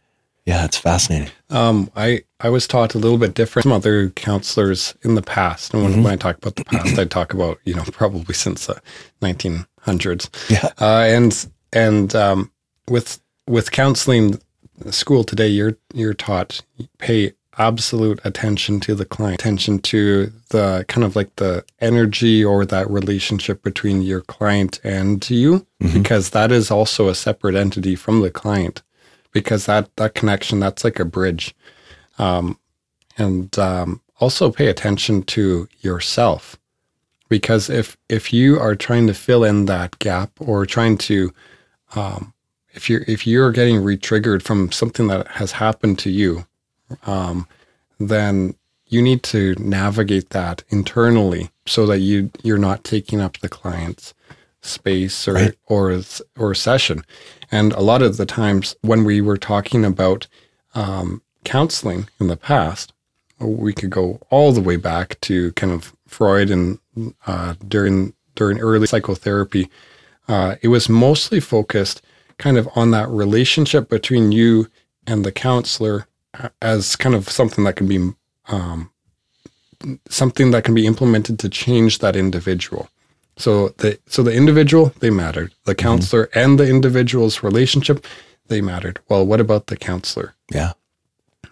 Yeah, 0.45 0.65
it's 0.65 0.77
fascinating. 0.77 1.31
Um, 1.51 1.91
I 1.97 2.23
I 2.41 2.49
was 2.49 2.67
taught 2.67 2.95
a 2.95 2.99
little 2.99 3.19
bit 3.19 3.35
different 3.35 3.65
from 3.65 3.73
other 3.73 4.11
counselors 4.11 4.95
in 5.03 5.15
the 5.15 5.23
past, 5.23 5.75
and 5.75 5.83
when, 5.83 6.03
when 6.03 6.13
I 6.13 6.17
talk 6.17 6.37
about 6.39 6.57
the 6.57 6.65
past, 6.65 6.99
I 6.99 7.05
talk 7.05 7.35
about 7.35 7.59
you 7.65 7.75
know 7.75 7.85
probably 7.93 8.35
since 8.35 8.67
the 8.67 8.81
1900s. 9.21 10.29
Yeah. 10.51 10.71
Uh, 10.81 11.05
and 11.07 11.49
and 11.73 12.15
um, 12.15 12.51
with 12.89 13.21
with 13.47 13.71
counseling 13.73 14.41
school 14.91 15.25
today, 15.25 15.49
you're 15.49 15.77
you're 15.95 16.15
taught 16.15 16.63
pay 16.99 17.33
absolute 17.59 18.19
attention 18.25 18.81
to 18.81 18.95
the 18.95 19.05
client, 19.05 19.41
attention 19.41 19.79
to 19.79 20.33
the 20.49 20.85
kind 20.89 21.05
of 21.05 21.15
like 21.15 21.37
the 21.37 21.65
energy 21.81 22.45
or 22.45 22.65
that 22.65 22.91
relationship 22.91 23.63
between 23.63 24.03
your 24.03 24.23
client 24.23 24.81
and 24.83 25.29
you, 25.29 25.67
because 25.93 26.31
that 26.31 26.51
is 26.51 26.71
also 26.71 27.09
a 27.09 27.15
separate 27.15 27.55
entity 27.55 27.95
from 27.95 28.21
the 28.21 28.31
client, 28.31 28.83
because 29.33 29.67
that 29.67 29.95
that 29.97 30.15
connection 30.15 30.59
that's 30.59 30.85
like 30.85 30.99
a 30.99 31.05
bridge, 31.05 31.55
um, 32.19 32.59
and 33.19 33.59
um, 33.59 34.01
also 34.19 34.51
pay 34.51 34.69
attention 34.69 35.23
to 35.23 35.69
yourself 35.81 36.57
because 37.33 37.71
if 37.71 37.97
if 38.11 38.31
you 38.31 38.61
are 38.61 38.75
trying 38.75 39.07
to 39.07 39.15
fill 39.15 39.43
in 39.43 39.65
that 39.65 39.99
gap 40.01 40.31
or 40.39 40.67
trying 40.67 40.99
to 40.99 41.33
um, 41.97 42.32
if 42.75 42.89
you're 42.91 43.05
if 43.07 43.27
you're 43.27 43.53
getting 43.53 43.83
re-triggered 43.83 44.43
from 44.43 44.71
something 44.73 45.07
that 45.09 45.27
has 45.29 45.53
happened 45.53 45.99
to 45.99 46.11
you 46.11 46.47
um, 47.07 47.47
then 47.99 48.55
you 48.87 49.01
need 49.01 49.23
to 49.23 49.55
navigate 49.59 50.31
that 50.31 50.63
internally 50.71 51.51
so 51.67 51.87
that 51.87 51.99
you 52.01 52.31
you're 52.43 52.59
not 52.59 52.85
taking 52.85 53.21
up 53.21 53.39
the 53.39 53.49
client's 53.49 54.15
space 54.61 55.27
or 55.27 55.35
Right. 55.35 55.55
or 55.67 56.01
or 56.39 56.55
session 56.55 57.05
and 57.51 57.73
a 57.73 57.81
lot 57.81 58.03
of 58.03 58.17
the 58.17 58.27
times 58.27 58.77
when 58.83 59.05
we 59.05 59.21
were 59.21 59.37
talking 59.37 59.85
about 59.85 60.27
um, 60.75 61.23
counseling 61.45 62.09
in 62.21 62.29
the 62.29 62.37
past 62.37 62.93
we 63.41 63.73
could 63.73 63.91
go 63.91 64.21
all 64.31 64.53
the 64.53 64.61
way 64.61 64.77
back 64.77 65.21
to 65.23 65.53
kind 65.53 65.73
of 65.73 65.93
Freud 66.07 66.51
and 66.51 66.79
uh, 67.27 67.55
during 67.67 68.13
during 68.35 68.61
early 68.61 68.87
psychotherapy. 68.87 69.69
Uh, 70.29 70.55
it 70.63 70.69
was 70.69 70.89
mostly 70.89 71.41
focused 71.41 72.03
kind 72.43 72.59
of 72.59 72.69
on 72.75 72.91
that 72.91 73.09
relationship 73.09 73.89
between 73.89 74.33
you 74.33 74.69
and 75.07 75.25
the 75.25 75.31
counselor 75.31 76.09
uh, 76.35 76.49
as 76.61 76.97
kind 76.97 77.15
of 77.15 77.29
something 77.29 77.63
that 77.63 77.77
can 77.77 77.87
be 77.87 78.11
um, 78.49 78.91
something 80.09 80.51
that 80.51 80.65
can 80.65 80.75
be 80.75 80.85
implemented 80.85 81.39
to 81.39 81.49
change 81.49 82.01
that 82.01 82.17
individual. 82.17 82.89
So 83.37 83.69
the 83.79 83.99
so 84.07 84.25
the 84.25 84.35
individual 84.35 84.93
they 84.99 85.11
mattered, 85.11 85.55
the 85.65 85.75
counselor 85.77 86.29
and 86.35 86.59
the 86.59 86.69
individual's 86.69 87.45
relationship 87.45 88.05
they 88.49 88.61
mattered. 88.61 88.99
Well, 89.09 89.25
what 89.25 89.41
about 89.41 89.69
the 89.69 89.77
counselor? 89.77 90.35
Yeah, 90.53 90.73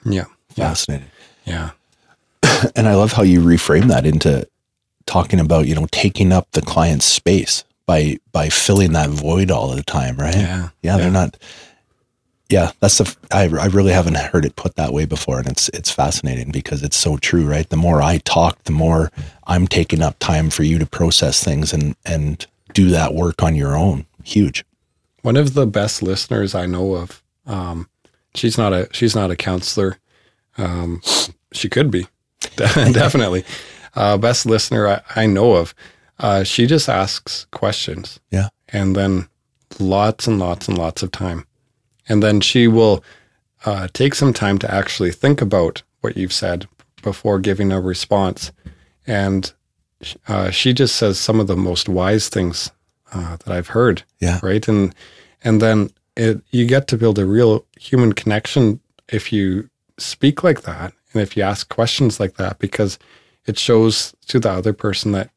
yeah, 0.04 0.24
Fascinating. 0.56 1.10
yeah. 1.44 1.70
And 2.76 2.88
I 2.88 2.94
love 2.94 3.12
how 3.12 3.22
you 3.22 3.40
reframe 3.40 3.86
that 3.88 4.04
into 4.04 4.46
talking 5.06 5.40
about, 5.40 5.66
you 5.68 5.74
know, 5.74 5.86
taking 5.92 6.32
up 6.32 6.50
the 6.50 6.62
client's 6.62 7.06
space 7.06 7.64
by 7.90 8.16
by 8.30 8.48
filling 8.48 8.92
that 8.92 9.10
void 9.10 9.50
all 9.50 9.74
the 9.74 9.82
time, 9.82 10.16
right? 10.16 10.36
Yeah, 10.36 10.68
Yeah, 10.82 10.96
they're 10.96 11.10
not 11.10 11.36
yeah, 12.50 12.72
that's 12.80 12.98
the. 12.98 13.16
I, 13.30 13.42
I 13.44 13.66
really 13.66 13.92
haven't 13.92 14.16
heard 14.16 14.44
it 14.44 14.56
put 14.56 14.74
that 14.74 14.92
way 14.92 15.06
before, 15.06 15.38
and 15.38 15.48
it's 15.48 15.68
it's 15.68 15.90
fascinating 15.90 16.50
because 16.50 16.82
it's 16.82 16.96
so 16.96 17.16
true, 17.16 17.44
right? 17.48 17.68
The 17.68 17.76
more 17.76 18.02
I 18.02 18.18
talk, 18.18 18.64
the 18.64 18.72
more 18.72 19.12
I'm 19.46 19.68
taking 19.68 20.02
up 20.02 20.18
time 20.18 20.50
for 20.50 20.64
you 20.64 20.76
to 20.80 20.86
process 20.86 21.42
things 21.44 21.72
and 21.72 21.94
and 22.04 22.44
do 22.74 22.90
that 22.90 23.14
work 23.14 23.42
on 23.42 23.54
your 23.54 23.76
own. 23.76 24.04
Huge. 24.24 24.64
One 25.22 25.36
of 25.36 25.54
the 25.54 25.66
best 25.66 26.02
listeners 26.02 26.54
I 26.54 26.66
know 26.66 26.94
of. 26.96 27.22
Um, 27.46 27.88
she's 28.34 28.58
not 28.58 28.72
a 28.72 28.88
she's 28.90 29.14
not 29.14 29.30
a 29.30 29.36
counselor. 29.36 29.98
Um, 30.58 31.02
she 31.52 31.68
could 31.68 31.90
be, 31.90 32.08
definitely. 32.56 33.44
Uh, 33.94 34.18
best 34.18 34.44
listener 34.44 34.88
I, 34.88 35.22
I 35.22 35.26
know 35.26 35.54
of. 35.54 35.72
Uh, 36.20 36.44
she 36.44 36.66
just 36.66 36.88
asks 36.88 37.46
questions. 37.50 38.20
Yeah. 38.30 38.48
and 38.72 38.94
then 38.94 39.26
lots 39.78 40.26
and 40.28 40.38
lots 40.38 40.68
and 40.68 40.76
lots 40.78 41.02
of 41.02 41.10
time, 41.10 41.46
and 42.08 42.22
then 42.22 42.40
she 42.40 42.68
will 42.68 43.02
uh, 43.66 43.88
take 43.92 44.14
some 44.14 44.32
time 44.32 44.58
to 44.58 44.72
actually 44.72 45.10
think 45.12 45.40
about 45.42 45.82
what 46.02 46.16
you've 46.16 46.32
said 46.32 46.66
before 47.02 47.38
giving 47.40 47.72
a 47.72 47.80
response, 47.80 48.52
and 49.06 49.52
uh, 50.28 50.50
she 50.50 50.72
just 50.72 50.96
says 50.96 51.18
some 51.18 51.40
of 51.40 51.46
the 51.46 51.56
most 51.56 51.88
wise 51.88 52.28
things 52.28 52.70
uh, 53.12 53.36
that 53.44 53.48
I've 53.56 53.68
heard 53.68 54.02
Yeah. 54.20 54.38
right 54.42 54.66
and 54.68 54.94
and 55.44 55.60
then 55.60 55.90
it 56.16 56.40
you 56.50 56.64
get 56.66 56.86
to 56.88 56.96
build 56.96 57.18
a 57.18 57.24
real 57.26 57.64
human 57.78 58.12
connection 58.12 58.80
if 59.08 59.32
you 59.32 59.68
speak 59.98 60.42
like 60.44 60.62
that 60.62 60.92
and 61.12 61.22
if 61.22 61.36
you 61.36 61.42
ask 61.42 61.68
questions 61.68 62.20
like 62.20 62.34
that, 62.36 62.58
because 62.58 62.98
it 63.46 63.58
shows 63.58 64.14
to 64.28 64.38
the 64.38 64.50
other 64.50 64.72
person 64.72 65.12
that 65.12 65.30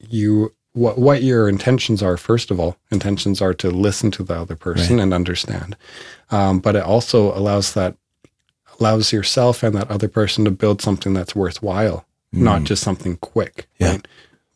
you 0.00 0.52
what 0.72 0.98
what 0.98 1.22
your 1.22 1.48
intentions 1.48 2.02
are. 2.02 2.16
First 2.16 2.50
of 2.50 2.58
all, 2.58 2.76
intentions 2.90 3.40
are 3.40 3.54
to 3.54 3.70
listen 3.70 4.10
to 4.12 4.24
the 4.24 4.34
other 4.34 4.56
person 4.56 4.98
and 4.98 5.14
understand, 5.14 5.76
um, 6.30 6.58
but 6.60 6.76
it 6.76 6.82
also 6.82 7.36
allows 7.36 7.74
that 7.74 7.96
allows 8.80 9.12
yourself 9.12 9.62
and 9.62 9.74
that 9.76 9.90
other 9.90 10.08
person 10.08 10.44
to 10.44 10.50
build 10.50 10.82
something 10.82 11.14
that's 11.14 11.34
worthwhile, 11.36 12.06
not 12.32 12.64
just 12.64 12.82
something 12.82 13.16
quick. 13.18 13.68
Yeah. 13.78 13.92
Right? 13.92 14.08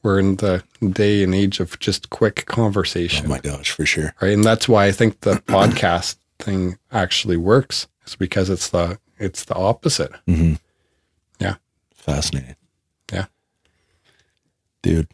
We're 0.02 0.18
in 0.20 0.36
the 0.36 0.62
day 0.90 1.22
and 1.24 1.34
age 1.34 1.60
of 1.60 1.78
just 1.80 2.10
quick 2.10 2.46
conversation 2.46 3.26
Oh 3.26 3.28
my 3.28 3.38
gosh, 3.40 3.70
for 3.72 3.84
sure. 3.84 4.14
right? 4.20 4.32
And 4.32 4.44
that's 4.44 4.68
why 4.68 4.86
I 4.86 4.92
think 4.92 5.20
the 5.20 5.34
podcast 5.46 6.16
thing 6.38 6.78
actually 6.92 7.36
works. 7.36 7.86
Is 8.06 8.14
because 8.16 8.48
it's 8.50 8.70
the 8.70 8.98
it's 9.18 9.44
the 9.44 9.54
opposite. 9.54 10.12
hmm 10.26 10.54
Yeah. 11.40 11.56
Fascinating. 11.94 12.56
Yeah. 13.12 13.26
Dude, 14.82 15.08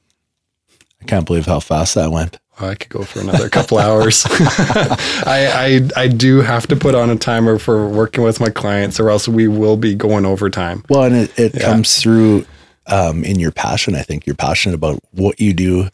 I 1.05 1.07
can't 1.07 1.27
believe 1.27 1.45
how 1.45 1.61
fast 1.61 1.95
that 1.97 2.11
went. 2.11 2.39
I 2.59 2.75
could 2.77 2.89
go 2.89 3.03
for 3.03 3.21
another 3.21 3.49
couple 3.51 3.79
hours. 3.79 4.25
I, 4.31 5.81
I 5.97 6.03
I 6.05 6.09
do 6.09 6.41
have 6.41 6.67
to 6.69 6.77
put 6.77 6.95
on 6.95 7.11
a 7.11 7.17
timer 7.17 7.59
for 7.59 7.87
working 7.89 8.23
with 8.25 8.41
my 8.41 8.49
clients, 8.49 8.99
or 8.99 9.11
else 9.11 9.29
we 9.29 9.49
will 9.49 9.77
be 9.77 9.95
going 9.95 10.25
over 10.25 10.49
time. 10.49 10.83
Well, 10.89 11.03
and 11.03 11.15
it, 11.17 11.39
it 11.39 11.55
Yeah. 11.57 11.63
comes 11.67 12.01
through 12.01 12.47
um, 12.87 13.23
in 13.25 13.39
your 13.39 13.51
passion. 13.51 13.95
I 13.97 14.03
think 14.03 14.25
you're 14.27 14.37
passionate 14.37 14.75
about 14.77 14.99
what 15.11 15.41
you 15.41 15.53
do 15.53 15.89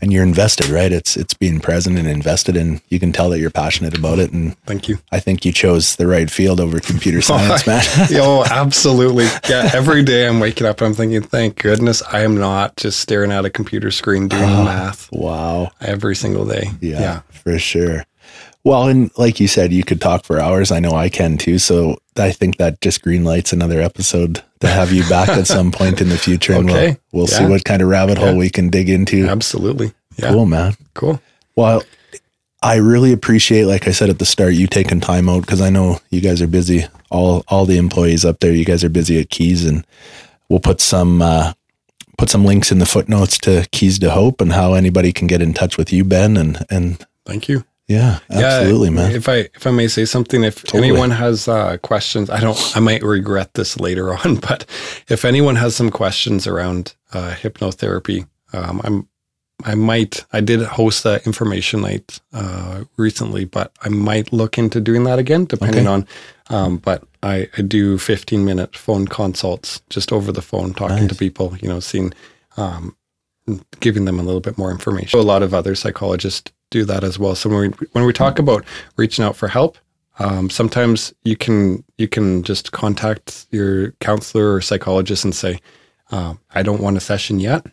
and 0.00 0.12
you're 0.12 0.22
invested, 0.22 0.68
right? 0.68 0.92
It's 0.92 1.16
it's 1.16 1.34
being 1.34 1.60
present 1.60 1.98
and 1.98 2.06
invested 2.06 2.56
and 2.56 2.80
you 2.88 3.00
can 3.00 3.12
tell 3.12 3.30
that 3.30 3.38
you're 3.38 3.50
passionate 3.50 3.96
about 3.96 4.18
it. 4.18 4.32
And 4.32 4.56
Thank 4.60 4.88
you. 4.88 4.98
I 5.12 5.20
think 5.20 5.44
you 5.44 5.52
chose 5.52 5.96
the 5.96 6.06
right 6.06 6.30
field 6.30 6.60
over 6.60 6.80
computer 6.80 7.20
science, 7.22 7.66
man. 7.66 7.82
oh, 8.12 8.44
absolutely. 8.50 9.26
Yeah. 9.48 9.70
Every 9.74 10.02
day 10.02 10.26
I'm 10.26 10.40
waking 10.40 10.66
up, 10.66 10.80
and 10.80 10.88
I'm 10.88 10.94
thinking, 10.94 11.22
thank 11.22 11.62
goodness 11.62 12.02
I 12.02 12.20
am 12.20 12.36
not 12.36 12.76
just 12.76 13.00
staring 13.00 13.32
at 13.32 13.44
a 13.44 13.50
computer 13.50 13.90
screen 13.90 14.28
doing 14.28 14.42
ah, 14.44 14.64
math 14.64 15.10
wow. 15.12 15.70
every 15.80 16.14
single 16.14 16.44
day. 16.46 16.70
Yeah, 16.80 17.00
Yeah. 17.00 17.20
for 17.30 17.58
sure. 17.58 18.04
Well, 18.66 18.88
and 18.88 19.12
like 19.16 19.38
you 19.38 19.46
said, 19.46 19.72
you 19.72 19.84
could 19.84 20.00
talk 20.00 20.24
for 20.24 20.40
hours. 20.40 20.72
I 20.72 20.80
know 20.80 20.90
I 20.90 21.08
can 21.08 21.38
too. 21.38 21.58
So 21.58 21.98
I 22.16 22.32
think 22.32 22.56
that 22.56 22.80
just 22.80 23.00
green 23.00 23.22
lights 23.22 23.52
another 23.52 23.80
episode 23.80 24.42
to 24.58 24.66
have 24.66 24.90
you 24.92 25.08
back 25.08 25.28
at 25.28 25.46
some 25.46 25.70
point 25.80 26.00
in 26.00 26.08
the 26.08 26.18
future. 26.18 26.52
And 26.54 26.66
we'll, 26.66 26.74
Okay. 26.76 26.96
we'll 27.12 27.26
see 27.28 27.46
what 27.46 27.64
kind 27.64 27.80
of 27.80 27.86
rabbit 27.86 28.18
hole 28.18 28.32
Yeah. 28.32 28.38
we 28.38 28.50
can 28.50 28.68
dig 28.68 28.88
into. 28.90 29.28
Absolutely. 29.28 29.92
Yeah. 30.16 30.30
Cool, 30.32 30.46
man. 30.46 30.74
Cool. 30.94 31.20
Well, 31.54 31.84
I 32.60 32.76
really 32.78 33.12
appreciate, 33.12 33.66
like 33.66 33.86
I 33.86 33.92
said 33.92 34.10
at 34.10 34.18
the 34.18 34.24
start, 34.24 34.54
you 34.54 34.66
taking 34.66 34.98
time 34.98 35.28
out 35.28 35.42
because 35.42 35.60
I 35.60 35.70
know 35.70 36.00
you 36.10 36.20
guys 36.20 36.42
are 36.42 36.48
busy. 36.48 36.86
All 37.08 37.44
all 37.46 37.66
the 37.66 37.78
employees 37.78 38.24
up 38.24 38.40
there, 38.40 38.50
you 38.52 38.64
guys 38.64 38.82
are 38.82 38.88
busy 38.88 39.20
at 39.20 39.30
Keys, 39.30 39.64
and 39.64 39.86
we'll 40.48 40.58
put 40.58 40.80
some 40.80 41.22
uh, 41.22 41.52
put 42.18 42.30
some 42.30 42.44
links 42.44 42.72
in 42.72 42.80
the 42.80 42.86
footnotes 42.86 43.38
to 43.40 43.64
Keys 43.70 44.00
to 44.00 44.10
Hope 44.10 44.40
and 44.40 44.52
how 44.54 44.74
anybody 44.74 45.12
can 45.12 45.28
get 45.28 45.40
in 45.40 45.54
touch 45.54 45.78
with 45.78 45.92
you, 45.92 46.02
Ben. 46.02 46.36
And 46.36 46.66
and 46.68 47.06
Thank 47.24 47.48
you. 47.48 47.64
Yeah, 47.88 48.18
absolutely, 48.30 48.88
yeah, 48.88 48.94
man. 48.94 49.12
If 49.12 49.28
I 49.28 49.36
if 49.54 49.66
I 49.66 49.70
may 49.70 49.88
say 49.88 50.04
something, 50.04 50.42
if 50.44 50.62
Totally. 50.64 50.88
anyone 50.88 51.10
has 51.10 51.46
uh, 51.48 51.76
questions, 51.78 52.30
I 52.30 52.40
don't. 52.40 52.58
I 52.76 52.80
might 52.80 53.02
regret 53.02 53.54
this 53.54 53.78
later 53.78 54.14
on, 54.24 54.36
but 54.36 54.64
if 55.08 55.24
anyone 55.24 55.56
has 55.56 55.76
some 55.76 55.90
questions 55.90 56.46
around 56.46 56.94
uh, 57.12 57.34
hypnotherapy, 57.40 58.26
um, 58.52 58.80
I'm. 58.84 59.08
I 59.64 59.74
might. 59.74 60.24
I 60.34 60.40
did 60.40 60.60
host 60.62 61.06
a 61.06 61.24
information 61.24 61.80
night 61.80 62.20
uh, 62.34 62.84
recently, 62.98 63.46
but 63.46 63.72
I 63.80 63.88
might 63.88 64.30
look 64.32 64.58
into 64.58 64.80
doing 64.82 65.04
that 65.04 65.18
again, 65.18 65.46
depending 65.46 65.86
Okay. 65.86 65.88
on. 65.88 66.06
Um, 66.50 66.76
but 66.76 67.04
I, 67.22 67.48
I 67.56 67.62
do 67.62 67.96
15 67.96 68.44
minute 68.44 68.76
phone 68.76 69.08
consults 69.08 69.80
just 69.88 70.12
over 70.12 70.30
the 70.30 70.42
phone, 70.42 70.74
talking 70.74 71.08
to 71.08 71.14
people. 71.14 71.56
You 71.62 71.68
know, 71.70 71.80
seeing, 71.80 72.12
um, 72.58 72.96
giving 73.80 74.04
them 74.04 74.20
a 74.20 74.22
little 74.22 74.42
bit 74.42 74.58
more 74.58 74.70
information. 74.70 75.18
A 75.18 75.22
lot 75.22 75.42
of 75.42 75.54
other 75.54 75.74
psychologists 75.74 76.52
do 76.70 76.84
that 76.84 77.04
as 77.04 77.18
well. 77.18 77.34
So 77.34 77.48
when 77.48 77.74
we, 77.78 77.86
when 77.92 78.04
we 78.04 78.12
talk 78.12 78.38
about 78.38 78.64
reaching 78.96 79.24
out 79.24 79.36
for 79.36 79.48
help, 79.48 79.78
um, 80.18 80.48
sometimes 80.50 81.12
you 81.24 81.36
can 81.36 81.84
you 81.98 82.08
can 82.08 82.42
just 82.42 82.72
contact 82.72 83.46
your 83.50 83.92
counselor 84.00 84.54
or 84.54 84.60
psychologist 84.60 85.24
and 85.24 85.34
say, 85.34 85.60
um, 86.10 86.38
"I 86.54 86.62
don't 86.62 86.80
want 86.80 86.96
a 86.96 87.00
session 87.00 87.38
yet, 87.40 87.66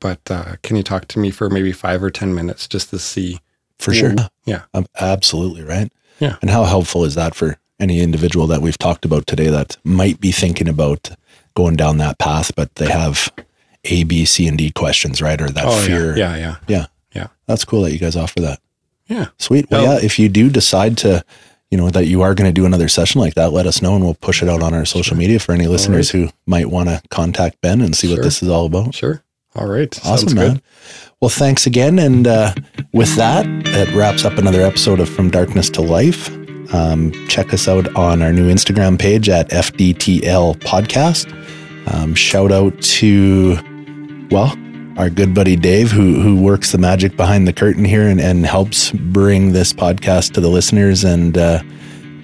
but 0.00 0.20
uh, 0.30 0.56
can 0.62 0.76
you 0.76 0.82
talk 0.82 1.08
to 1.08 1.18
me 1.18 1.30
for 1.30 1.48
maybe 1.48 1.72
five 1.72 2.02
or 2.02 2.10
ten 2.10 2.34
minutes 2.34 2.68
just 2.68 2.90
to 2.90 2.98
see?" 2.98 3.40
for 3.78 3.92
sure. 3.92 4.14
Yeah, 4.46 4.62
Um, 4.72 4.86
absolutely 5.00 5.62
right. 5.62 5.92
Yeah. 6.18 6.36
And 6.40 6.48
how 6.48 6.64
helpful 6.64 7.04
is 7.04 7.14
that 7.14 7.34
for 7.34 7.58
any 7.78 8.00
individual 8.00 8.46
that 8.46 8.62
we've 8.62 8.78
talked 8.78 9.04
about 9.04 9.26
today 9.26 9.48
that 9.48 9.76
might 9.84 10.18
be 10.18 10.32
thinking 10.32 10.66
about 10.66 11.10
going 11.54 11.76
down 11.76 11.98
that 11.98 12.18
path, 12.18 12.54
but 12.56 12.74
they 12.76 12.88
have 12.88 13.30
A, 13.84 14.04
B, 14.04 14.24
C, 14.24 14.46
and 14.46 14.56
D 14.56 14.70
questions, 14.70 15.20
right? 15.20 15.38
Or 15.40 15.50
that 15.50 15.66
oh 15.66 15.78
fear. 15.82 16.16
yeah, 16.16 16.36
yeah, 16.36 16.38
yeah, 16.38 16.56
Yeah. 16.68 16.86
Yeah. 17.16 17.28
That's 17.46 17.64
cool 17.64 17.82
that 17.82 17.92
you 17.92 17.98
guys 17.98 18.16
offer 18.16 18.40
that. 18.40 18.60
yeah. 19.06 19.26
Sweet. 19.38 19.66
Well, 19.70 19.82
Well- 19.84 19.98
yeah, 20.00 20.04
if 20.04 20.18
you 20.18 20.28
do 20.28 20.50
decide 20.50 20.96
to, 20.98 21.24
you 21.70 21.78
know, 21.78 21.90
that 21.90 22.06
you 22.06 22.22
are 22.22 22.34
going 22.34 22.48
to 22.48 22.52
do 22.52 22.66
another 22.66 22.88
session 22.88 23.20
like 23.20 23.34
that, 23.34 23.52
let 23.52 23.66
us 23.66 23.80
know 23.82 23.94
and 23.96 24.04
we'll 24.04 24.14
push 24.14 24.42
it 24.42 24.48
out 24.48 24.62
on 24.62 24.74
our 24.74 24.84
social 24.84 25.16
media 25.16 25.38
for 25.40 25.52
any 25.52 25.66
listeners 25.66 26.10
who 26.10 26.28
might 26.46 26.66
want 26.70 26.88
to 26.88 27.00
contact 27.10 27.60
Ben 27.60 27.80
and 27.80 27.96
see 27.96 28.08
what 28.12 28.22
this 28.22 28.42
is 28.42 28.48
all 28.48 28.66
about. 28.66 28.94
Sure. 28.94 29.22
All 29.54 29.66
right. 29.66 29.92
Awesome, 30.04 30.28
Sounds 30.28 30.34
man. 30.34 30.52
good. 30.54 30.62
Well, 31.20 31.28
thanks 31.30 31.66
again. 31.66 31.98
And 31.98 32.26
uh, 32.26 32.52
with 32.92 33.14
that, 33.16 33.46
it 33.48 33.94
wraps 33.94 34.24
up 34.24 34.36
another 34.38 34.60
episode 34.62 35.00
of 35.00 35.08
From 35.08 35.30
Darkness 35.30 35.70
to 35.70 35.80
Life. 35.82 36.28
Um, 36.74 37.12
check 37.28 37.54
us 37.54 37.66
out 37.68 37.94
on 37.96 38.22
our 38.22 38.32
new 38.32 38.52
Instagram 38.52 38.98
page 38.98 39.28
at 39.28 39.48
FDTL 39.50 40.56
Podcast. 40.60 41.32
Um, 41.94 42.14
shout 42.14 42.52
out 42.52 42.80
to, 42.82 43.56
well, 44.30 44.54
our 44.96 45.10
good 45.10 45.34
buddy 45.34 45.56
Dave, 45.56 45.90
who 45.90 46.20
who 46.20 46.40
works 46.40 46.72
the 46.72 46.78
magic 46.78 47.16
behind 47.16 47.46
the 47.46 47.52
curtain 47.52 47.84
here 47.84 48.06
and, 48.08 48.20
and 48.20 48.46
helps 48.46 48.92
bring 48.92 49.52
this 49.52 49.72
podcast 49.72 50.32
to 50.34 50.40
the 50.40 50.48
listeners. 50.48 51.04
And 51.04 51.36
uh, 51.36 51.62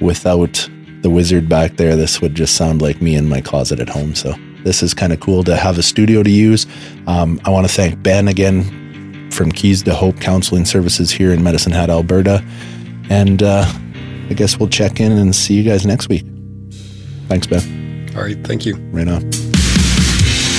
without 0.00 0.68
the 1.02 1.10
wizard 1.10 1.48
back 1.48 1.76
there, 1.76 1.96
this 1.96 2.20
would 2.20 2.34
just 2.34 2.56
sound 2.56 2.80
like 2.80 3.02
me 3.02 3.14
in 3.14 3.28
my 3.28 3.40
closet 3.40 3.80
at 3.80 3.88
home. 3.88 4.14
So 4.14 4.34
this 4.64 4.82
is 4.82 4.94
kind 4.94 5.12
of 5.12 5.20
cool 5.20 5.42
to 5.44 5.56
have 5.56 5.78
a 5.78 5.82
studio 5.82 6.22
to 6.22 6.30
use. 6.30 6.66
Um, 7.06 7.40
I 7.44 7.50
want 7.50 7.66
to 7.66 7.72
thank 7.72 8.02
Ben 8.02 8.28
again 8.28 9.30
from 9.30 9.50
Keys 9.50 9.82
to 9.84 9.94
Hope 9.94 10.20
Counseling 10.20 10.64
Services 10.64 11.10
here 11.10 11.32
in 11.32 11.42
Medicine 11.42 11.72
Hat, 11.72 11.90
Alberta. 11.90 12.44
And 13.10 13.42
uh, 13.42 13.64
I 14.30 14.34
guess 14.34 14.58
we'll 14.58 14.68
check 14.68 15.00
in 15.00 15.12
and 15.12 15.34
see 15.34 15.54
you 15.54 15.62
guys 15.62 15.84
next 15.84 16.08
week. 16.08 16.24
Thanks, 17.28 17.46
Ben. 17.46 18.10
All 18.14 18.22
right. 18.22 18.38
Thank 18.46 18.66
you. 18.66 18.76
Right 18.92 19.08
on. 19.08 19.41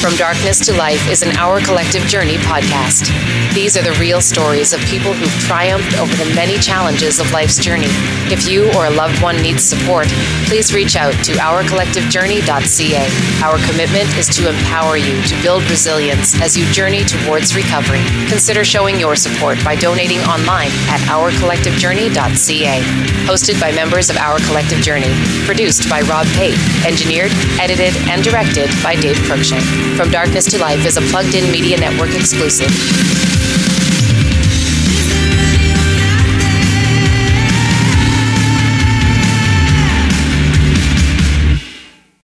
From 0.03 0.17
Darkness 0.17 0.59
to 0.65 0.73
Life 0.73 1.09
is 1.09 1.21
an 1.21 1.33
Our 1.37 1.61
Collective 1.61 2.03
Journey 2.07 2.35
podcast. 2.35 3.07
These 3.53 3.77
are 3.77 3.81
the 3.81 3.97
real 4.01 4.19
stories 4.19 4.73
of 4.73 4.81
people 4.81 5.13
who've 5.13 5.31
triumphed 5.47 5.97
over 5.97 6.13
the 6.15 6.29
many 6.35 6.57
challenges 6.57 7.21
of 7.21 7.31
life's 7.31 7.57
journey. 7.57 7.87
If 8.27 8.45
you 8.45 8.69
or 8.73 8.87
a 8.87 8.89
loved 8.89 9.21
one 9.21 9.41
needs 9.41 9.63
support, 9.63 10.07
please 10.47 10.73
reach 10.73 10.97
out 10.97 11.13
to 11.23 11.31
ourcollectivejourney.ca. 11.39 13.07
Our 13.45 13.57
commitment 13.65 14.13
is 14.17 14.27
to 14.35 14.49
empower 14.49 14.97
you 14.97 15.21
to 15.23 15.41
build 15.41 15.63
resilience 15.69 16.35
as 16.41 16.57
you 16.57 16.65
journey 16.73 17.05
towards 17.05 17.55
recovery. 17.55 18.03
Consider 18.27 18.65
showing 18.65 18.99
your 18.99 19.15
support 19.15 19.63
by 19.63 19.77
donating 19.77 20.19
online 20.27 20.71
at 20.91 20.99
ourcollectivejourney.ca. 21.07 22.81
Hosted 23.23 23.57
by 23.61 23.71
members 23.71 24.09
of 24.09 24.17
Our 24.17 24.39
Collective 24.39 24.79
Journey. 24.79 25.13
Produced 25.45 25.89
by 25.89 26.01
Rob 26.01 26.27
Pate. 26.35 26.59
Engineered, 26.85 27.31
edited, 27.57 27.95
and 28.09 28.21
directed 28.21 28.69
by 28.83 28.95
Dave 28.95 29.15
Cruikshank. 29.17 29.92
From 29.95 30.09
Darkness 30.09 30.45
to 30.45 30.57
Life 30.57 30.85
is 30.87 30.97
a 30.97 31.01
plugged 31.01 31.35
in 31.35 31.51
media 31.51 31.77
network 31.77 32.15
exclusive. 32.15 33.42